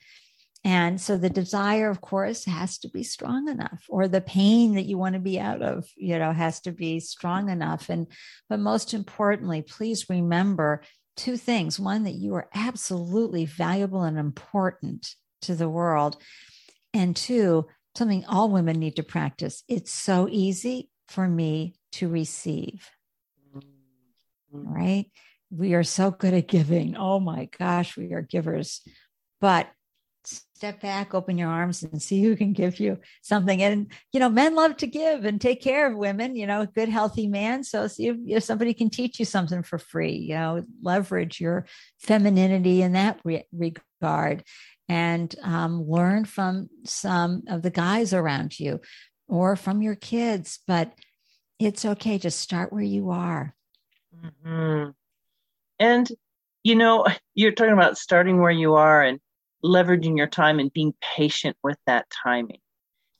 And 0.66 1.00
so 1.00 1.16
the 1.16 1.30
desire, 1.30 1.90
of 1.90 2.00
course, 2.00 2.46
has 2.46 2.78
to 2.78 2.88
be 2.88 3.02
strong 3.02 3.48
enough, 3.48 3.84
or 3.88 4.08
the 4.08 4.22
pain 4.22 4.74
that 4.74 4.86
you 4.86 4.96
want 4.96 5.14
to 5.14 5.20
be 5.20 5.38
out 5.38 5.62
of, 5.62 5.86
you 5.94 6.18
know, 6.18 6.32
has 6.32 6.60
to 6.62 6.72
be 6.72 7.00
strong 7.00 7.50
enough. 7.50 7.90
And, 7.90 8.06
but 8.48 8.58
most 8.58 8.94
importantly, 8.94 9.62
please 9.62 10.08
remember 10.08 10.82
two 11.16 11.36
things. 11.36 11.78
One, 11.78 12.04
that 12.04 12.14
you 12.14 12.34
are 12.34 12.48
absolutely 12.54 13.46
valuable 13.46 14.02
and 14.02 14.18
important 14.18 15.14
to 15.42 15.54
the 15.54 15.68
world. 15.68 16.16
And 16.92 17.14
two, 17.14 17.66
something 17.96 18.24
all 18.26 18.50
women 18.50 18.78
need 18.78 18.96
to 18.96 19.02
practice. 19.02 19.62
It's 19.68 19.92
so 19.92 20.28
easy 20.30 20.90
for 21.08 21.28
me 21.28 21.74
to 21.92 22.08
receive. 22.08 22.90
Mm-hmm. 23.56 24.68
Right? 24.74 25.06
We 25.50 25.74
are 25.74 25.84
so 25.84 26.10
good 26.10 26.34
at 26.34 26.48
giving. 26.48 26.96
Oh 26.96 27.20
my 27.20 27.48
gosh, 27.58 27.96
we 27.96 28.12
are 28.12 28.22
givers. 28.22 28.80
But 29.40 29.68
step 30.26 30.80
back, 30.80 31.14
open 31.14 31.36
your 31.36 31.48
arms, 31.48 31.82
and 31.82 32.00
see 32.00 32.22
who 32.22 32.36
can 32.36 32.52
give 32.52 32.80
you 32.80 32.98
something. 33.22 33.62
And, 33.62 33.92
you 34.12 34.20
know, 34.20 34.28
men 34.28 34.54
love 34.54 34.76
to 34.78 34.86
give 34.86 35.24
and 35.24 35.40
take 35.40 35.60
care 35.60 35.86
of 35.86 35.96
women, 35.96 36.36
you 36.36 36.46
know, 36.46 36.66
good, 36.66 36.88
healthy 36.88 37.26
man. 37.26 37.64
So 37.64 37.86
see 37.86 38.08
if, 38.08 38.16
if 38.26 38.42
somebody 38.44 38.74
can 38.74 38.90
teach 38.90 39.18
you 39.18 39.24
something 39.24 39.62
for 39.62 39.78
free, 39.78 40.16
you 40.16 40.34
know, 40.34 40.64
leverage 40.82 41.40
your 41.40 41.66
femininity 41.98 42.82
in 42.82 42.92
that 42.92 43.20
re- 43.24 43.46
regard 43.52 44.44
and 44.88 45.34
um, 45.42 45.82
learn 45.88 46.24
from 46.24 46.68
some 46.84 47.42
of 47.48 47.62
the 47.62 47.70
guys 47.70 48.12
around 48.12 48.58
you 48.58 48.80
or 49.28 49.56
from 49.56 49.82
your 49.82 49.96
kids. 49.96 50.60
But 50.66 50.94
it's 51.58 51.84
okay. 51.84 52.18
Just 52.18 52.40
start 52.40 52.72
where 52.72 52.82
you 52.82 53.10
are. 53.10 53.54
Mm-hmm. 54.14 54.90
And, 55.78 56.08
you 56.62 56.74
know, 56.74 57.06
you're 57.34 57.52
talking 57.52 57.72
about 57.72 57.98
starting 57.98 58.40
where 58.40 58.50
you 58.50 58.74
are 58.74 59.02
and 59.02 59.20
leveraging 59.64 60.16
your 60.16 60.26
time 60.26 60.58
and 60.58 60.72
being 60.72 60.94
patient 61.16 61.56
with 61.62 61.78
that 61.86 62.06
timing. 62.10 62.60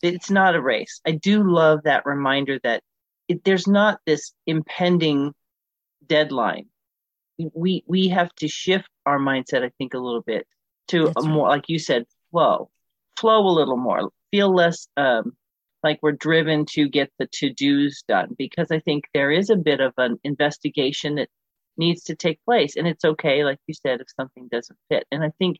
It's 0.02 0.30
not 0.30 0.54
a 0.54 0.60
race. 0.60 1.00
I 1.06 1.12
do 1.12 1.42
love 1.42 1.80
that 1.84 2.04
reminder 2.04 2.60
that 2.62 2.82
it, 3.28 3.42
there's 3.44 3.66
not 3.66 4.00
this 4.06 4.32
impending 4.46 5.32
deadline. 6.06 6.66
We 7.54 7.82
we 7.86 8.08
have 8.08 8.32
to 8.36 8.48
shift 8.48 8.88
our 9.06 9.18
mindset, 9.18 9.64
I 9.64 9.70
think, 9.78 9.94
a 9.94 9.98
little 9.98 10.22
bit 10.22 10.46
to 10.88 11.06
That's 11.06 11.24
a 11.24 11.28
more, 11.28 11.46
right. 11.46 11.56
like 11.56 11.68
you 11.68 11.78
said, 11.78 12.04
flow, 12.30 12.70
flow 13.18 13.46
a 13.46 13.48
little 13.48 13.78
more, 13.78 14.10
feel 14.30 14.54
less 14.54 14.86
um, 14.96 15.32
like 15.82 15.98
we're 16.02 16.12
driven 16.12 16.66
to 16.66 16.88
get 16.88 17.10
the 17.18 17.26
to 17.26 17.50
dos 17.50 18.02
done 18.06 18.34
because 18.36 18.70
I 18.70 18.80
think 18.80 19.04
there 19.14 19.30
is 19.30 19.50
a 19.50 19.56
bit 19.56 19.80
of 19.80 19.94
an 19.96 20.18
investigation 20.24 21.16
that 21.16 21.28
needs 21.76 22.04
to 22.04 22.14
take 22.14 22.44
place. 22.44 22.76
And 22.76 22.86
it's 22.86 23.04
okay, 23.04 23.44
like 23.44 23.58
you 23.66 23.74
said, 23.74 24.00
if 24.00 24.08
something 24.14 24.48
doesn't 24.50 24.78
fit. 24.88 25.06
And 25.10 25.24
I 25.24 25.30
think 25.38 25.58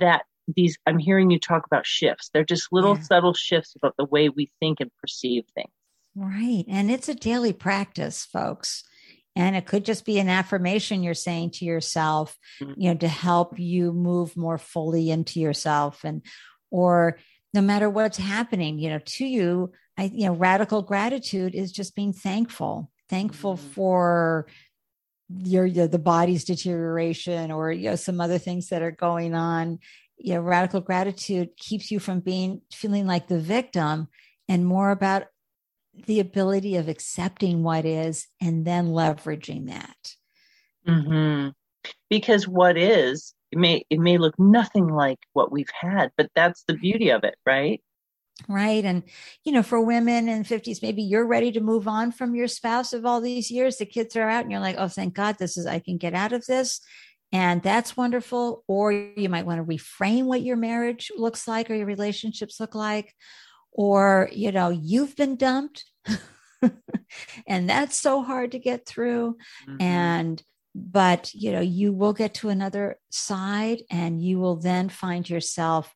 that 0.00 0.22
these 0.56 0.76
i'm 0.86 0.98
hearing 0.98 1.30
you 1.30 1.38
talk 1.38 1.64
about 1.66 1.86
shifts 1.86 2.30
they're 2.32 2.44
just 2.44 2.72
little 2.72 2.96
Yeah. 2.96 3.02
subtle 3.02 3.34
shifts 3.34 3.74
about 3.76 3.94
the 3.96 4.04
way 4.04 4.28
we 4.28 4.50
think 4.60 4.80
and 4.80 4.90
perceive 5.00 5.44
things 5.54 5.70
Right. 6.14 6.66
And 6.68 6.90
it's 6.90 7.08
a 7.08 7.14
daily 7.14 7.54
practice, 7.54 8.26
folks. 8.26 8.84
And 9.34 9.56
it 9.56 9.64
could 9.64 9.82
just 9.86 10.04
be 10.04 10.18
an 10.18 10.28
affirmation 10.28 11.02
you're 11.02 11.14
saying 11.14 11.52
to 11.52 11.64
yourself, 11.64 12.36
Mhm. 12.60 12.74
you 12.76 12.90
know, 12.90 12.98
to 12.98 13.08
help 13.08 13.58
you 13.58 13.94
move 13.94 14.36
more 14.36 14.58
fully 14.58 15.10
into 15.10 15.40
yourself 15.40 16.04
and, 16.04 16.20
or 16.70 17.18
no 17.54 17.62
matter 17.62 17.88
what's 17.88 18.18
happening, 18.18 18.78
you 18.78 18.90
know, 18.90 18.98
to 18.98 19.24
you, 19.24 19.72
I, 19.96 20.10
you 20.12 20.26
know, 20.26 20.34
radical 20.34 20.82
gratitude 20.82 21.54
is 21.54 21.72
just 21.72 21.94
being 21.96 22.12
thankful, 22.12 22.90
thankful 23.08 23.56
Mhm. 23.56 23.60
for 23.60 24.46
your, 25.38 25.66
your, 25.66 25.88
the 25.88 25.98
body's 25.98 26.44
deterioration 26.44 27.50
or, 27.50 27.72
you 27.72 27.90
know, 27.90 27.96
some 27.96 28.20
other 28.20 28.38
things 28.38 28.68
that 28.68 28.82
are 28.82 28.90
going 28.90 29.34
on. 29.34 29.78
You 30.18 30.34
know, 30.34 30.40
radical 30.40 30.80
gratitude 30.80 31.50
keeps 31.56 31.90
you 31.90 31.98
from 31.98 32.20
being, 32.20 32.62
feeling 32.72 33.06
like 33.06 33.28
the 33.28 33.40
victim 33.40 34.08
and 34.48 34.66
more 34.66 34.90
about 34.90 35.24
the 36.06 36.20
ability 36.20 36.76
of 36.76 36.88
accepting 36.88 37.62
what 37.62 37.84
is 37.84 38.26
and 38.40 38.64
then 38.64 38.88
leveraging 38.88 39.68
that. 39.68 40.14
hmm 40.86 41.48
because 42.08 42.46
what 42.48 42.76
is 42.76 43.34
it 43.50 43.58
may 43.58 43.84
it 43.90 43.98
may 43.98 44.18
look 44.18 44.38
nothing 44.38 44.86
like 44.86 45.18
what 45.32 45.52
we've 45.52 45.70
had 45.78 46.10
but 46.16 46.30
that's 46.34 46.64
the 46.64 46.74
beauty 46.74 47.10
of 47.10 47.24
it 47.24 47.36
right 47.44 47.82
Right. 48.48 48.84
And, 48.84 49.04
you 49.44 49.52
know, 49.52 49.62
for 49.62 49.80
women 49.80 50.28
in 50.28 50.42
50s, 50.42 50.82
maybe 50.82 51.02
you're 51.02 51.26
ready 51.26 51.52
to 51.52 51.60
move 51.60 51.86
on 51.86 52.12
from 52.12 52.34
your 52.34 52.48
spouse 52.48 52.92
of 52.92 53.06
all 53.06 53.20
these 53.20 53.50
years. 53.50 53.76
The 53.76 53.86
kids 53.86 54.16
are 54.16 54.28
out 54.28 54.42
and 54.42 54.50
you're 54.50 54.60
like, 54.60 54.76
oh, 54.78 54.88
thank 54.88 55.14
God 55.14 55.36
this 55.38 55.56
is, 55.56 55.66
I 55.66 55.78
can 55.78 55.96
get 55.96 56.14
out 56.14 56.32
of 56.32 56.44
this. 56.46 56.80
And 57.30 57.62
that's 57.62 57.96
wonderful. 57.96 58.64
Or 58.66 58.92
you 58.92 59.28
might 59.28 59.46
want 59.46 59.58
to 59.58 59.64
reframe 59.64 60.24
what 60.24 60.42
your 60.42 60.56
marriage 60.56 61.10
looks 61.16 61.46
like 61.46 61.70
or 61.70 61.74
your 61.74 61.86
relationships 61.86 62.58
look 62.58 62.74
like. 62.74 63.14
Or, 63.70 64.28
you 64.32 64.50
know, 64.52 64.70
you've 64.70 65.16
been 65.16 65.36
dumped. 65.36 65.84
and 67.46 67.68
that's 67.68 67.96
so 67.96 68.22
hard 68.22 68.52
to 68.52 68.58
get 68.58 68.86
through. 68.86 69.36
Mhm. 69.68 69.82
and 69.82 70.42
but 70.74 71.34
you 71.34 71.52
know 71.52 71.60
you 71.60 71.92
will 71.92 72.14
get 72.14 72.32
to 72.32 72.48
another 72.48 72.96
side 73.10 73.82
and 73.90 74.22
you 74.22 74.38
will 74.38 74.56
then 74.56 74.88
find 74.88 75.28
yourself 75.28 75.94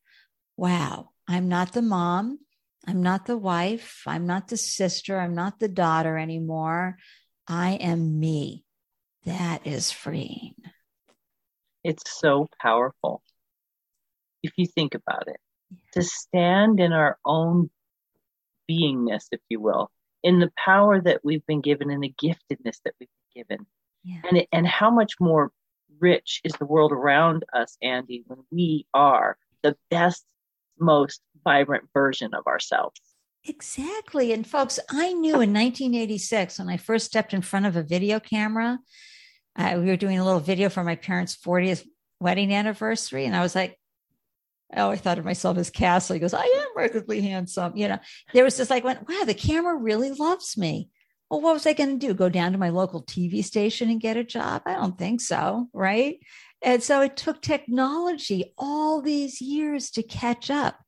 wow 0.55 1.09
i'm 1.27 1.47
not 1.47 1.73
the 1.73 1.81
mom. 1.81 2.39
I'm 2.87 3.03
not 3.03 3.25
the 3.25 3.37
wife. 3.37 4.03
I'm 4.07 4.25
not 4.25 4.47
the 4.47 4.55
sister. 4.55 5.19
I'm 5.19 5.35
not 5.35 5.59
the 5.59 5.67
daughter 5.67 6.17
anymore. 6.17 6.97
I 7.45 7.71
am 7.71 8.17
me. 8.17 8.63
That 9.25 9.67
is 9.67 9.91
freeing. 9.91 10.55
It's 11.83 12.03
so 12.19 12.47
powerful. 12.61 13.21
If 14.41 14.53
you 14.55 14.67
think 14.67 14.95
about 14.95 15.27
it 15.27 15.39
to 15.93 16.01
stand 16.01 16.79
in 16.79 16.93
our 16.93 17.17
own 17.25 17.69
beingness 18.69 19.25
if 19.31 19.41
you 19.49 19.59
will 19.59 19.91
in 20.23 20.39
the 20.39 20.51
power 20.63 21.01
that 21.01 21.23
we've 21.23 21.45
been 21.45 21.61
given 21.61 21.89
and 21.89 22.03
the 22.03 22.13
giftedness 22.21 22.79
that 22.85 22.93
we've 22.99 23.09
been 23.33 23.43
given. 23.43 23.65
Yeah. 24.03 24.21
And 24.29 24.37
it, 24.39 24.47
and 24.51 24.67
how 24.67 24.89
much 24.89 25.13
more 25.19 25.51
rich 25.99 26.41
is 26.43 26.53
the 26.53 26.65
world 26.65 26.91
around 26.91 27.43
us 27.53 27.77
andy 27.81 28.23
when 28.27 28.39
we 28.51 28.85
are 28.93 29.37
the 29.63 29.75
best 29.89 30.25
most 30.79 31.21
vibrant 31.43 31.85
version 31.93 32.33
of 32.33 32.45
ourselves 32.47 32.99
Exactly. 33.47 34.33
And 34.33 34.45
folks, 34.45 34.79
I 34.89 35.13
knew 35.13 35.35
in 35.35 35.53
1986 35.53 36.59
when 36.59 36.69
I 36.69 36.77
first 36.77 37.05
stepped 37.05 37.33
in 37.33 37.41
front 37.41 37.65
of 37.65 37.75
a 37.77 37.83
video 37.83 38.19
camera, 38.19 38.79
we 39.57 39.85
were 39.85 39.95
doing 39.95 40.19
a 40.19 40.25
little 40.25 40.41
video 40.41 40.69
for 40.69 40.83
my 40.83 40.95
parents' 40.95 41.37
40th 41.37 41.85
wedding 42.19 42.53
anniversary. 42.53 43.25
And 43.25 43.35
I 43.35 43.41
was 43.41 43.55
like, 43.55 43.79
oh, 44.75 44.89
I 44.89 44.97
thought 44.97 45.17
of 45.17 45.25
myself 45.25 45.57
as 45.57 45.69
Castle. 45.69 46.15
He 46.15 46.19
goes, 46.19 46.33
I 46.33 46.43
am 46.43 46.67
remarkably 46.75 47.21
handsome. 47.21 47.77
You 47.77 47.87
know, 47.87 47.99
there 48.33 48.43
was 48.43 48.57
just 48.57 48.69
like, 48.69 48.83
went, 48.83 49.07
wow, 49.07 49.23
the 49.25 49.33
camera 49.33 49.75
really 49.75 50.11
loves 50.11 50.57
me. 50.57 50.89
Well, 51.29 51.41
what 51.41 51.53
was 51.53 51.65
I 51.65 51.73
going 51.73 51.97
to 51.99 52.07
do? 52.07 52.13
Go 52.13 52.29
down 52.29 52.51
to 52.51 52.57
my 52.57 52.69
local 52.69 53.03
TV 53.03 53.43
station 53.43 53.89
and 53.89 54.01
get 54.01 54.17
a 54.17 54.23
job? 54.23 54.61
I 54.65 54.73
don't 54.73 54.97
think 54.97 55.21
so. 55.21 55.67
Right. 55.73 56.19
And 56.63 56.81
so 56.81 57.01
it 57.01 57.15
took 57.15 57.41
technology 57.41 58.53
all 58.57 59.01
these 59.01 59.41
years 59.41 59.91
to 59.91 60.03
catch 60.03 60.49
up 60.49 60.79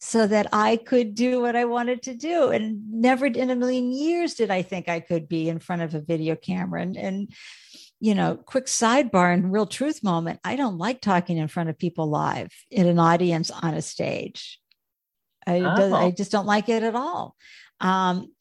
so 0.00 0.26
that 0.26 0.46
I 0.52 0.76
could 0.76 1.14
do 1.14 1.40
what 1.40 1.56
I 1.56 1.64
wanted 1.64 2.02
to 2.02 2.14
do. 2.14 2.50
And 2.50 2.92
never 2.92 3.26
in 3.26 3.48
a 3.50 3.56
million 3.56 3.90
years 3.90 4.34
did 4.34 4.50
I 4.50 4.62
think 4.62 4.88
I 4.88 5.00
could 5.00 5.28
be 5.28 5.48
in 5.48 5.58
front 5.60 5.82
of 5.82 5.94
a 5.94 6.00
video 6.00 6.36
camera. 6.36 6.82
And, 6.82 6.96
and 6.96 7.30
you 8.00 8.14
know, 8.14 8.36
quick 8.36 8.66
sidebar 8.66 9.32
and 9.32 9.50
real 9.50 9.66
truth 9.66 10.02
moment 10.02 10.40
I 10.44 10.56
don't 10.56 10.76
like 10.76 11.00
talking 11.00 11.38
in 11.38 11.48
front 11.48 11.70
of 11.70 11.78
people 11.78 12.08
live 12.10 12.50
in 12.70 12.86
an 12.86 12.98
audience 12.98 13.50
on 13.50 13.72
a 13.74 13.82
stage. 13.82 14.60
I, 15.46 15.60
does- 15.60 15.92
Oh. 15.92 15.94
I 15.94 16.10
just 16.10 16.32
don't 16.32 16.46
like 16.46 16.68
it 16.68 16.82
at 16.82 16.94
all. 16.94 17.34
Um, 17.80 18.32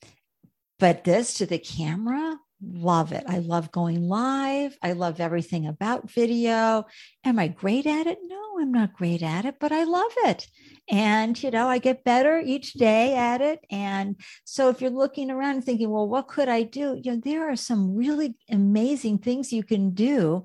but 0.80 1.04
this 1.06 1.36
to 1.36 1.46
the 1.46 1.60
camera, 1.60 2.38
love 2.72 3.12
it. 3.12 3.24
I 3.28 3.40
love 3.40 3.72
going 3.72 4.08
live. 4.08 4.78
I 4.82 4.94
love 4.94 5.20
everything 5.20 5.68
about 5.68 6.10
video. 6.10 6.86
Am 7.24 7.40
I 7.40 7.48
great 7.48 7.86
at 7.86 8.08
it? 8.08 8.20
No, 8.24 8.60
I'm 8.60 8.72
not 8.72 8.94
great 8.94 9.22
at 9.22 9.46
it, 9.46 9.56
but 9.60 9.72
I 9.72 9.84
love 9.84 10.12
it. 10.18 10.48
And, 10.90 11.42
you 11.42 11.52
know, 11.52 11.68
I 11.68 11.78
get 11.78 12.04
better 12.04 12.40
each 12.40 12.74
day 12.74 13.16
at 13.16 13.42
it. 13.42 13.66
And 13.72 14.16
so 14.44 14.70
if 14.70 14.82
you're 14.82 14.90
looking 14.90 15.32
around 15.32 15.56
and 15.56 15.64
thinking, 15.64 15.90
well, 15.90 16.08
what 16.08 16.28
could 16.28 16.50
I 16.50 16.64
do? 16.64 17.00
You 17.02 17.14
know, 17.14 17.22
there 17.24 17.50
are 17.50 17.56
some 17.56 17.96
really 17.96 18.36
amazing 18.50 19.20
things 19.20 19.54
you 19.54 19.64
can 19.64 19.92
do 19.92 20.44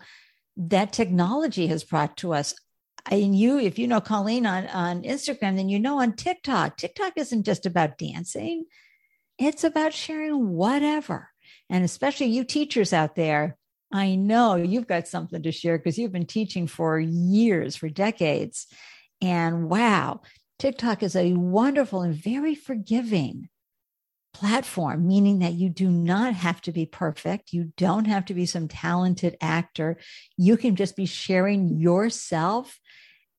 that 0.57 0.93
technology 0.93 1.67
has 1.69 1.85
brought 1.85 2.17
to 2.19 2.35
us. 2.35 2.55
And 3.11 3.37
you, 3.37 3.59
if 3.59 3.79
you 3.79 3.87
know 3.87 4.01
Colleen 4.01 4.45
on, 4.45 4.67
on 4.67 5.03
Instagram, 5.03 5.57
then 5.57 5.69
you 5.69 5.79
know 5.79 6.01
on 6.01 6.15
TikTok, 6.15 6.77
TikTok 6.77 7.15
isn't 7.17 7.45
just 7.45 7.65
about 7.65 7.97
dancing, 7.97 8.67
it's 9.39 9.65
about 9.65 9.95
sharing 9.95 10.49
whatever. 10.51 11.31
And 11.71 11.85
especially 11.85 12.27
you 12.27 12.45
teachers 12.45 12.93
out 12.93 13.15
there, 13.15 13.57
I 13.93 14.15
know 14.15 14.57
you've 14.57 14.87
got 14.87 15.09
something 15.09 15.43
to 15.43 15.53
share 15.53 15.79
because 15.79 15.99
you've 15.99 16.13
been 16.13 16.27
teaching 16.27 16.67
for 16.67 16.99
years, 16.99 17.77
for 17.77 17.89
decades. 17.89 18.67
And 19.21 19.69
wow, 19.69 20.21
TikTok 20.59 21.03
is 21.03 21.17
a 21.17 21.33
wonderful 21.33 22.03
and 22.03 22.15
very 22.15 22.55
forgiving 22.55 23.49
platform, 24.35 25.07
meaning 25.07 25.41
that 25.41 25.55
you 25.55 25.69
do 25.69 25.91
not 25.91 26.35
have 26.35 26.61
to 26.63 26.73
be 26.73 26.87
perfect. 26.87 27.53
You 27.53 27.73
don't 27.77 28.05
have 28.05 28.27
to 28.27 28.35
be 28.35 28.47
some 28.47 28.69
talented 28.69 29.37
actor. 29.41 29.99
You 30.37 30.57
can 30.57 30.77
just 30.77 30.97
be 30.97 31.07
sharing 31.07 31.79
yourself. 31.79 32.79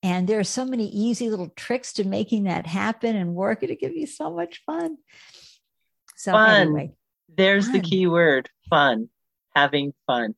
And 0.01 0.27
there 0.27 0.39
are 0.39 0.45
so 0.45 0.65
many 0.65 0.87
easy 0.87 1.29
little 1.29 1.49
tricks 1.55 1.93
to 1.93 2.07
making 2.07 2.45
that 2.45 2.65
happen 2.65 3.15
and 3.15 3.35
work. 3.35 3.63
It'll 3.63 3.75
give 3.75 3.95
you 3.95 4.07
so 4.07 4.33
much 4.33 4.61
fun. 4.65 4.97
So, 6.15 6.31
Fun. 6.31 6.61
anyway, 6.61 6.91
There's 7.35 7.69
the 7.69 7.79
key 7.79 8.07
word 8.07 8.49
fun, 8.69 9.09
having 9.55 9.93
fun. 10.07 10.35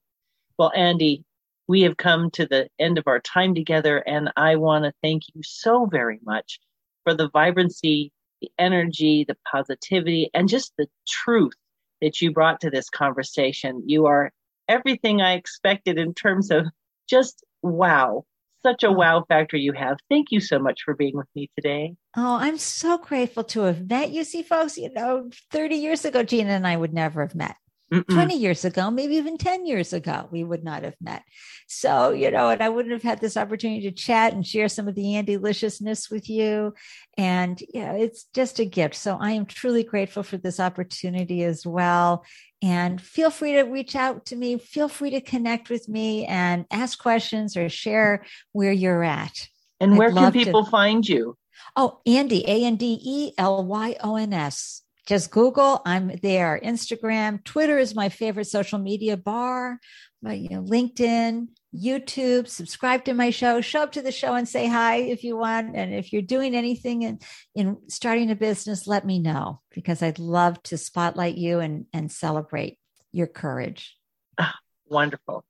Well, 0.58 0.72
Andy, 0.76 1.24
we 1.68 1.82
have 1.82 1.98
come 1.98 2.30
to 2.32 2.46
the 2.46 2.70
end 2.80 2.98
of 2.98 3.08
our 3.08 3.20
time 3.20 3.56
together, 3.56 3.98
and 3.98 4.32
I 4.36 4.56
want 4.58 4.86
to 4.86 4.94
thank 5.02 5.24
you 5.34 5.42
so 5.44 5.86
very 5.86 6.20
much 6.24 6.60
for 7.04 7.14
the 7.14 7.30
vibrancy, 7.30 8.12
the 8.42 8.52
energy, 8.60 9.26
the 9.28 9.38
positivity, 9.50 10.30
and 10.34 10.50
just 10.50 10.74
the 10.78 10.88
truth 11.08 11.54
that 12.02 12.22
you 12.22 12.32
brought 12.32 12.62
to 12.62 12.70
this 12.70 12.89
conversation. 12.89 13.84
You 13.86 14.08
are 14.08 14.32
everything 14.68 15.22
I 15.22 15.34
expected 15.34 15.98
in 15.98 16.14
terms 16.14 16.52
of 16.52 16.68
just 17.08 17.44
wow. 17.62 18.26
Such 18.64 18.84
a 18.84 18.88
Oh. 18.88 18.93
wow 18.93 19.26
factor 19.28 19.57
you 19.57 19.74
have. 19.74 19.97
Thank 20.09 20.28
you 20.32 20.39
so 20.39 20.59
much 20.59 20.82
for 20.86 20.93
being 20.95 21.16
with 21.18 21.28
me 21.36 21.49
today. 21.55 21.95
Oh, 22.16 22.36
I'm 22.36 22.57
so 22.57 22.97
grateful 22.97 23.43
to 23.45 23.62
have 23.62 23.89
met 23.89 24.12
you. 24.12 24.24
See, 24.24 24.43
folks, 24.43 24.78
you 24.78 24.91
know, 24.93 25.30
30 25.51 25.76
years 25.76 26.05
ago, 26.05 26.24
Gina 26.24 26.49
and 26.51 26.68
I 26.68 26.78
would 26.78 26.93
never 26.93 27.22
have 27.22 27.36
met. 27.36 27.55
Mm-mm. 27.92 28.14
20 28.14 28.38
years 28.38 28.64
ago, 28.64 28.89
maybe 28.89 29.16
even 29.16 29.38
10 29.38 29.66
years 29.66 29.92
ago, 29.92 30.30
we 30.32 30.44
would 30.44 30.64
not 30.64 30.84
have 30.84 30.96
met. 31.02 31.24
So, 31.68 32.12
you 32.12 32.32
know, 32.32 32.50
and 32.50 32.62
I 32.64 32.70
wouldn't 32.70 32.94
have 32.94 33.04
had 33.04 33.20
this 33.20 33.36
opportunity 33.36 33.82
to 33.82 33.92
chat 33.92 34.34
and 34.34 34.46
share 34.48 34.70
some 34.70 34.88
of 34.88 34.96
the 34.96 35.16
Andy 35.16 35.38
Liciousness 35.38 36.10
with 36.10 36.30
you. 36.30 36.74
And, 37.18 37.62
you 37.74 37.86
know, 37.86 37.96
it's 37.96 38.26
just 38.34 38.60
a 38.60 38.66
gift. 38.66 38.96
So 38.96 39.18
I 39.20 39.32
am 39.32 39.46
truly 39.46 39.84
grateful 39.84 40.24
for 40.24 40.38
this 40.38 40.60
opportunity 40.60 41.44
as 41.44 41.66
well. 41.66 42.26
And 42.62 43.02
feel 43.02 43.30
free 43.30 43.54
to 43.54 43.64
reach 43.64 43.96
out 43.96 44.26
to 44.28 44.36
me. 44.36 44.58
Feel 44.58 44.88
free 44.88 45.10
to 45.12 45.22
connect 45.22 45.70
with 45.70 45.89
me 45.89 46.26
and 46.26 46.66
ask 46.72 46.98
questions 46.98 47.58
or 47.58 47.68
share 47.68 48.24
where 48.54 48.72
you're 48.72 49.04
at. 49.04 49.50
And 49.80 49.94
I'd 49.94 49.98
where 49.98 50.10
can 50.10 50.16
love 50.16 50.34
to- 50.34 50.39
people 50.39 50.66
find 50.66 51.08
you? 51.08 51.36
Oh, 51.76 52.00
Andy, 52.06 52.44
A 52.48 52.66
N 52.66 52.76
D 52.76 53.00
E 53.02 53.32
L 53.38 53.66
Y 53.66 53.96
O 54.04 54.16
N 54.16 54.34
S. 54.34 54.82
Just 55.12 55.30
Google. 55.30 55.84
I'm 55.86 56.16
there. 56.24 56.57
Instagram, 56.64 57.43
Twitter 57.43 57.78
is 57.78 57.93
my 57.93 58.07
favorite 58.07 58.47
social 58.47 58.80
media 58.80 59.18
bar. 59.18 59.78
My, 60.22 60.32
you 60.32 60.47
know, 60.47 60.64
LinkedIn, 60.64 61.49
YouTube. 61.76 62.47
Subscribe 62.47 63.03
to 63.03 63.14
my 63.14 63.30
show. 63.30 63.59
Show 63.59 63.84
up 63.84 63.91
to 63.91 64.01
the 64.01 64.14
show 64.14 64.36
and 64.36 64.47
say 64.47 64.68
hi 64.68 64.99
if 64.99 65.26
you 65.26 65.36
want. 65.36 65.76
And 65.76 65.93
if 65.93 66.14
you're 66.14 66.22
doing 66.22 66.55
anything 66.55 67.01
in 67.01 67.20
in 67.53 67.76
starting 67.89 68.32
a 68.32 68.36
business, 68.36 68.88
let 68.88 69.05
me 69.05 69.20
know 69.20 69.59
because 69.76 70.01
I'd 70.01 70.18
love 70.18 70.64
to 70.64 70.78
spotlight 70.78 71.36
you 71.36 71.59
and 71.59 71.88
and 71.91 72.09
celebrate 72.09 72.80
your 73.12 73.28
courage. 73.28 73.97
Ah, 74.38 74.55
wonderful. 74.86 75.43